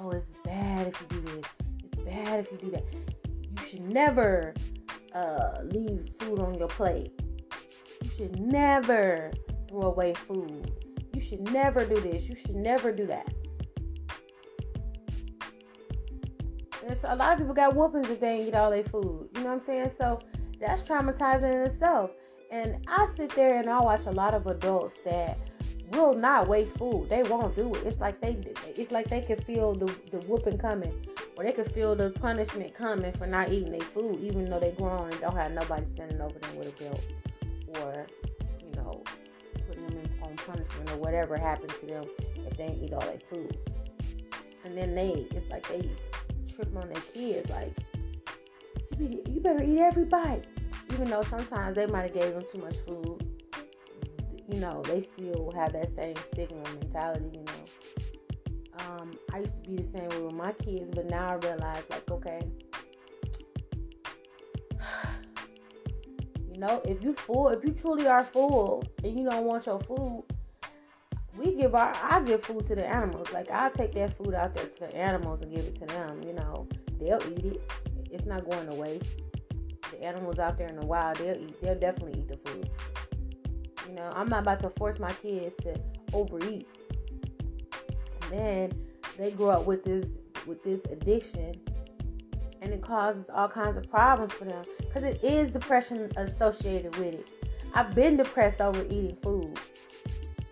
oh, 0.00 0.10
it's 0.10 0.34
bad 0.44 0.86
if 0.86 0.98
you 1.00 1.06
do 1.08 1.20
this. 1.20 1.44
It's 1.84 2.04
bad 2.04 2.40
if 2.40 2.50
you 2.50 2.56
do 2.56 2.70
that. 2.70 2.84
You 2.94 3.66
should 3.68 3.92
never 3.92 4.54
uh, 5.12 5.58
leave 5.62 6.08
food 6.18 6.38
on 6.38 6.54
your 6.54 6.68
plate. 6.68 7.12
You 8.02 8.08
should 8.08 8.40
never 8.40 9.30
throw 9.68 9.82
away 9.82 10.14
food. 10.14 10.72
You 11.12 11.20
should 11.20 11.52
never 11.52 11.84
do 11.84 12.00
this. 12.00 12.26
You 12.26 12.34
should 12.34 12.56
never 12.56 12.92
do 12.92 13.06
that. 13.08 13.34
And 16.86 16.96
so 16.96 17.12
a 17.12 17.16
lot 17.16 17.34
of 17.34 17.38
people 17.40 17.52
got 17.52 17.74
whoopings 17.74 18.08
if 18.08 18.20
they 18.20 18.36
ain't 18.36 18.46
get 18.46 18.54
all 18.54 18.70
their 18.70 18.84
food. 18.84 19.28
You 19.34 19.42
know 19.42 19.48
what 19.48 19.60
I'm 19.60 19.66
saying? 19.66 19.90
So 19.90 20.18
that's 20.58 20.80
traumatizing 20.80 21.52
in 21.52 21.60
itself. 21.60 22.10
And 22.50 22.82
I 22.88 23.06
sit 23.16 23.30
there 23.30 23.60
and 23.60 23.68
I 23.68 23.80
watch 23.80 24.06
a 24.06 24.12
lot 24.12 24.32
of 24.32 24.46
adults 24.46 24.98
that 25.04 25.36
will 25.90 26.14
not 26.14 26.48
waste 26.48 26.76
food. 26.76 27.08
They 27.08 27.22
won't 27.22 27.54
do 27.54 27.74
it. 27.74 27.86
It's 27.86 28.00
like 28.00 28.20
they 28.20 28.36
it's 28.76 28.90
like 28.92 29.08
they 29.08 29.20
can 29.20 29.40
feel 29.42 29.74
the, 29.74 29.86
the 30.10 30.18
whooping 30.26 30.58
coming. 30.58 31.06
Or 31.36 31.44
they 31.44 31.52
can 31.52 31.66
feel 31.66 31.94
the 31.94 32.10
punishment 32.10 32.72
coming 32.72 33.12
for 33.12 33.26
not 33.26 33.52
eating 33.52 33.70
their 33.70 33.80
food, 33.80 34.20
even 34.20 34.48
though 34.48 34.58
they're 34.58 34.72
grown 34.72 35.10
and 35.10 35.20
don't 35.20 35.36
have 35.36 35.52
nobody 35.52 35.86
standing 35.86 36.20
over 36.20 36.38
them 36.38 36.56
with 36.56 36.68
a 36.68 36.82
belt 36.82 37.02
or, 37.80 38.06
you 38.64 38.72
know, 38.76 39.02
putting 39.66 39.86
them 39.86 40.08
on 40.22 40.34
punishment 40.36 40.90
or 40.92 40.96
whatever 40.96 41.36
happened 41.36 41.74
to 41.80 41.86
them 41.86 42.04
if 42.38 42.56
they 42.56 42.78
eat 42.82 42.94
all 42.94 43.00
their 43.00 43.18
food. 43.30 43.58
And 44.64 44.76
then 44.76 44.94
they, 44.94 45.26
it's 45.30 45.48
like 45.50 45.68
they 45.68 45.90
trip 46.50 46.74
on 46.74 46.88
their 46.88 47.02
kids, 47.12 47.50
like, 47.50 47.72
you 48.98 49.40
better 49.42 49.62
eat 49.62 49.78
every 49.78 50.06
bite. 50.06 50.44
Even 50.92 51.10
though 51.10 51.22
sometimes 51.22 51.76
they 51.76 51.84
might 51.86 52.02
have 52.02 52.14
gave 52.14 52.32
them 52.32 52.44
too 52.50 52.58
much 52.58 52.76
food, 52.86 53.35
you 54.48 54.60
know, 54.60 54.82
they 54.84 55.00
still 55.00 55.52
have 55.56 55.72
that 55.72 55.94
same 55.94 56.14
stigma 56.32 56.62
mentality, 56.80 57.30
you 57.32 57.44
know. 57.44 57.64
Um, 58.78 59.12
I 59.32 59.38
used 59.40 59.64
to 59.64 59.70
be 59.70 59.76
the 59.76 59.84
same 59.84 60.08
way 60.10 60.20
with 60.20 60.34
my 60.34 60.52
kids, 60.52 60.90
but 60.94 61.08
now 61.10 61.28
I 61.30 61.34
realize, 61.34 61.82
like, 61.90 62.10
okay, 62.10 62.40
you 66.52 66.58
know, 66.58 66.82
if 66.84 67.02
you 67.02 67.14
full, 67.14 67.48
if 67.48 67.64
you 67.64 67.72
truly 67.72 68.06
are 68.06 68.22
full 68.22 68.84
and 69.02 69.18
you 69.18 69.28
don't 69.28 69.44
want 69.44 69.66
your 69.66 69.80
food, 69.80 70.24
we 71.36 71.54
give 71.54 71.74
our 71.74 71.92
I 72.02 72.20
give 72.20 72.42
food 72.44 72.66
to 72.68 72.74
the 72.74 72.86
animals. 72.86 73.32
Like 73.32 73.50
I'll 73.50 73.70
take 73.70 73.92
that 73.92 74.16
food 74.16 74.34
out 74.34 74.54
there 74.54 74.66
to 74.66 74.80
the 74.80 74.96
animals 74.96 75.42
and 75.42 75.54
give 75.54 75.64
it 75.64 75.78
to 75.80 75.86
them. 75.86 76.22
You 76.24 76.32
know, 76.34 76.68
they'll 76.98 77.22
eat 77.32 77.44
it. 77.44 77.72
It's 78.10 78.24
not 78.26 78.48
going 78.48 78.66
to 78.68 78.74
waste. 78.74 79.20
The 79.90 80.02
animals 80.02 80.38
out 80.38 80.58
there 80.58 80.68
in 80.68 80.76
the 80.76 80.86
wild, 80.86 81.16
they'll 81.18 81.36
eat. 81.36 81.60
They'll 81.60 81.78
definitely 81.78 82.20
eat 82.20 82.28
the 82.28 82.50
food. 82.50 82.70
Know, 83.96 84.12
I'm 84.14 84.28
not 84.28 84.42
about 84.42 84.60
to 84.60 84.68
force 84.68 84.98
my 84.98 85.10
kids 85.10 85.54
to 85.62 85.74
overeat. 86.12 86.68
And 88.22 88.30
then 88.30 88.72
they 89.16 89.30
grow 89.30 89.48
up 89.48 89.66
with 89.66 89.84
this 89.84 90.04
with 90.46 90.62
this 90.62 90.84
addiction 90.92 91.54
and 92.60 92.72
it 92.74 92.82
causes 92.82 93.30
all 93.30 93.48
kinds 93.48 93.78
of 93.78 93.90
problems 93.90 94.34
for 94.34 94.44
them 94.44 94.64
because 94.80 95.02
it 95.02 95.24
is 95.24 95.50
depression 95.50 96.12
associated 96.18 96.94
with 96.96 97.14
it. 97.14 97.28
I've 97.72 97.94
been 97.94 98.18
depressed 98.18 98.60
over 98.60 98.84
eating 98.84 99.16
food. 99.22 99.58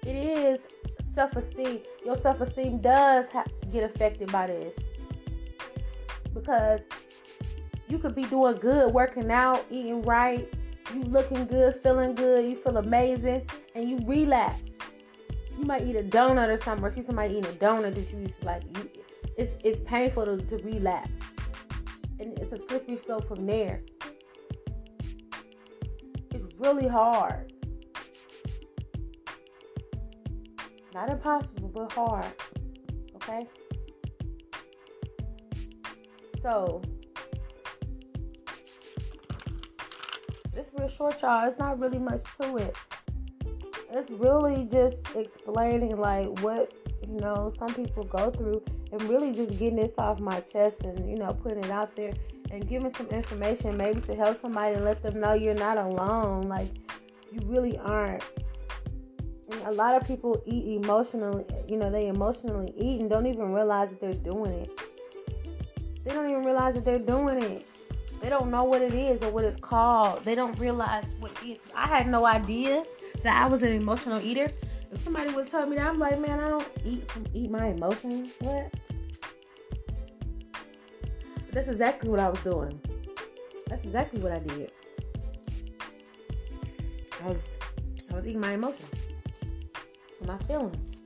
It 0.06 0.16
is 0.16 0.60
self-esteem. 1.02 1.80
Your 2.02 2.16
self-esteem 2.16 2.78
does 2.78 3.28
ha- 3.28 3.44
get 3.70 3.84
affected 3.84 4.32
by 4.32 4.46
this 4.46 4.78
because 6.32 6.80
you 7.88 7.98
could 7.98 8.14
be 8.14 8.24
doing 8.24 8.56
good, 8.56 8.92
working 8.94 9.30
out, 9.30 9.66
eating 9.70 10.00
right, 10.02 10.48
you 10.94 11.02
looking 11.02 11.46
good, 11.46 11.74
feeling 11.82 12.14
good, 12.14 12.44
you 12.44 12.56
feel 12.56 12.76
amazing, 12.76 13.48
and 13.74 13.88
you 13.88 13.98
relapse. 14.06 14.78
You 15.58 15.64
might 15.64 15.82
eat 15.82 15.96
a 15.96 16.02
donut 16.02 16.48
or 16.48 16.58
something, 16.58 16.84
or 16.84 16.90
see 16.90 17.02
somebody 17.02 17.34
eating 17.34 17.50
a 17.50 17.54
donut 17.54 17.94
that 17.94 18.12
you 18.12 18.20
used 18.20 18.40
to 18.40 18.46
like. 18.46 18.62
You, 18.76 18.90
it's 19.36 19.54
it's 19.64 19.80
painful 19.80 20.24
to, 20.26 20.36
to 20.38 20.56
relapse, 20.64 21.22
and 22.20 22.38
it's 22.38 22.52
a 22.52 22.58
slippery 22.58 22.96
slope 22.96 23.26
from 23.26 23.46
there. 23.46 23.82
It's 26.30 26.44
really 26.58 26.86
hard. 26.86 27.52
Not 30.94 31.10
impossible, 31.10 31.68
but 31.68 31.90
hard. 31.90 32.26
Okay? 33.16 33.48
So, 36.40 36.82
it's 40.56 40.72
real 40.76 40.88
short, 40.88 41.20
y'all. 41.22 41.46
It's 41.46 41.58
not 41.58 41.78
really 41.78 41.98
much 41.98 42.22
to 42.40 42.56
it. 42.56 42.76
It's 43.90 44.10
really 44.10 44.68
just 44.70 45.14
explaining, 45.14 45.96
like, 45.96 46.40
what, 46.40 46.72
you 47.06 47.20
know, 47.20 47.52
some 47.56 47.72
people 47.74 48.04
go 48.04 48.30
through 48.30 48.62
and 48.92 49.02
really 49.04 49.32
just 49.32 49.58
getting 49.58 49.76
this 49.76 49.94
off 49.98 50.20
my 50.20 50.40
chest 50.40 50.82
and, 50.82 51.08
you 51.08 51.16
know, 51.16 51.32
putting 51.32 51.62
it 51.62 51.70
out 51.70 51.94
there 51.94 52.12
and 52.50 52.68
giving 52.68 52.92
some 52.94 53.06
information 53.08 53.76
maybe 53.76 54.00
to 54.02 54.14
help 54.14 54.36
somebody 54.36 54.74
and 54.74 54.84
let 54.84 55.02
them 55.02 55.20
know 55.20 55.34
you're 55.34 55.54
not 55.54 55.78
alone. 55.78 56.42
Like, 56.42 56.68
you 57.32 57.40
really 57.46 57.78
aren't 57.78 58.22
and 59.50 59.60
a 59.66 59.72
lot 59.72 60.00
of 60.00 60.06
people 60.06 60.42
eat 60.46 60.82
emotionally, 60.82 61.44
you 61.68 61.76
know, 61.76 61.90
they 61.90 62.06
emotionally 62.06 62.72
eat 62.76 63.00
and 63.00 63.10
don't 63.10 63.26
even 63.26 63.52
realize 63.52 63.90
that 63.90 64.00
they're 64.00 64.14
doing 64.14 64.52
it. 64.52 64.70
They 66.04 66.12
don't 66.12 66.28
even 66.28 66.44
realize 66.44 66.74
that 66.74 66.84
they're 66.84 66.98
doing 66.98 67.42
it. 67.42 67.66
They 68.20 68.28
don't 68.28 68.50
know 68.50 68.64
what 68.64 68.82
it 68.82 68.94
is 68.94 69.22
or 69.22 69.30
what 69.30 69.44
it's 69.44 69.58
called. 69.58 70.24
They 70.24 70.34
don't 70.34 70.58
realize 70.58 71.14
what 71.20 71.32
it 71.42 71.48
is. 71.48 71.62
I 71.74 71.86
had 71.86 72.06
no 72.08 72.26
idea 72.26 72.84
that 73.22 73.42
I 73.42 73.46
was 73.46 73.62
an 73.62 73.72
emotional 73.72 74.20
eater. 74.20 74.50
If 74.92 74.98
somebody 74.98 75.30
would 75.30 75.46
tell 75.46 75.66
me 75.66 75.76
that, 75.76 75.86
I'm 75.86 75.98
like, 75.98 76.18
man, 76.20 76.40
I 76.40 76.48
don't 76.48 76.68
eat 76.84 77.10
eat 77.34 77.50
my 77.50 77.68
emotions. 77.68 78.32
What? 78.40 78.72
But 80.52 81.52
That's 81.52 81.68
exactly 81.68 82.08
what 82.08 82.20
I 82.20 82.28
was 82.28 82.40
doing. 82.40 82.80
That's 83.66 83.84
exactly 83.84 84.20
what 84.20 84.32
I 84.32 84.38
did. 84.38 84.72
I 87.22 87.28
was 87.28 87.44
I 88.10 88.14
was 88.14 88.26
eating 88.26 88.40
my 88.40 88.52
emotions 88.52 89.04
my 90.26 90.38
feelings. 90.38 90.96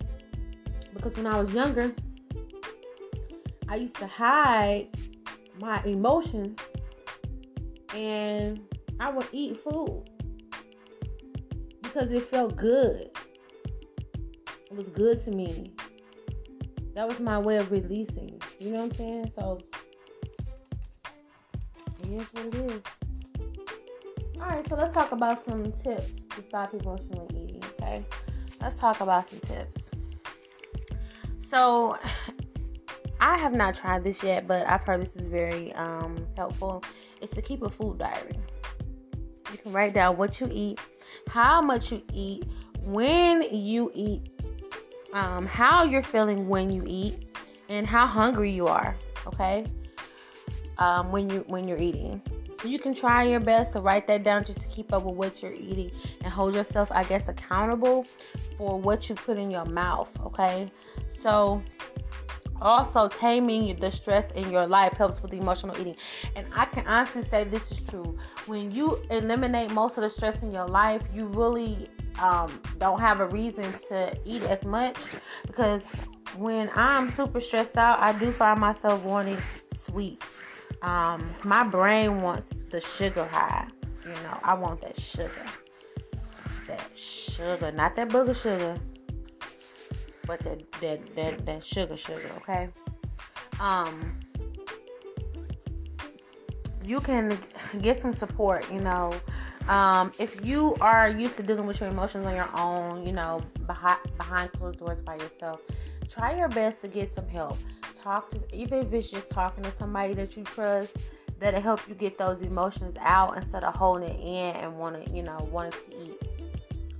Because 0.94 1.16
when 1.16 1.26
I 1.26 1.40
was 1.40 1.52
younger, 1.52 1.94
I 3.68 3.76
used 3.76 3.96
to 3.96 4.06
hide 4.06 4.88
my 5.60 5.82
emotions 5.84 6.58
and 7.94 8.60
I 9.00 9.10
would 9.10 9.26
eat 9.32 9.56
food 9.58 10.08
because 11.82 12.12
it 12.12 12.24
felt 12.24 12.56
good. 12.56 13.10
It 14.70 14.76
was 14.76 14.88
good 14.88 15.22
to 15.24 15.30
me. 15.30 15.72
That 16.94 17.08
was 17.08 17.20
my 17.20 17.38
way 17.38 17.56
of 17.56 17.70
releasing. 17.70 18.40
You 18.58 18.72
know 18.72 18.84
what 18.84 18.90
I'm 18.90 18.94
saying? 18.94 19.32
So, 19.34 19.58
it 22.00 22.08
is 22.08 22.26
what 22.32 22.46
it 22.46 22.54
is. 22.54 22.82
Alright, 24.36 24.68
so 24.68 24.76
let's 24.76 24.92
talk 24.94 25.12
about 25.12 25.44
some 25.44 25.72
tips 25.72 26.22
to 26.34 26.42
stop 26.42 26.74
emotionally 26.74 27.44
eating, 27.44 27.64
okay? 27.64 28.04
let's 28.60 28.76
talk 28.76 29.00
about 29.00 29.28
some 29.28 29.40
tips. 29.40 29.90
So, 31.50 31.98
I 33.20 33.38
have 33.38 33.52
not 33.52 33.76
tried 33.76 34.04
this 34.04 34.22
yet, 34.22 34.46
but 34.46 34.66
I've 34.68 34.82
heard 34.82 35.00
this 35.00 35.16
is 35.16 35.26
very 35.26 35.72
um, 35.74 36.26
helpful. 36.36 36.84
It's 37.20 37.34
to 37.34 37.42
keep 37.42 37.62
a 37.62 37.68
food 37.68 37.98
diary. 37.98 38.38
You 39.52 39.58
can 39.58 39.72
write 39.72 39.94
down 39.94 40.16
what 40.16 40.40
you 40.40 40.48
eat, 40.52 40.80
how 41.28 41.60
much 41.60 41.90
you 41.92 42.02
eat, 42.12 42.44
when 42.82 43.42
you 43.54 43.90
eat, 43.94 44.30
um, 45.12 45.46
how 45.46 45.84
you're 45.84 46.02
feeling 46.02 46.48
when 46.48 46.70
you 46.70 46.84
eat, 46.86 47.26
and 47.68 47.86
how 47.86 48.06
hungry 48.06 48.50
you 48.50 48.66
are. 48.66 48.96
Okay, 49.26 49.66
um, 50.78 51.10
when 51.12 51.28
you 51.30 51.44
when 51.48 51.66
you're 51.66 51.78
eating. 51.78 52.22
So 52.60 52.66
you 52.66 52.80
can 52.80 52.92
try 52.92 53.22
your 53.22 53.38
best 53.38 53.72
to 53.72 53.80
write 53.80 54.08
that 54.08 54.24
down 54.24 54.44
just 54.44 54.60
to 54.60 54.66
keep 54.66 54.92
up 54.92 55.04
with 55.04 55.14
what 55.14 55.42
you're 55.42 55.54
eating 55.54 55.92
and 56.24 56.32
hold 56.32 56.56
yourself, 56.56 56.88
I 56.90 57.04
guess, 57.04 57.28
accountable 57.28 58.04
for 58.56 58.80
what 58.80 59.08
you 59.08 59.14
put 59.14 59.38
in 59.38 59.48
your 59.48 59.64
mouth. 59.64 60.08
Okay. 60.24 60.68
So 61.22 61.62
also 62.60 63.08
taming 63.08 63.74
the 63.76 63.90
stress 63.90 64.30
in 64.32 64.50
your 64.50 64.66
life 64.66 64.92
helps 64.94 65.22
with 65.22 65.32
emotional 65.32 65.76
eating. 65.80 65.96
And 66.36 66.46
i 66.54 66.64
can 66.64 66.86
honestly 66.86 67.22
say 67.22 67.44
this 67.44 67.70
is 67.72 67.80
true. 67.80 68.16
When 68.46 68.70
you 68.72 68.98
eliminate 69.10 69.70
most 69.70 69.96
of 69.98 70.02
the 70.02 70.10
stress 70.10 70.42
in 70.42 70.52
your 70.52 70.66
life 70.66 71.02
you 71.14 71.26
really 71.26 71.88
um, 72.20 72.60
don't 72.78 73.00
have 73.00 73.20
a 73.20 73.26
reason 73.26 73.72
to 73.88 74.16
eat 74.24 74.42
as 74.42 74.64
much. 74.64 74.96
Because 75.46 75.82
when 76.36 76.70
i'm 76.74 77.10
super 77.12 77.40
stressed 77.40 77.76
out 77.76 77.98
i 78.00 78.12
do 78.12 78.30
find 78.32 78.60
myself 78.60 79.02
wanting 79.02 79.38
sweets. 79.88 80.26
Um, 80.82 81.34
my 81.44 81.64
brain 81.64 82.20
wants 82.22 82.50
the 82.70 82.80
sugar 82.80 83.24
high. 83.24 83.66
You 84.04 84.12
know, 84.12 84.38
I 84.42 84.54
want 84.54 84.80
that 84.82 84.98
sugar. 85.00 85.30
That 86.66 86.96
sugar, 86.96 87.72
not 87.72 87.96
that 87.96 88.08
booger 88.10 88.36
sugar, 88.36 88.78
but 90.28 90.38
that 90.40 90.70
that 90.80 91.16
that, 91.16 91.46
that 91.46 91.64
sugar 91.64 91.96
sugar, 91.96 92.30
okay? 92.36 92.68
Um 93.58 94.16
you 96.84 97.00
can 97.00 97.36
get 97.82 98.00
some 98.00 98.12
support, 98.12 98.64
you 98.72 98.80
know. 98.80 99.12
Um, 99.68 100.12
if 100.18 100.42
you 100.46 100.76
are 100.80 101.10
used 101.10 101.36
to 101.36 101.42
dealing 101.42 101.66
with 101.66 101.80
your 101.80 101.90
emotions 101.90 102.24
on 102.26 102.34
your 102.34 102.48
own, 102.56 103.04
you 103.04 103.12
know, 103.12 103.42
behind 103.66 103.98
behind 104.16 104.52
closed 104.52 104.78
doors 104.78 105.00
by 105.00 105.16
yourself, 105.16 105.60
try 106.08 106.36
your 106.36 106.48
best 106.48 106.80
to 106.82 106.88
get 106.88 107.12
some 107.12 107.28
help 107.28 107.58
talk 108.08 108.30
to, 108.30 108.56
even 108.56 108.86
if 108.86 108.92
it's 108.92 109.10
just 109.10 109.28
talking 109.28 109.62
to 109.64 109.72
somebody 109.78 110.14
that 110.14 110.36
you 110.36 110.44
trust, 110.44 110.96
that'll 111.38 111.60
help 111.60 111.80
you 111.88 111.94
get 111.94 112.16
those 112.16 112.40
emotions 112.40 112.96
out 113.00 113.36
instead 113.36 113.64
of 113.64 113.74
holding 113.74 114.08
it 114.08 114.20
in 114.20 114.56
and 114.56 114.78
wanting, 114.78 115.14
you 115.14 115.22
know, 115.22 115.38
wanting 115.50 115.72
to 115.72 116.04
eat, 116.04 116.20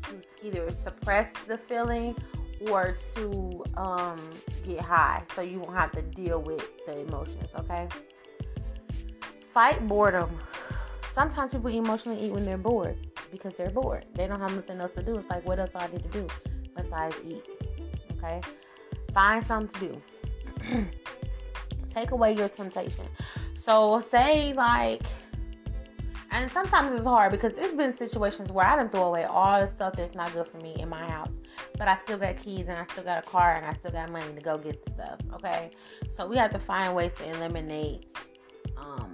to 0.03 0.47
either 0.47 0.69
suppress 0.69 1.33
the 1.47 1.57
feeling 1.57 2.15
or 2.69 2.97
to 3.15 3.65
um, 3.77 4.19
get 4.65 4.81
high 4.81 5.23
so 5.35 5.41
you 5.41 5.61
won't 5.61 5.77
have 5.77 5.93
to 5.93 6.03
deal 6.03 6.41
with 6.41 6.67
the 6.87 6.99
emotions, 7.01 7.49
okay? 7.59 7.89
Fight 9.55 9.87
boredom. 9.87 10.37
Sometimes 11.15 11.51
people 11.51 11.71
emotionally 11.71 12.27
eat 12.27 12.33
when 12.33 12.45
they're 12.45 12.59
bored 12.59 12.97
because 13.31 13.55
they're 13.55 13.71
bored. 13.71 14.05
They 14.15 14.27
don't 14.27 14.41
have 14.41 14.55
nothing 14.55 14.81
else 14.81 14.95
to 14.95 15.03
do. 15.03 15.17
It's 15.17 15.29
like, 15.31 15.47
what 15.47 15.59
else 15.59 15.71
do 15.71 15.79
I 15.79 15.87
need 15.89 16.03
to 16.03 16.09
do 16.09 16.27
besides 16.77 17.17
eat? 17.27 17.45
Okay? 18.13 18.41
Find 19.13 19.45
something 19.47 19.81
to 19.81 20.01
do. 20.69 20.87
Take 21.95 22.11
away 22.11 22.35
your 22.35 22.49
temptation. 22.49 23.05
So 23.57 24.01
say 24.11 24.53
like 24.55 25.03
And 26.31 26.51
sometimes 26.51 26.93
it's 26.95 27.07
hard 27.07 27.33
because 27.33 27.55
it's 27.57 27.75
been 27.75 27.97
situations 27.97 28.53
where 28.53 28.67
I 28.67 28.77
didn't 28.77 28.93
throw 28.93 29.05
away 29.05 29.25
all 29.25 29.61
the 29.61 29.67
stuff 29.67 29.95
that's 29.97 30.15
not 30.15 30.33
good 30.33 30.47
for 30.47 30.59
me 30.59 30.77
in. 30.79 30.88
But 31.79 31.89
I 31.89 31.97
still 32.05 32.19
got 32.19 32.37
keys 32.37 32.67
and 32.69 32.77
I 32.77 32.85
still 32.87 33.05
got 33.05 33.25
a 33.25 33.27
car 33.27 33.55
and 33.57 33.65
I 33.65 33.73
still 33.73 33.93
got 33.93 34.11
money 34.11 34.35
to 34.35 34.41
go 34.41 34.59
get 34.59 34.85
the 34.85 34.93
stuff. 34.93 35.21
Okay. 35.35 35.71
So 36.15 36.27
we 36.27 36.37
have 36.37 36.51
to 36.53 36.59
find 36.59 36.95
ways 36.95 37.15
to 37.15 37.31
eliminate 37.31 38.07
um 38.77 39.13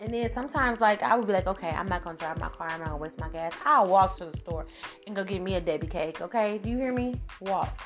and 0.00 0.14
then 0.14 0.32
sometimes 0.32 0.80
like 0.80 1.02
I 1.02 1.16
would 1.16 1.26
be 1.26 1.32
like, 1.32 1.46
okay, 1.46 1.70
I'm 1.70 1.88
not 1.88 2.04
gonna 2.04 2.16
drive 2.16 2.38
my 2.38 2.48
car, 2.48 2.68
I'm 2.70 2.80
not 2.80 2.90
gonna 2.90 2.98
waste 2.98 3.18
my 3.18 3.28
gas. 3.28 3.52
I'll 3.64 3.86
walk 3.86 4.16
to 4.18 4.26
the 4.26 4.36
store 4.36 4.66
and 5.06 5.16
go 5.16 5.24
get 5.24 5.42
me 5.42 5.54
a 5.54 5.60
Debbie 5.60 5.88
cake, 5.88 6.20
okay? 6.20 6.58
Do 6.58 6.68
you 6.68 6.76
hear 6.76 6.92
me? 6.92 7.20
Walk. 7.40 7.80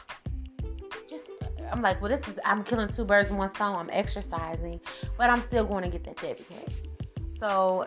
Just 1.09 1.29
I'm 1.71 1.81
like, 1.81 2.03
well 2.03 2.11
this 2.11 2.27
is 2.29 2.39
I'm 2.45 2.65
killing 2.65 2.89
two 2.89 3.05
birds 3.05 3.31
with 3.31 3.39
one 3.39 3.55
stone, 3.55 3.77
I'm 3.77 3.91
exercising, 3.91 4.81
but 5.17 5.31
I'm 5.31 5.41
still 5.43 5.65
going 5.65 5.85
to 5.85 5.89
get 5.89 6.05
that 6.05 6.17
Debbie 6.17 6.45
cake. 6.45 6.93
So 7.39 7.87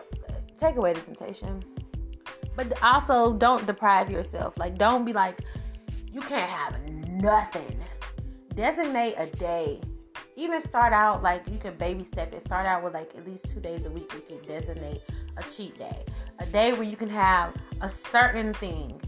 take 0.58 0.76
away 0.76 0.92
the 0.92 1.00
temptation. 1.00 1.62
But 2.56 2.82
also 2.82 3.34
don't 3.34 3.64
deprive 3.66 4.10
yourself. 4.10 4.54
Like 4.58 4.76
don't 4.76 5.04
be 5.04 5.12
like 5.12 5.38
you 6.12 6.20
can't 6.20 6.50
have 6.50 6.90
nothing. 6.90 7.80
Designate 8.54 9.14
a 9.16 9.26
day. 9.36 9.80
Even 10.36 10.60
start 10.60 10.92
out 10.92 11.22
like 11.22 11.46
you 11.48 11.58
can 11.58 11.76
baby 11.76 12.04
step 12.04 12.34
it. 12.34 12.44
Start 12.44 12.66
out 12.66 12.82
with 12.82 12.94
like 12.94 13.10
at 13.16 13.26
least 13.26 13.48
two 13.48 13.60
days 13.60 13.84
a 13.86 13.90
week 13.90 14.12
you 14.12 14.22
can 14.28 14.46
designate 14.46 15.02
a 15.36 15.42
cheat 15.44 15.76
day. 15.76 16.04
A 16.40 16.46
day 16.46 16.72
where 16.72 16.82
you 16.82 16.96
can 16.96 17.08
have 17.08 17.54
a 17.80 17.90
certain 17.90 18.52
thing. 18.54 19.00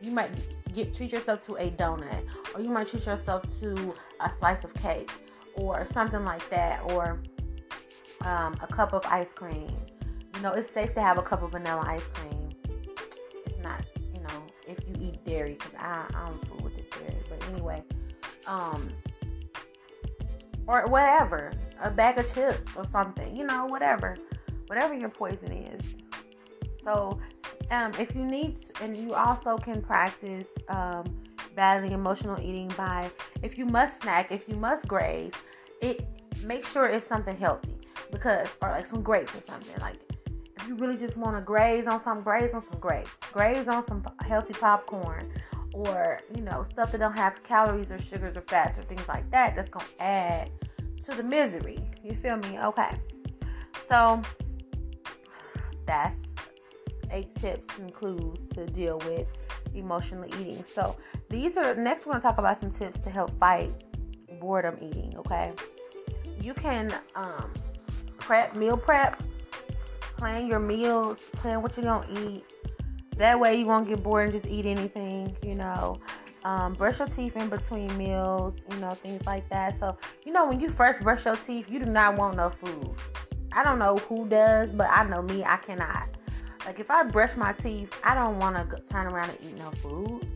You 0.00 0.10
might 0.10 0.30
get 0.74 0.94
treat 0.94 1.12
yourself 1.12 1.42
to 1.46 1.54
a 1.54 1.70
donut 1.70 2.24
or 2.54 2.60
you 2.60 2.68
might 2.68 2.88
treat 2.88 3.06
yourself 3.06 3.42
to 3.60 3.94
a 4.20 4.30
slice 4.38 4.64
of 4.64 4.74
cake 4.74 5.10
or 5.54 5.84
something 5.84 6.24
like 6.24 6.48
that 6.50 6.82
or 6.90 7.20
um, 8.24 8.56
a 8.60 8.66
cup 8.66 8.92
of 8.92 9.04
ice 9.06 9.32
cream 9.34 9.70
you 10.34 10.42
know, 10.42 10.52
it's 10.52 10.70
safe 10.70 10.94
to 10.94 11.00
have 11.00 11.18
a 11.18 11.22
cup 11.22 11.42
of 11.42 11.52
vanilla 11.52 11.84
ice 11.86 12.02
cream. 12.14 12.50
It's 13.46 13.58
not, 13.58 13.84
if 14.66 14.78
you 14.86 14.94
eat 15.08 15.24
dairy, 15.24 15.54
because 15.54 15.74
I, 15.78 16.04
I 16.14 16.28
don't 16.28 16.48
fool 16.48 16.60
with 16.62 16.76
the 16.76 16.98
dairy. 16.98 17.22
But 17.28 17.48
anyway, 17.50 17.82
um, 18.46 18.88
or 20.66 20.86
whatever, 20.86 21.52
a 21.82 21.90
bag 21.90 22.18
of 22.18 22.32
chips 22.32 22.76
or 22.76 22.84
something, 22.84 23.34
you 23.36 23.44
know, 23.44 23.66
whatever, 23.66 24.16
whatever 24.66 24.94
your 24.94 25.10
poison 25.10 25.52
is. 25.52 25.94
So, 26.82 27.18
um, 27.70 27.92
if 27.98 28.14
you 28.14 28.24
need, 28.24 28.58
and 28.82 28.96
you 28.96 29.14
also 29.14 29.56
can 29.56 29.82
practice 29.82 30.48
um, 30.68 31.04
battling 31.54 31.92
emotional 31.92 32.38
eating 32.40 32.68
by, 32.76 33.10
if 33.42 33.56
you 33.56 33.64
must 33.64 34.02
snack, 34.02 34.30
if 34.30 34.48
you 34.48 34.56
must 34.56 34.86
graze, 34.86 35.32
it 35.80 36.06
make 36.44 36.64
sure 36.64 36.86
it's 36.86 37.06
something 37.06 37.36
healthy 37.36 37.76
because, 38.10 38.48
or 38.60 38.70
like 38.70 38.86
some 38.86 39.02
grapes 39.02 39.34
or 39.34 39.40
something 39.40 39.80
like 39.80 39.96
you 40.66 40.74
really 40.76 40.96
just 40.96 41.16
want 41.16 41.36
to 41.36 41.42
graze 41.42 41.86
on 41.86 42.00
some 42.00 42.22
graze 42.22 42.54
on 42.54 42.62
some 42.62 42.78
grapes, 42.78 43.12
graze 43.32 43.68
on 43.68 43.82
some 43.82 44.04
healthy 44.20 44.54
popcorn, 44.54 45.30
or 45.72 46.20
you 46.34 46.42
know 46.42 46.62
stuff 46.62 46.92
that 46.92 46.98
don't 46.98 47.16
have 47.16 47.42
calories 47.42 47.90
or 47.90 47.98
sugars 47.98 48.36
or 48.36 48.40
fats 48.42 48.78
or 48.78 48.82
things 48.82 49.06
like 49.08 49.28
that. 49.30 49.54
That's 49.54 49.68
gonna 49.68 49.84
add 50.00 50.50
to 51.04 51.14
the 51.14 51.22
misery. 51.22 51.78
You 52.02 52.14
feel 52.14 52.36
me? 52.36 52.58
Okay. 52.58 52.96
So 53.88 54.22
that's 55.86 56.34
eight 57.10 57.34
tips 57.34 57.78
and 57.78 57.92
clues 57.92 58.38
to 58.54 58.66
deal 58.66 58.98
with 59.06 59.26
emotional 59.74 60.24
eating. 60.40 60.64
So 60.64 60.96
these 61.28 61.56
are 61.56 61.74
next. 61.74 62.06
We're 62.06 62.12
gonna 62.12 62.22
talk 62.22 62.38
about 62.38 62.58
some 62.58 62.70
tips 62.70 63.00
to 63.00 63.10
help 63.10 63.38
fight 63.38 63.72
boredom 64.40 64.78
eating. 64.80 65.14
Okay. 65.18 65.52
You 66.40 66.54
can 66.54 66.94
um, 67.14 67.52
prep 68.18 68.54
meal 68.56 68.76
prep 68.76 69.22
plan 70.24 70.46
your 70.46 70.58
meals, 70.58 71.28
plan 71.34 71.60
what 71.60 71.76
you're 71.76 71.84
gonna 71.84 72.06
eat. 72.18 72.44
That 73.18 73.38
way 73.38 73.58
you 73.58 73.66
won't 73.66 73.86
get 73.86 74.02
bored 74.02 74.32
and 74.32 74.42
just 74.42 74.50
eat 74.50 74.64
anything, 74.64 75.36
you 75.42 75.54
know. 75.54 76.00
Um, 76.46 76.72
brush 76.72 76.98
your 76.98 77.08
teeth 77.08 77.36
in 77.36 77.50
between 77.50 77.94
meals, 77.98 78.54
you 78.70 78.78
know, 78.78 78.92
things 78.92 79.26
like 79.26 79.46
that. 79.50 79.78
So, 79.78 79.98
you 80.24 80.32
know, 80.32 80.46
when 80.46 80.60
you 80.60 80.70
first 80.70 81.02
brush 81.02 81.26
your 81.26 81.36
teeth, 81.36 81.66
you 81.68 81.78
do 81.78 81.84
not 81.84 82.16
want 82.16 82.38
no 82.38 82.48
food. 82.48 82.94
I 83.52 83.62
don't 83.62 83.78
know 83.78 83.96
who 84.08 84.26
does, 84.26 84.72
but 84.72 84.88
I 84.90 85.04
know 85.04 85.20
me, 85.20 85.44
I 85.44 85.58
cannot. 85.58 86.08
Like, 86.64 86.80
if 86.80 86.90
I 86.90 87.02
brush 87.02 87.36
my 87.36 87.52
teeth, 87.52 87.94
I 88.02 88.14
don't 88.14 88.38
want 88.38 88.56
to 88.56 88.80
turn 88.90 89.08
around 89.08 89.28
and 89.28 89.38
eat 89.42 89.58
no 89.58 89.72
food. 89.72 90.26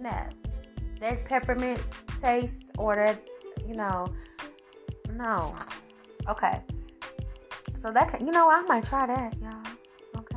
No. 0.00 0.26
That 0.98 1.24
peppermint 1.24 1.80
taste 2.20 2.64
or 2.78 2.96
that, 2.96 3.22
you 3.64 3.76
know, 3.76 4.08
no. 5.14 5.54
Okay. 6.28 6.62
So 7.82 7.90
that 7.90 8.12
can, 8.12 8.24
you 8.24 8.30
know, 8.30 8.48
I 8.48 8.62
might 8.62 8.84
try 8.84 9.06
that, 9.06 9.34
y'all. 9.40 9.60
Okay. 10.16 10.36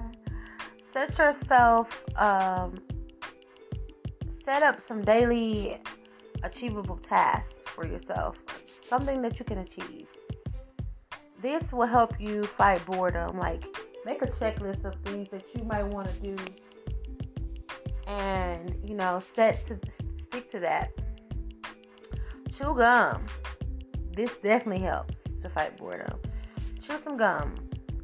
Set 0.82 1.16
yourself, 1.20 2.04
um, 2.16 2.74
set 4.30 4.64
up 4.64 4.82
some 4.82 5.04
daily 5.04 5.80
achievable 6.42 6.98
tasks 6.98 7.68
for 7.68 7.86
yourself, 7.86 8.40
something 8.82 9.22
that 9.22 9.38
you 9.38 9.46
can 9.46 9.60
achieve. 9.60 10.08
This 11.40 11.72
will 11.72 11.86
help 11.86 12.20
you 12.20 12.46
fight 12.46 12.84
boredom. 12.88 13.38
Like, 13.38 13.64
make 14.06 14.24
a 14.24 14.28
checklist 14.28 14.84
of 14.84 14.96
things 15.04 15.30
that 15.30 15.44
you 15.54 15.64
might 15.66 15.86
want 15.86 16.08
to 16.10 16.36
do, 16.36 16.36
and 18.08 18.76
you 18.84 18.96
know, 18.96 19.20
set 19.20 19.64
to 19.68 19.80
stick 20.18 20.50
to 20.50 20.60
that. 20.62 20.94
Chew 22.52 22.74
gum. 22.74 23.28
This 24.16 24.32
definitely 24.42 24.84
helps 24.84 25.22
to 25.42 25.50
fight 25.50 25.78
boredom 25.78 26.20
chew 26.86 26.98
some 27.04 27.18
gum. 27.18 27.56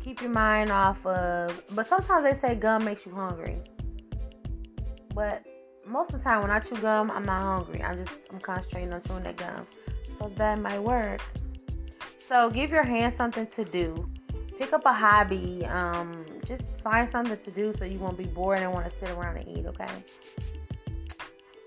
Keep 0.03 0.21
your 0.21 0.31
mind 0.31 0.71
off 0.71 1.05
of. 1.05 1.63
But 1.71 1.87
sometimes 1.87 2.23
they 2.23 2.33
say 2.33 2.55
gum 2.55 2.83
makes 2.83 3.05
you 3.05 3.13
hungry. 3.13 3.57
But 5.13 5.45
most 5.85 6.13
of 6.13 6.19
the 6.19 6.23
time 6.23 6.41
when 6.41 6.51
I 6.51 6.59
chew 6.59 6.75
gum, 6.75 7.11
I'm 7.11 7.25
not 7.25 7.43
hungry. 7.43 7.83
I'm 7.83 8.03
just 8.03 8.31
I'm 8.31 8.39
concentrating 8.39 8.91
on 8.93 9.01
chewing 9.03 9.23
that 9.23 9.37
gum. 9.37 9.67
So 10.17 10.31
that 10.35 10.59
might 10.59 10.79
work. 10.79 11.21
So 12.27 12.49
give 12.49 12.71
your 12.71 12.83
hands 12.83 13.15
something 13.15 13.45
to 13.47 13.65
do. 13.65 14.09
Pick 14.57 14.73
up 14.73 14.85
a 14.85 14.93
hobby. 14.93 15.65
Um, 15.65 16.25
just 16.45 16.81
find 16.81 17.09
something 17.09 17.37
to 17.37 17.51
do 17.51 17.73
so 17.73 17.85
you 17.85 17.99
won't 17.99 18.17
be 18.17 18.25
bored 18.25 18.59
and 18.59 18.71
want 18.71 18.89
to 18.89 18.97
sit 18.97 19.09
around 19.09 19.37
and 19.37 19.47
eat. 19.57 19.65
Okay. 19.65 19.87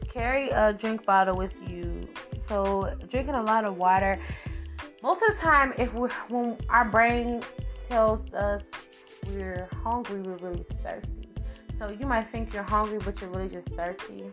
Carry 0.09 0.49
a 0.51 0.73
drink 0.73 1.05
bottle 1.05 1.37
with 1.37 1.55
you. 1.69 2.01
So 2.49 2.95
drinking 3.11 3.35
a 3.35 3.43
lot 3.43 3.65
of 3.65 3.77
water 3.77 4.19
most 5.05 5.21
of 5.21 5.37
the 5.37 5.41
time 5.43 5.75
if 5.77 5.93
we're 5.93 6.09
when 6.31 6.57
our 6.71 6.87
brain 6.87 7.43
tells 7.87 8.33
us 8.33 8.93
we're 9.27 9.69
hungry 9.83 10.23
we're 10.23 10.39
really 10.39 10.65
thirsty. 10.83 11.29
So 11.75 11.91
you 11.91 12.07
might 12.07 12.31
think 12.31 12.55
you're 12.55 12.63
hungry 12.63 12.99
but 13.05 13.21
you're 13.21 13.29
really 13.29 13.51
just 13.51 13.69
thirsty. 13.69 14.25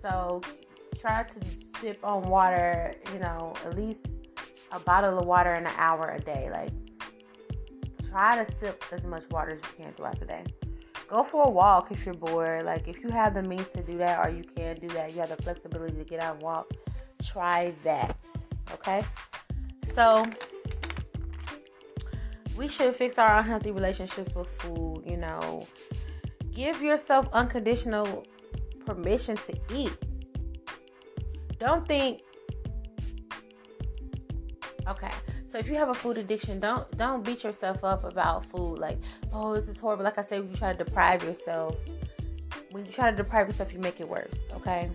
So 0.00 0.40
try 0.98 1.24
to 1.24 1.40
sip 1.78 1.98
on 2.02 2.22
water 2.30 2.94
you 3.12 3.18
know 3.18 3.52
at 3.66 3.76
least 3.76 4.06
a 4.72 4.80
bottle 4.80 5.18
of 5.18 5.26
water 5.26 5.52
in 5.52 5.66
an 5.66 5.74
hour 5.76 6.16
a 6.18 6.18
day. 6.18 6.48
Like 6.50 6.72
try 8.08 8.42
to 8.42 8.50
sip 8.50 8.82
as 8.92 9.04
much 9.04 9.24
water 9.30 9.50
as 9.50 9.60
you 9.60 9.84
can 9.84 9.92
throughout 9.92 10.18
the 10.18 10.24
day. 10.24 10.44
Go 11.08 11.24
for 11.24 11.44
a 11.44 11.50
walk 11.50 11.92
if 11.92 12.06
you're 12.06 12.14
bored. 12.14 12.64
Like 12.64 12.88
if 12.88 13.02
you 13.02 13.10
have 13.10 13.34
the 13.34 13.42
means 13.42 13.68
to 13.74 13.82
do 13.82 13.98
that 13.98 14.18
or 14.26 14.34
you 14.34 14.44
can 14.44 14.76
do 14.76 14.88
that 14.88 15.12
you 15.12 15.20
have 15.20 15.28
the 15.28 15.42
flexibility 15.42 15.94
to 15.98 16.04
get 16.04 16.20
out 16.20 16.36
and 16.36 16.42
walk 16.42 16.70
try 17.22 17.74
that 17.82 18.16
okay 18.72 19.02
so 19.96 20.22
we 22.54 22.68
should 22.68 22.94
fix 22.94 23.18
our 23.18 23.38
unhealthy 23.38 23.70
relationships 23.70 24.34
with 24.34 24.46
food, 24.46 25.02
you 25.06 25.16
know. 25.16 25.66
Give 26.52 26.82
yourself 26.82 27.30
unconditional 27.32 28.26
permission 28.84 29.38
to 29.48 29.58
eat. 29.74 29.96
Don't 31.58 31.88
think 31.88 32.20
Okay. 34.86 35.10
So 35.46 35.58
if 35.58 35.66
you 35.66 35.76
have 35.76 35.88
a 35.88 35.94
food 35.94 36.18
addiction, 36.18 36.60
don't 36.60 36.84
don't 36.98 37.24
beat 37.24 37.42
yourself 37.42 37.82
up 37.82 38.04
about 38.04 38.44
food 38.44 38.78
like, 38.78 38.98
"Oh, 39.32 39.54
this 39.54 39.68
is 39.68 39.80
horrible." 39.80 40.04
Like 40.04 40.18
I 40.18 40.22
said, 40.22 40.40
when 40.40 40.50
you 40.50 40.56
try 40.56 40.72
to 40.74 40.84
deprive 40.84 41.24
yourself, 41.24 41.74
when 42.70 42.84
you 42.84 42.92
try 42.92 43.10
to 43.10 43.16
deprive 43.16 43.46
yourself, 43.48 43.72
you 43.72 43.80
make 43.80 43.98
it 44.00 44.08
worse, 44.08 44.48
okay? 44.56 44.90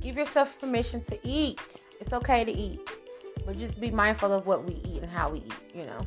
Give 0.00 0.16
yourself 0.16 0.58
permission 0.58 1.04
to 1.04 1.18
eat. 1.22 1.84
It's 2.00 2.12
okay 2.12 2.44
to 2.44 2.52
eat. 2.52 2.90
But 3.46 3.58
just 3.58 3.80
be 3.80 3.92
mindful 3.92 4.32
of 4.32 4.46
what 4.46 4.64
we 4.64 4.74
eat 4.84 5.02
and 5.02 5.10
how 5.10 5.30
we 5.30 5.38
eat, 5.38 5.54
you 5.72 5.86
know. 5.86 6.04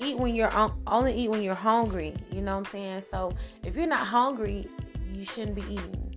Eat 0.00 0.18
when 0.18 0.34
you're 0.34 0.52
only 0.86 1.14
eat 1.14 1.30
when 1.30 1.40
you're 1.40 1.54
hungry, 1.54 2.14
you 2.30 2.42
know 2.42 2.58
what 2.58 2.66
I'm 2.66 2.72
saying? 2.72 3.00
So 3.00 3.32
if 3.64 3.76
you're 3.76 3.86
not 3.86 4.06
hungry, 4.06 4.68
you 5.14 5.24
shouldn't 5.24 5.54
be 5.54 5.62
eating. 5.62 6.16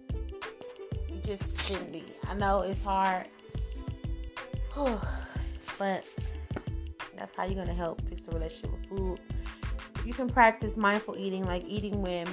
You 1.08 1.22
just 1.24 1.62
shouldn't 1.62 1.94
be. 1.94 2.04
I 2.28 2.34
know 2.34 2.62
it's 2.62 2.84
hard. 2.84 3.28
but 5.78 6.04
that's 7.16 7.34
how 7.36 7.46
you're 7.46 7.56
gonna 7.56 7.74
help 7.74 8.02
fix 8.10 8.28
a 8.28 8.32
relationship 8.32 8.72
with 8.72 8.98
food. 8.98 9.20
You 10.06 10.14
can 10.14 10.30
practice 10.30 10.78
mindful 10.78 11.16
eating, 11.18 11.44
like 11.44 11.64
eating 11.68 12.02
when 12.02 12.28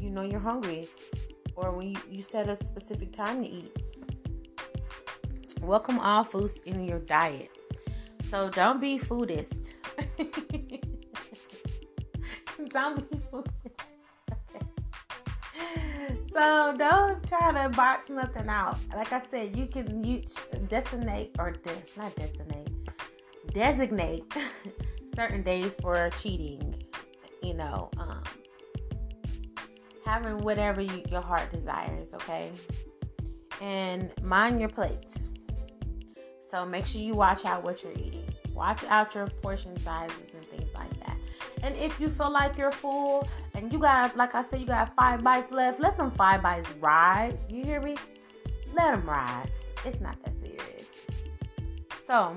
you 0.00 0.10
know 0.10 0.22
you're 0.22 0.40
hungry 0.40 0.88
or 1.56 1.70
when 1.70 1.92
you, 1.92 1.96
you 2.10 2.22
set 2.22 2.48
a 2.48 2.56
specific 2.56 3.12
time 3.12 3.42
to 3.42 3.48
eat. 3.48 3.76
Welcome 5.62 6.00
all 6.00 6.24
foods 6.24 6.58
in 6.66 6.84
your 6.84 6.98
diet. 6.98 7.50
So 8.20 8.50
don't 8.50 8.80
be 8.80 8.98
foodist. 8.98 9.74
Some 12.72 13.02
people. 13.02 13.46
okay. 14.32 14.66
So 16.34 16.74
don't 16.76 17.28
try 17.28 17.62
to 17.62 17.68
box 17.76 18.08
nothing 18.08 18.48
out. 18.48 18.76
Like 18.92 19.12
I 19.12 19.22
said, 19.30 19.56
you 19.56 19.66
can 19.66 20.02
you 20.02 20.22
designate 20.68 21.36
or 21.38 21.52
de- 21.52 21.70
not 21.96 22.16
designate, 22.16 22.68
designate 23.54 24.24
certain 25.14 25.44
days 25.44 25.76
for 25.80 26.10
cheating. 26.20 26.74
You 27.40 27.54
know, 27.54 27.88
um, 27.98 28.24
having 30.04 30.38
whatever 30.38 30.80
you, 30.80 31.04
your 31.08 31.22
heart 31.22 31.52
desires. 31.52 32.14
Okay, 32.14 32.50
and 33.60 34.10
mind 34.22 34.58
your 34.58 34.68
plates. 34.68 35.31
So 36.52 36.66
make 36.66 36.84
sure 36.84 37.00
you 37.00 37.14
watch 37.14 37.46
out 37.46 37.64
what 37.64 37.82
you're 37.82 37.94
eating. 37.94 38.28
Watch 38.52 38.84
out 38.84 39.14
your 39.14 39.26
portion 39.40 39.74
sizes 39.78 40.34
and 40.34 40.44
things 40.44 40.70
like 40.74 40.90
that. 41.00 41.16
And 41.62 41.74
if 41.78 41.98
you 41.98 42.10
feel 42.10 42.30
like 42.30 42.58
you're 42.58 42.70
full 42.70 43.26
and 43.54 43.72
you 43.72 43.78
got, 43.78 44.18
like 44.18 44.34
I 44.34 44.42
said, 44.42 44.60
you 44.60 44.66
got 44.66 44.94
five 44.94 45.24
bites 45.24 45.50
left, 45.50 45.80
let 45.80 45.96
them 45.96 46.10
five 46.10 46.42
bites 46.42 46.68
ride. 46.78 47.38
You 47.48 47.64
hear 47.64 47.80
me? 47.80 47.96
Let 48.74 48.92
them 48.92 49.08
ride. 49.08 49.50
It's 49.86 50.02
not 50.02 50.22
that 50.24 50.34
serious. 50.34 51.06
So, 52.06 52.36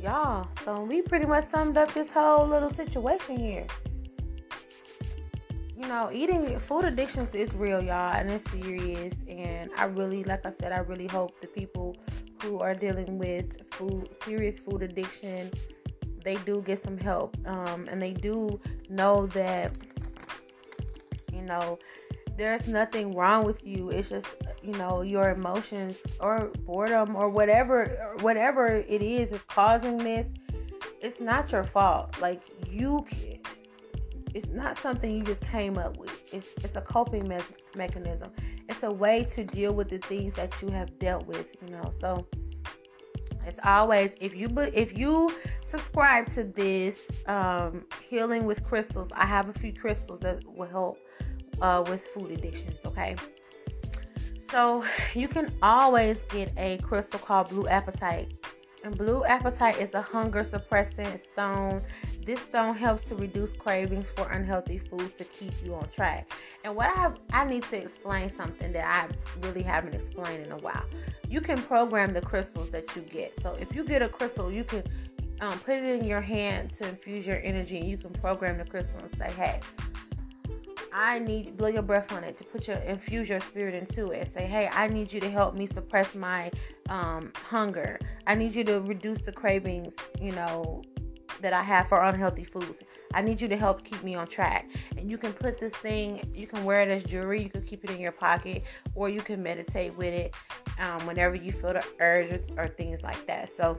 y'all, 0.00 0.48
so 0.64 0.84
we 0.84 1.02
pretty 1.02 1.26
much 1.26 1.44
summed 1.44 1.76
up 1.76 1.92
this 1.92 2.10
whole 2.10 2.46
little 2.46 2.70
situation 2.70 3.36
here 3.36 3.66
you 5.82 5.88
know, 5.88 6.10
eating 6.12 6.60
food 6.60 6.84
addictions 6.84 7.34
is 7.34 7.54
real, 7.56 7.82
y'all, 7.82 8.14
and 8.14 8.30
it's 8.30 8.48
serious. 8.52 9.14
And 9.28 9.68
I 9.76 9.86
really, 9.86 10.22
like 10.22 10.46
I 10.46 10.50
said, 10.50 10.70
I 10.70 10.78
really 10.78 11.08
hope 11.08 11.40
the 11.40 11.48
people 11.48 11.96
who 12.40 12.60
are 12.60 12.72
dealing 12.72 13.18
with 13.18 13.46
food, 13.72 14.08
serious 14.22 14.60
food 14.60 14.82
addiction, 14.82 15.50
they 16.24 16.36
do 16.36 16.62
get 16.62 16.80
some 16.80 16.96
help, 16.96 17.36
um, 17.46 17.88
and 17.90 18.00
they 18.00 18.12
do 18.12 18.60
know 18.90 19.26
that, 19.28 19.76
you 21.32 21.42
know, 21.42 21.80
there's 22.36 22.68
nothing 22.68 23.10
wrong 23.16 23.44
with 23.44 23.66
you. 23.66 23.90
It's 23.90 24.10
just, 24.10 24.36
you 24.62 24.72
know, 24.74 25.02
your 25.02 25.30
emotions 25.30 25.98
or 26.20 26.52
boredom 26.64 27.16
or 27.16 27.28
whatever, 27.28 28.14
whatever 28.20 28.66
it 28.66 29.02
is, 29.02 29.32
is 29.32 29.42
causing 29.44 29.98
this. 29.98 30.32
It's 31.00 31.20
not 31.20 31.50
your 31.50 31.64
fault. 31.64 32.20
Like 32.20 32.40
you 32.68 33.04
it's 34.34 34.48
not 34.48 34.76
something 34.76 35.10
you 35.10 35.22
just 35.22 35.44
came 35.44 35.78
up 35.78 35.96
with. 35.98 36.32
It's 36.32 36.54
it's 36.64 36.76
a 36.76 36.80
coping 36.80 37.28
mes- 37.28 37.52
mechanism. 37.74 38.30
It's 38.68 38.82
a 38.82 38.90
way 38.90 39.24
to 39.34 39.44
deal 39.44 39.72
with 39.72 39.88
the 39.88 39.98
things 39.98 40.34
that 40.34 40.60
you 40.62 40.68
have 40.68 40.98
dealt 40.98 41.26
with. 41.26 41.46
You 41.64 41.74
know, 41.74 41.90
so 41.92 42.26
it's 43.46 43.58
always 43.64 44.14
if 44.20 44.34
you 44.34 44.48
if 44.72 44.96
you 44.96 45.34
subscribe 45.64 46.26
to 46.34 46.44
this 46.44 47.10
um, 47.26 47.84
healing 48.08 48.44
with 48.44 48.64
crystals. 48.64 49.12
I 49.14 49.26
have 49.26 49.48
a 49.48 49.52
few 49.52 49.72
crystals 49.72 50.20
that 50.20 50.44
will 50.46 50.68
help 50.68 50.98
uh, 51.60 51.84
with 51.88 52.04
food 52.06 52.30
addictions. 52.30 52.80
Okay. 52.86 53.16
So 54.38 54.84
you 55.14 55.28
can 55.28 55.54
always 55.62 56.24
get 56.24 56.52
a 56.58 56.78
crystal 56.78 57.18
called 57.18 57.48
blue 57.48 57.64
apatite. 57.64 58.32
And 58.84 58.96
blue 58.96 59.22
apatite 59.26 59.80
is 59.80 59.94
a 59.94 60.02
hunger 60.02 60.42
suppressant 60.42 61.20
stone 61.20 61.82
this 62.24 62.40
stone 62.40 62.76
helps 62.76 63.04
to 63.06 63.16
reduce 63.16 63.52
cravings 63.54 64.08
for 64.10 64.30
unhealthy 64.30 64.78
foods 64.78 65.16
to 65.16 65.24
keep 65.24 65.52
you 65.64 65.74
on 65.74 65.88
track. 65.88 66.30
And 66.64 66.76
what 66.76 66.86
I 66.86 67.12
I 67.32 67.44
need 67.44 67.64
to 67.64 67.76
explain 67.76 68.30
something 68.30 68.72
that 68.72 68.84
I 68.84 69.08
really 69.46 69.62
haven't 69.62 69.94
explained 69.94 70.46
in 70.46 70.52
a 70.52 70.58
while. 70.58 70.84
You 71.28 71.40
can 71.40 71.60
program 71.60 72.12
the 72.12 72.20
crystals 72.20 72.70
that 72.70 72.94
you 72.94 73.02
get. 73.02 73.40
So 73.40 73.54
if 73.54 73.74
you 73.74 73.82
get 73.82 74.02
a 74.02 74.08
crystal, 74.08 74.52
you 74.52 74.62
can 74.62 74.84
um, 75.40 75.58
put 75.60 75.74
it 75.74 75.84
in 75.84 76.04
your 76.04 76.20
hand 76.20 76.70
to 76.74 76.88
infuse 76.88 77.26
your 77.26 77.40
energy, 77.42 77.80
and 77.80 77.88
you 77.88 77.96
can 77.96 78.10
program 78.10 78.58
the 78.58 78.64
crystal 78.64 79.00
and 79.00 79.16
say, 79.16 79.30
"Hey, 79.32 79.60
I 80.92 81.18
need 81.18 81.56
blow 81.56 81.68
your 81.68 81.82
breath 81.82 82.12
on 82.12 82.22
it 82.24 82.36
to 82.38 82.44
put 82.44 82.68
your 82.68 82.76
infuse 82.78 83.28
your 83.28 83.40
spirit 83.40 83.74
into 83.74 84.10
it 84.10 84.20
and 84.20 84.28
say, 84.28 84.46
hey, 84.46 84.68
I 84.72 84.88
need 84.88 85.12
you 85.12 85.20
to 85.20 85.30
help 85.30 85.54
me 85.54 85.66
suppress 85.66 86.14
my 86.14 86.50
um, 86.88 87.32
hunger. 87.34 87.98
I 88.26 88.34
need 88.34 88.54
you 88.54 88.64
to 88.64 88.80
reduce 88.80 89.22
the 89.22 89.32
cravings, 89.32 89.96
you 90.20 90.32
know, 90.32 90.82
that 91.40 91.52
I 91.52 91.62
have 91.62 91.88
for 91.88 92.02
unhealthy 92.02 92.44
foods. 92.44 92.84
I 93.14 93.22
need 93.22 93.40
you 93.40 93.48
to 93.48 93.56
help 93.56 93.84
keep 93.84 94.02
me 94.02 94.14
on 94.14 94.26
track. 94.26 94.70
And 94.96 95.10
you 95.10 95.18
can 95.18 95.32
put 95.32 95.58
this 95.58 95.72
thing, 95.74 96.30
you 96.34 96.46
can 96.46 96.64
wear 96.64 96.82
it 96.82 96.88
as 96.88 97.04
jewelry, 97.04 97.42
you 97.42 97.50
can 97.50 97.62
keep 97.62 97.84
it 97.84 97.90
in 97.90 97.98
your 97.98 98.12
pocket, 98.12 98.62
or 98.94 99.08
you 99.08 99.20
can 99.20 99.42
meditate 99.42 99.96
with 99.96 100.12
it 100.12 100.34
um, 100.78 101.06
whenever 101.06 101.34
you 101.34 101.52
feel 101.52 101.72
the 101.72 101.84
urge 102.00 102.32
or, 102.32 102.64
or 102.64 102.68
things 102.68 103.02
like 103.02 103.26
that. 103.26 103.50
So, 103.50 103.76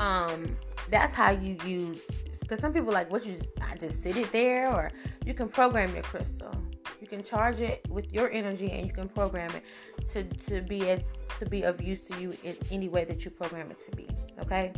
um, 0.00 0.56
that's 0.90 1.14
how 1.14 1.30
you 1.30 1.56
use. 1.64 2.02
Because 2.44 2.60
some 2.60 2.74
people 2.74 2.92
like, 2.92 3.10
what 3.10 3.24
you? 3.24 3.40
I 3.62 3.74
just 3.74 4.02
sit 4.02 4.18
it 4.18 4.30
there, 4.30 4.70
or 4.70 4.90
you 5.24 5.32
can 5.32 5.48
program 5.48 5.94
your 5.94 6.02
crystal. 6.02 6.54
You 7.00 7.06
can 7.06 7.24
charge 7.24 7.60
it 7.62 7.86
with 7.88 8.12
your 8.12 8.30
energy, 8.30 8.70
and 8.70 8.86
you 8.86 8.92
can 8.92 9.08
program 9.08 9.50
it 9.50 9.64
to 10.12 10.24
to 10.50 10.60
be 10.60 10.90
as 10.90 11.04
to 11.38 11.46
be 11.46 11.62
of 11.62 11.80
use 11.80 12.04
to 12.08 12.20
you 12.20 12.36
in 12.44 12.54
any 12.70 12.88
way 12.88 13.04
that 13.06 13.24
you 13.24 13.30
program 13.30 13.70
it 13.70 13.82
to 13.86 13.96
be. 13.96 14.06
Okay. 14.40 14.74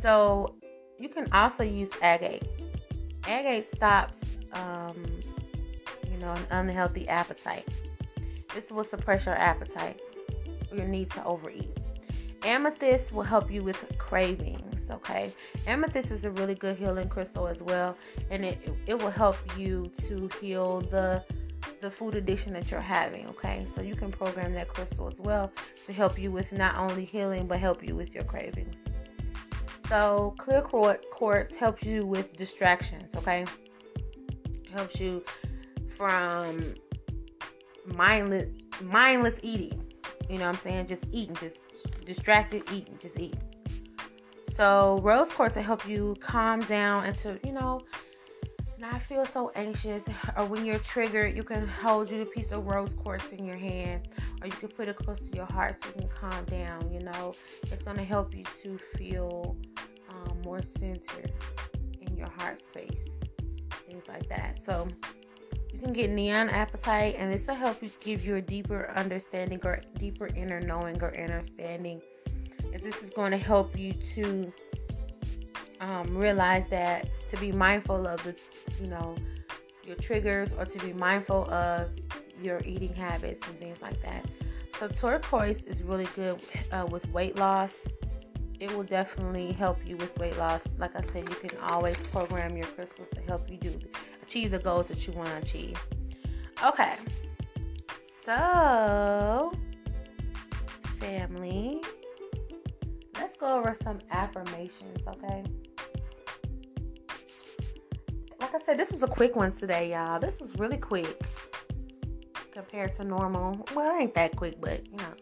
So 0.00 0.56
you 0.98 1.08
can 1.08 1.32
also 1.32 1.62
use 1.62 1.90
agate. 2.02 2.42
Agate 3.28 3.64
stops, 3.64 4.24
um, 4.54 4.96
you 6.10 6.18
know, 6.18 6.32
an 6.32 6.46
unhealthy 6.50 7.08
appetite. 7.08 7.66
This 8.54 8.72
will 8.72 8.82
suppress 8.82 9.26
your 9.26 9.36
appetite, 9.36 10.00
your 10.74 10.86
need 10.86 11.12
to 11.12 11.24
overeat. 11.24 11.77
Amethyst 12.44 13.12
will 13.12 13.22
help 13.22 13.50
you 13.50 13.62
with 13.62 13.84
cravings. 13.98 14.90
Okay, 14.90 15.32
amethyst 15.66 16.10
is 16.10 16.24
a 16.24 16.30
really 16.30 16.54
good 16.54 16.76
healing 16.76 17.08
crystal 17.08 17.46
as 17.46 17.62
well, 17.62 17.96
and 18.30 18.44
it 18.44 18.58
it 18.86 18.98
will 18.98 19.10
help 19.10 19.36
you 19.58 19.90
to 20.06 20.30
heal 20.40 20.80
the 20.82 21.24
the 21.80 21.90
food 21.90 22.14
addiction 22.14 22.52
that 22.52 22.70
you're 22.70 22.80
having. 22.80 23.26
Okay, 23.28 23.66
so 23.74 23.82
you 23.82 23.94
can 23.94 24.10
program 24.10 24.52
that 24.54 24.68
crystal 24.68 25.08
as 25.08 25.20
well 25.20 25.52
to 25.86 25.92
help 25.92 26.18
you 26.18 26.30
with 26.30 26.50
not 26.52 26.76
only 26.76 27.04
healing 27.04 27.46
but 27.46 27.58
help 27.58 27.86
you 27.86 27.94
with 27.94 28.14
your 28.14 28.24
cravings. 28.24 28.76
So 29.88 30.34
clear 30.36 30.60
quartz 30.60 31.56
helps 31.56 31.82
you 31.82 32.04
with 32.04 32.36
distractions, 32.36 33.16
okay? 33.16 33.46
Helps 34.70 35.00
you 35.00 35.24
from 35.88 36.74
mindless 37.96 38.48
mindless 38.82 39.40
eating. 39.42 39.87
You 40.28 40.38
know 40.38 40.46
what 40.46 40.56
I'm 40.56 40.60
saying? 40.60 40.86
Just 40.86 41.04
eating, 41.12 41.36
just 41.36 42.04
distracted 42.04 42.62
eating, 42.72 42.98
just 43.00 43.18
eating. 43.18 43.40
So 44.54 44.98
rose 45.02 45.30
quartz 45.30 45.54
will 45.56 45.62
help 45.62 45.88
you 45.88 46.16
calm 46.20 46.60
down 46.60 47.04
and 47.04 47.16
to, 47.16 47.38
you 47.44 47.52
know, 47.52 47.80
not 48.78 49.02
feel 49.02 49.24
so 49.26 49.50
anxious. 49.54 50.08
Or 50.36 50.46
when 50.46 50.64
you're 50.64 50.78
triggered, 50.78 51.36
you 51.36 51.42
can 51.42 51.66
hold 51.66 52.10
you 52.10 52.22
a 52.22 52.26
piece 52.26 52.52
of 52.52 52.66
rose 52.66 52.94
quartz 52.94 53.32
in 53.32 53.44
your 53.44 53.56
hand, 53.56 54.08
or 54.40 54.46
you 54.46 54.52
can 54.52 54.68
put 54.68 54.88
it 54.88 54.96
close 54.96 55.28
to 55.28 55.36
your 55.36 55.46
heart 55.46 55.80
so 55.80 55.88
you 55.88 56.08
can 56.08 56.08
calm 56.08 56.44
down. 56.46 56.92
You 56.92 57.00
know, 57.00 57.34
it's 57.64 57.82
gonna 57.82 58.04
help 58.04 58.34
you 58.34 58.44
to 58.62 58.78
feel 58.96 59.56
um, 60.10 60.40
more 60.44 60.62
centered 60.62 61.32
in 62.00 62.16
your 62.16 62.30
heart 62.30 62.62
space, 62.62 63.22
things 63.86 64.04
like 64.08 64.28
that. 64.28 64.64
So 64.64 64.88
you 65.72 65.78
can 65.78 65.92
get 65.92 66.10
neon 66.10 66.48
Apatite, 66.48 67.14
and 67.18 67.32
this 67.32 67.46
will 67.46 67.54
help 67.54 67.82
you 67.82 67.90
give 68.00 68.24
you 68.24 68.36
a 68.36 68.40
deeper 68.40 68.90
understanding 68.96 69.60
or 69.64 69.80
deeper 69.98 70.26
inner 70.28 70.60
knowing 70.60 71.00
or 71.02 71.16
understanding. 71.18 72.00
As 72.74 72.82
this 72.82 73.02
is 73.02 73.10
going 73.10 73.30
to 73.30 73.38
help 73.38 73.78
you 73.78 73.92
to 73.92 74.52
um, 75.80 76.16
realize 76.16 76.68
that 76.68 77.08
to 77.28 77.36
be 77.36 77.52
mindful 77.52 78.06
of 78.06 78.22
the, 78.24 78.34
you 78.82 78.88
know, 78.88 79.16
your 79.84 79.96
triggers 79.96 80.52
or 80.54 80.64
to 80.64 80.78
be 80.78 80.92
mindful 80.92 81.48
of 81.50 81.90
your 82.42 82.60
eating 82.64 82.94
habits 82.94 83.46
and 83.46 83.58
things 83.58 83.80
like 83.80 84.00
that. 84.02 84.24
So 84.78 84.88
turquoise 84.88 85.64
is 85.64 85.82
really 85.82 86.08
good 86.14 86.40
uh, 86.72 86.86
with 86.90 87.08
weight 87.10 87.36
loss 87.36 87.88
it 88.60 88.74
will 88.74 88.84
definitely 88.84 89.52
help 89.52 89.78
you 89.86 89.96
with 89.96 90.16
weight 90.18 90.36
loss. 90.36 90.62
Like 90.78 90.96
I 90.96 91.00
said, 91.00 91.28
you 91.28 91.36
can 91.36 91.56
always 91.70 92.04
program 92.08 92.56
your 92.56 92.66
crystals 92.66 93.10
to 93.10 93.20
help 93.22 93.48
you 93.48 93.56
do 93.56 93.78
achieve 94.28 94.50
the 94.50 94.58
goals 94.58 94.88
that 94.88 95.06
you 95.06 95.12
want 95.14 95.30
to 95.30 95.36
achieve. 95.38 95.82
Okay. 96.62 96.96
So, 98.22 99.52
family, 100.98 101.82
let's 103.14 103.38
go 103.38 103.58
over 103.58 103.74
some 103.82 104.00
affirmations, 104.10 105.06
okay? 105.08 105.44
Like 108.38 108.54
I 108.54 108.58
said, 108.66 108.78
this 108.78 108.92
was 108.92 109.02
a 109.02 109.06
quick 109.06 109.34
one 109.34 109.50
today, 109.50 109.92
y'all. 109.92 110.20
This 110.20 110.42
is 110.42 110.58
really 110.58 110.76
quick 110.76 111.22
compared 112.52 112.94
to 112.96 113.04
normal. 113.04 113.66
Well, 113.74 113.96
it 113.96 114.02
ain't 114.02 114.14
that 114.14 114.36
quick, 114.36 114.60
but 114.60 114.86
you 114.86 114.98
know, 114.98 115.14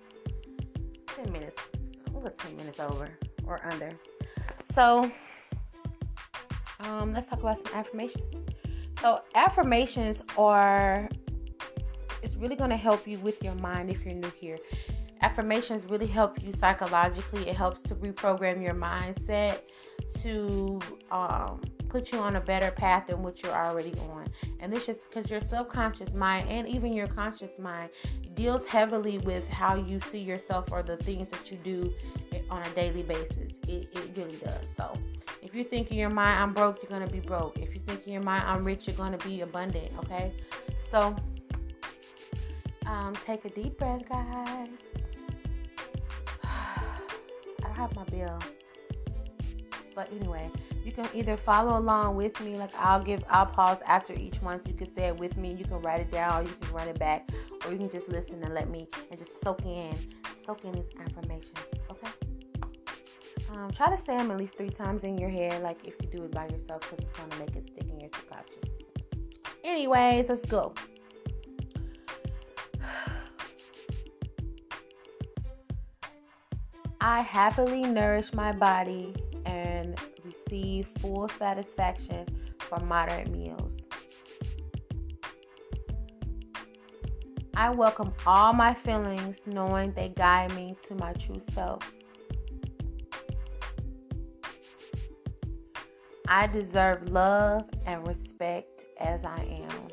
10 1.14 1.30
minutes. 1.30 1.56
We'll 2.10 2.24
go 2.24 2.30
10 2.30 2.56
minutes 2.56 2.80
over 2.80 3.08
or 3.46 3.64
under. 3.70 3.92
So, 4.72 5.08
um, 6.80 7.12
let's 7.12 7.28
talk 7.28 7.38
about 7.38 7.64
some 7.64 7.72
affirmations. 7.72 8.34
So, 9.00 9.20
affirmations 9.34 10.22
are 10.38 11.08
it's 12.22 12.34
really 12.36 12.56
going 12.56 12.70
to 12.70 12.76
help 12.76 13.06
you 13.06 13.18
with 13.18 13.42
your 13.42 13.54
mind 13.56 13.90
if 13.90 14.04
you're 14.04 14.14
new 14.14 14.32
here. 14.40 14.58
affirmations 15.22 15.88
really 15.88 16.06
help 16.06 16.42
you 16.42 16.52
psychologically. 16.52 17.48
It 17.48 17.56
helps 17.56 17.80
to 17.82 17.94
reprogram 17.94 18.62
your 18.62 18.74
mindset 18.74 19.60
to 20.20 20.80
um, 21.10 21.60
put 21.88 22.12
you 22.12 22.18
on 22.18 22.36
a 22.36 22.40
better 22.40 22.70
path 22.70 23.06
than 23.06 23.22
what 23.22 23.42
you're 23.42 23.52
already 23.52 23.94
on. 24.10 24.26
And 24.60 24.72
this 24.72 24.88
is 24.88 24.96
because 25.08 25.30
your 25.30 25.40
subconscious 25.40 26.14
mind 26.14 26.48
and 26.48 26.68
even 26.68 26.92
your 26.92 27.06
conscious 27.06 27.52
mind 27.58 27.90
deals 28.34 28.66
heavily 28.66 29.18
with 29.18 29.48
how 29.48 29.76
you 29.76 30.00
see 30.10 30.18
yourself 30.18 30.70
or 30.72 30.82
the 30.82 30.96
things 30.96 31.28
that 31.30 31.50
you 31.50 31.58
do 31.58 31.92
on 32.50 32.62
a 32.62 32.70
daily 32.70 33.02
basis. 33.02 33.52
It, 33.68 33.88
it 33.92 34.10
really 34.16 34.36
does. 34.36 34.66
So 34.76 34.94
if 35.46 35.54
you 35.54 35.62
think 35.62 35.92
in 35.92 35.96
your 35.96 36.10
mind 36.10 36.42
I'm 36.42 36.52
broke, 36.52 36.82
you're 36.82 36.90
gonna 36.90 37.10
be 37.10 37.20
broke. 37.20 37.56
If 37.58 37.72
you 37.72 37.80
think 37.86 38.04
in 38.06 38.12
your 38.12 38.22
mind 38.22 38.44
I'm 38.46 38.64
rich, 38.64 38.88
you're 38.88 38.96
gonna 38.96 39.18
be 39.18 39.42
abundant. 39.42 39.92
Okay. 40.00 40.32
So 40.90 41.14
um, 42.86 43.14
take 43.24 43.44
a 43.44 43.50
deep 43.50 43.78
breath, 43.78 44.08
guys. 44.08 44.68
I 46.44 47.68
have 47.74 47.94
my 47.94 48.04
bill. 48.04 48.38
But 49.94 50.12
anyway, 50.12 50.50
you 50.84 50.92
can 50.92 51.08
either 51.14 51.36
follow 51.36 51.78
along 51.78 52.16
with 52.16 52.38
me, 52.40 52.56
like 52.56 52.74
I'll 52.78 53.02
give, 53.02 53.24
I'll 53.30 53.46
pause 53.46 53.78
after 53.86 54.12
each 54.14 54.42
one, 54.42 54.62
so 54.62 54.68
you 54.68 54.76
can 54.76 54.86
say 54.86 55.04
it 55.06 55.16
with 55.16 55.36
me. 55.36 55.54
You 55.54 55.64
can 55.64 55.80
write 55.80 56.00
it 56.00 56.10
down, 56.10 56.46
you 56.46 56.52
can 56.60 56.74
run 56.74 56.88
it 56.88 56.98
back, 56.98 57.30
or 57.64 57.72
you 57.72 57.78
can 57.78 57.88
just 57.88 58.08
listen 58.08 58.42
and 58.42 58.52
let 58.52 58.68
me 58.68 58.88
and 59.10 59.18
just 59.18 59.40
soak 59.40 59.64
in, 59.64 59.96
soak 60.44 60.64
in 60.64 60.72
these 60.72 60.90
affirmations. 61.00 61.54
Okay. 61.90 62.08
Um, 63.56 63.70
try 63.70 63.88
to 63.88 63.96
say 63.96 64.14
them 64.18 64.30
at 64.30 64.36
least 64.36 64.58
three 64.58 64.68
times 64.68 65.02
in 65.02 65.16
your 65.16 65.30
head, 65.30 65.62
like 65.62 65.78
if 65.86 65.94
you 66.02 66.08
do 66.08 66.24
it 66.24 66.30
by 66.30 66.46
yourself, 66.48 66.82
because 66.82 66.98
it's 66.98 67.10
gonna 67.18 67.34
make 67.38 67.56
it 67.56 67.64
stick 67.64 67.88
in 67.88 67.98
your 67.98 68.10
subconscious. 68.10 68.68
Anyways, 69.64 70.28
let's 70.28 70.44
go. 70.44 70.74
I 77.00 77.22
happily 77.22 77.84
nourish 77.84 78.34
my 78.34 78.52
body 78.52 79.14
and 79.46 79.98
receive 80.22 80.86
full 80.98 81.30
satisfaction 81.30 82.26
from 82.58 82.86
moderate 82.86 83.30
meals. 83.30 83.78
I 87.54 87.70
welcome 87.70 88.12
all 88.26 88.52
my 88.52 88.74
feelings 88.74 89.40
knowing 89.46 89.92
they 89.92 90.10
guide 90.10 90.54
me 90.54 90.76
to 90.88 90.94
my 90.96 91.14
true 91.14 91.40
self. 91.40 91.90
I 96.28 96.48
deserve 96.48 97.08
love 97.08 97.68
and 97.84 98.06
respect 98.06 98.84
as 98.98 99.24
I 99.24 99.36
am. 99.70 99.88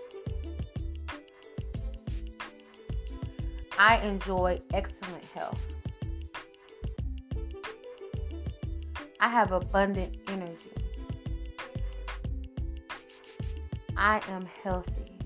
I 3.77 3.97
enjoy 3.97 4.59
excellent 4.73 5.23
health. 5.25 5.61
I 9.19 9.29
have 9.29 9.51
abundant 9.51 10.17
energy. 10.27 10.71
I 13.95 14.19
am 14.29 14.47
healthy. 14.63 15.19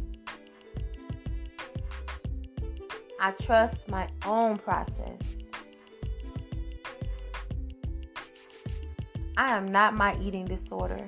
I 3.20 3.32
trust 3.32 3.90
my 3.90 4.10
own 4.26 4.58
process. 4.58 5.37
I 9.38 9.56
am 9.56 9.68
not 9.68 9.94
my 9.94 10.18
eating 10.20 10.46
disorder. 10.46 11.08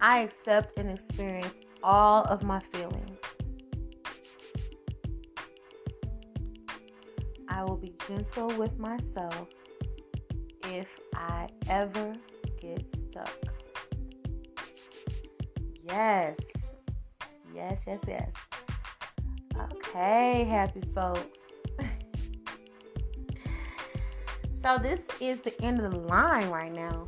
I 0.00 0.18
accept 0.18 0.76
and 0.78 0.90
experience 0.90 1.54
all 1.80 2.24
of 2.24 2.42
my 2.42 2.58
feelings. 2.58 3.20
I 7.48 7.62
will 7.62 7.76
be 7.76 7.94
gentle 8.08 8.48
with 8.58 8.76
myself 8.76 9.46
if 10.64 10.98
I 11.14 11.46
ever 11.68 12.12
get 12.60 12.84
stuck. 12.84 13.32
Yes. 15.84 16.36
Yes, 17.54 17.84
yes, 17.86 18.00
yes. 18.08 18.32
Okay, 19.56 20.44
happy 20.50 20.82
folks. 20.92 21.43
So 24.64 24.78
this 24.78 25.02
is 25.20 25.40
the 25.40 25.54
end 25.62 25.78
of 25.78 25.92
the 25.92 25.98
line 25.98 26.48
right 26.48 26.72
now. 26.72 27.04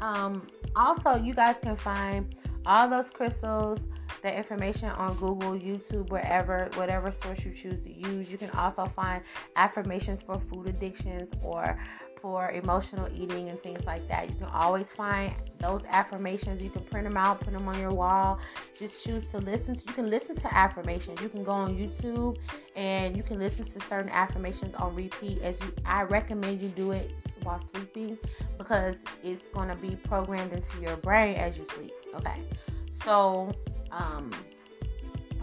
Um 0.00 0.46
also 0.74 1.14
you 1.14 1.34
guys 1.34 1.56
can 1.62 1.76
find 1.76 2.34
all 2.66 2.88
those 2.88 3.10
crystals 3.10 3.88
the 4.22 4.36
information 4.36 4.88
on 4.90 5.14
Google, 5.14 5.52
YouTube, 5.52 6.10
wherever, 6.10 6.68
whatever 6.74 7.12
source 7.12 7.44
you 7.44 7.52
choose 7.52 7.82
to 7.82 7.92
use. 7.92 8.30
You 8.30 8.38
can 8.38 8.50
also 8.50 8.86
find 8.86 9.22
affirmations 9.54 10.20
for 10.20 10.40
food 10.40 10.66
addictions 10.66 11.28
or 11.42 11.78
for 12.20 12.50
emotional 12.50 13.08
eating 13.14 13.48
and 13.48 13.58
things 13.60 13.84
like 13.86 14.06
that. 14.08 14.28
You 14.28 14.34
can 14.34 14.48
always 14.48 14.92
find 14.92 15.32
those 15.60 15.84
affirmations. 15.86 16.62
You 16.62 16.70
can 16.70 16.82
print 16.82 17.06
them 17.06 17.16
out, 17.16 17.40
put 17.40 17.52
them 17.52 17.68
on 17.68 17.78
your 17.78 17.92
wall. 17.92 18.38
Just 18.78 19.04
choose 19.04 19.28
to 19.28 19.38
listen. 19.38 19.74
To, 19.76 19.84
you 19.86 19.92
can 19.92 20.10
listen 20.10 20.36
to 20.36 20.54
affirmations. 20.54 21.20
You 21.20 21.28
can 21.28 21.44
go 21.44 21.52
on 21.52 21.76
YouTube 21.76 22.38
and 22.74 23.16
you 23.16 23.22
can 23.22 23.38
listen 23.38 23.64
to 23.64 23.80
certain 23.80 24.10
affirmations 24.10 24.74
on 24.74 24.94
repeat. 24.94 25.40
As 25.42 25.60
you, 25.60 25.72
I 25.84 26.02
recommend 26.02 26.60
you 26.60 26.68
do 26.68 26.92
it 26.92 27.10
while 27.42 27.60
sleeping 27.60 28.18
because 28.58 29.04
it's 29.22 29.48
going 29.48 29.68
to 29.68 29.76
be 29.76 29.96
programmed 29.96 30.52
into 30.52 30.80
your 30.80 30.96
brain 30.98 31.36
as 31.36 31.56
you 31.56 31.66
sleep. 31.66 31.92
Okay, 32.14 32.42
so 32.90 33.52
um, 33.90 34.30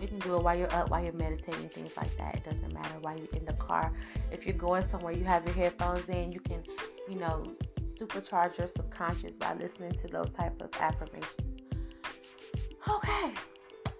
you 0.03 0.09
can 0.09 0.19
do 0.19 0.35
it 0.35 0.43
while 0.43 0.55
you're 0.55 0.73
up, 0.73 0.89
while 0.89 1.01
you're 1.01 1.13
meditating, 1.13 1.69
things 1.69 1.95
like 1.95 2.15
that. 2.17 2.35
It 2.35 2.43
doesn't 2.43 2.73
matter 2.73 2.95
while 3.01 3.17
you're 3.17 3.33
in 3.33 3.45
the 3.45 3.53
car. 3.53 3.93
If 4.31 4.45
you're 4.45 4.55
going 4.55 4.85
somewhere, 4.87 5.13
you 5.13 5.23
have 5.23 5.45
your 5.45 5.55
headphones 5.55 6.07
in. 6.09 6.31
You 6.31 6.41
can, 6.41 6.61
you 7.09 7.15
know, 7.15 7.43
supercharge 7.85 8.57
your 8.57 8.67
subconscious 8.67 9.37
by 9.37 9.53
listening 9.53 9.93
to 9.93 10.07
those 10.09 10.29
type 10.31 10.61
of 10.61 10.69
affirmations. 10.79 11.31
Okay. 12.87 13.33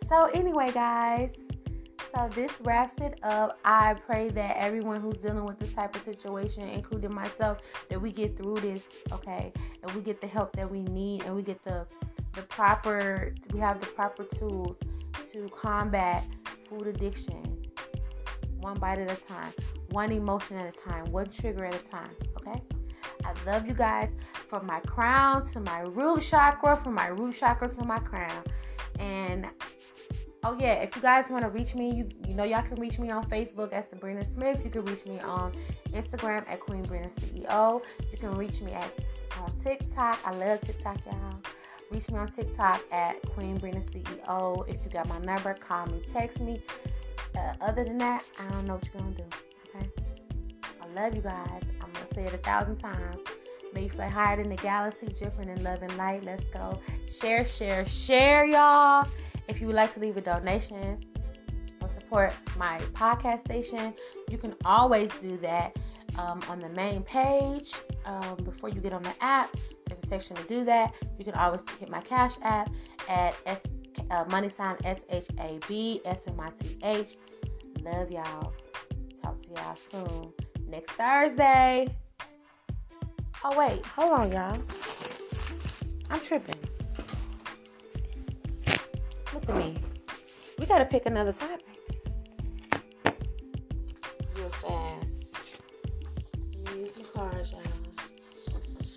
So 0.09 0.25
anyway, 0.33 0.71
guys. 0.71 1.31
So 2.13 2.29
this 2.35 2.51
wraps 2.61 2.99
it 3.01 3.19
up. 3.23 3.57
I 3.65 3.95
pray 3.95 4.29
that 4.29 4.57
everyone 4.57 5.01
who's 5.01 5.17
dealing 5.17 5.45
with 5.45 5.57
this 5.57 5.73
type 5.73 5.95
of 5.95 6.03
situation, 6.03 6.67
including 6.67 7.11
myself, 7.11 7.57
that 7.89 7.99
we 7.99 8.11
get 8.11 8.37
through 8.37 8.57
this, 8.57 8.83
okay, 9.11 9.51
and 9.81 9.91
we 9.95 10.01
get 10.01 10.21
the 10.21 10.27
help 10.27 10.55
that 10.57 10.69
we 10.69 10.81
need, 10.83 11.23
and 11.23 11.35
we 11.35 11.41
get 11.41 11.63
the 11.63 11.87
the 12.33 12.41
proper 12.43 13.33
we 13.53 13.59
have 13.59 13.79
the 13.79 13.87
proper 13.87 14.23
tools 14.23 14.79
to 15.31 15.49
combat 15.49 16.23
food 16.67 16.87
addiction 16.87 17.63
one 18.59 18.77
bite 18.79 18.99
at 18.99 19.11
a 19.11 19.21
time 19.23 19.51
one 19.89 20.11
emotion 20.11 20.57
at 20.57 20.73
a 20.73 20.77
time 20.77 21.05
one 21.11 21.29
trigger 21.29 21.65
at 21.65 21.75
a 21.75 21.89
time 21.89 22.09
okay? 22.37 22.61
I 23.25 23.33
love 23.45 23.67
you 23.67 23.73
guys 23.73 24.15
from 24.33 24.65
my 24.65 24.79
crown 24.81 25.43
to 25.45 25.59
my 25.59 25.81
root 25.81 26.21
chakra 26.21 26.77
from 26.77 26.95
my 26.95 27.07
root 27.07 27.35
chakra 27.35 27.69
to 27.69 27.83
my 27.83 27.99
crown. 27.99 28.43
And 28.99 29.47
oh 30.43 30.57
yeah 30.59 30.73
if 30.73 30.95
you 30.95 31.01
guys 31.01 31.29
want 31.29 31.43
to 31.43 31.49
reach 31.49 31.73
me 31.73 31.93
you 31.95 32.09
you 32.27 32.33
know 32.33 32.43
y'all 32.43 32.63
can 32.63 32.75
reach 32.75 32.99
me 32.99 33.09
on 33.09 33.27
facebook 33.29 33.73
at 33.73 33.89
sabrina 33.89 34.23
smith. 34.31 34.61
You 34.63 34.69
can 34.69 34.85
reach 34.85 35.05
me 35.05 35.19
on 35.21 35.53
instagram 35.91 36.47
at 36.47 36.59
queen 36.59 36.83
brina 36.83 37.09
ceo 37.19 37.81
you 38.11 38.17
can 38.17 38.31
reach 38.33 38.61
me 38.61 38.71
at 38.73 38.91
on 39.39 39.51
tiktok. 39.63 40.17
I 40.25 40.31
love 40.35 40.61
tiktok 40.61 40.97
y'all 41.05 41.35
Reach 41.91 42.09
me 42.09 42.17
on 42.17 42.27
TikTok 42.27 42.83
at 42.91 43.21
Queen 43.33 43.59
Brina 43.59 43.83
CEO. 43.91 44.67
If 44.67 44.83
you 44.83 44.89
got 44.91 45.07
my 45.07 45.19
number, 45.19 45.53
call 45.53 45.85
me, 45.87 46.01
text 46.11 46.39
me. 46.39 46.61
Uh, 47.35 47.53
other 47.61 47.83
than 47.83 47.97
that, 47.99 48.23
I 48.39 48.51
don't 48.51 48.65
know 48.65 48.75
what 48.75 48.89
you're 48.93 49.01
gonna 49.01 49.15
do. 49.15 49.23
Okay. 49.75 49.89
I 50.81 50.87
love 50.93 51.15
you 51.15 51.21
guys. 51.21 51.61
I'm 51.81 51.91
gonna 51.91 52.13
say 52.13 52.25
it 52.25 52.33
a 52.33 52.37
thousand 52.37 52.77
times. 52.77 53.21
May 53.73 53.83
you 53.83 53.89
fly 53.89 54.07
higher 54.07 54.37
than 54.37 54.49
the 54.49 54.61
galaxy, 54.61 55.07
dripping 55.07 55.49
in 55.49 55.63
love 55.63 55.81
and 55.81 55.95
light. 55.97 56.23
Let's 56.23 56.43
go. 56.53 56.79
Share, 57.07 57.43
share, 57.43 57.85
share, 57.87 58.45
y'all. 58.45 59.07
If 59.47 59.59
you 59.59 59.67
would 59.67 59.75
like 59.75 59.93
to 59.95 59.99
leave 59.99 60.17
a 60.17 60.21
donation 60.21 61.03
or 61.81 61.89
support 61.89 62.33
my 62.55 62.79
podcast 62.93 63.39
station, 63.41 63.93
you 64.29 64.37
can 64.37 64.53
always 64.63 65.11
do 65.19 65.37
that 65.37 65.75
um, 66.17 66.41
on 66.49 66.59
the 66.59 66.69
main 66.69 67.01
page 67.03 67.75
um, 68.05 68.37
before 68.43 68.69
you 68.69 68.79
get 68.79 68.93
on 68.93 69.03
the 69.03 69.13
app. 69.21 69.49
Section 70.07 70.35
to 70.35 70.43
do 70.43 70.63
that. 70.65 70.93
You 71.17 71.25
can 71.25 71.33
always 71.35 71.61
hit 71.79 71.89
my 71.89 72.01
Cash 72.01 72.37
App 72.43 72.69
at 73.09 73.35
S, 73.45 73.61
uh, 74.11 74.25
money 74.29 74.49
sign 74.49 74.75
S 74.83 75.01
H 75.09 75.27
A 75.39 75.59
B 75.67 76.01
S 76.05 76.21
M 76.27 76.39
I 76.39 76.49
T 76.49 76.77
H. 76.83 77.17
Love 77.81 78.11
y'all. 78.11 78.53
Talk 79.21 79.41
to 79.41 79.49
y'all 79.49 79.77
soon. 79.91 80.33
Next 80.67 80.91
Thursday. 80.91 81.87
Oh, 83.43 83.57
wait. 83.57 83.85
Hold 83.85 84.13
on, 84.13 84.31
y'all. 84.31 84.57
I'm 86.09 86.19
tripping. 86.19 86.55
Look 89.33 89.49
at 89.49 89.55
me. 89.55 89.77
We 90.59 90.65
got 90.65 90.79
to 90.79 90.85
pick 90.85 91.05
another 91.05 91.33
topic. 91.33 91.65
Real 94.35 94.49
fast. 94.49 95.61
Use 96.75 96.97
my 96.97 97.23
cards, 97.23 97.51
y'all. 97.51 97.82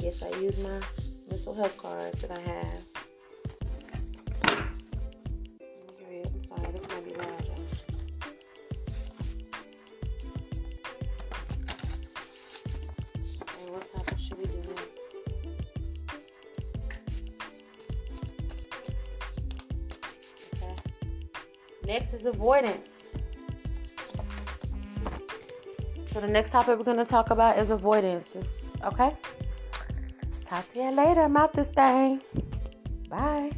Yes, 0.07 0.22
I 0.22 0.28
use 0.38 0.57
my 0.62 0.80
mental 1.28 1.52
health 1.52 1.76
card 1.78 2.12
that 2.12 2.30
I 2.30 2.38
have. 2.38 2.64
Next? 7.48 7.84
Next 21.84 22.14
is 22.14 22.26
avoidance. 22.26 23.09
So 26.12 26.20
the 26.20 26.28
next 26.28 26.52
topic 26.52 26.78
we're 26.78 26.84
going 26.84 26.96
to 26.96 27.04
talk 27.04 27.30
about 27.30 27.59
is 27.59 27.70
avoidance. 27.70 28.36
It's, 28.36 28.72
okay? 28.84 29.16
Talk 30.47 30.68
to 30.72 30.78
you 30.78 30.90
later. 30.92 31.22
I'm 31.22 31.36
out 31.36 31.53
this 31.53 31.68
thing. 31.68 32.22
Bye. 33.11 33.51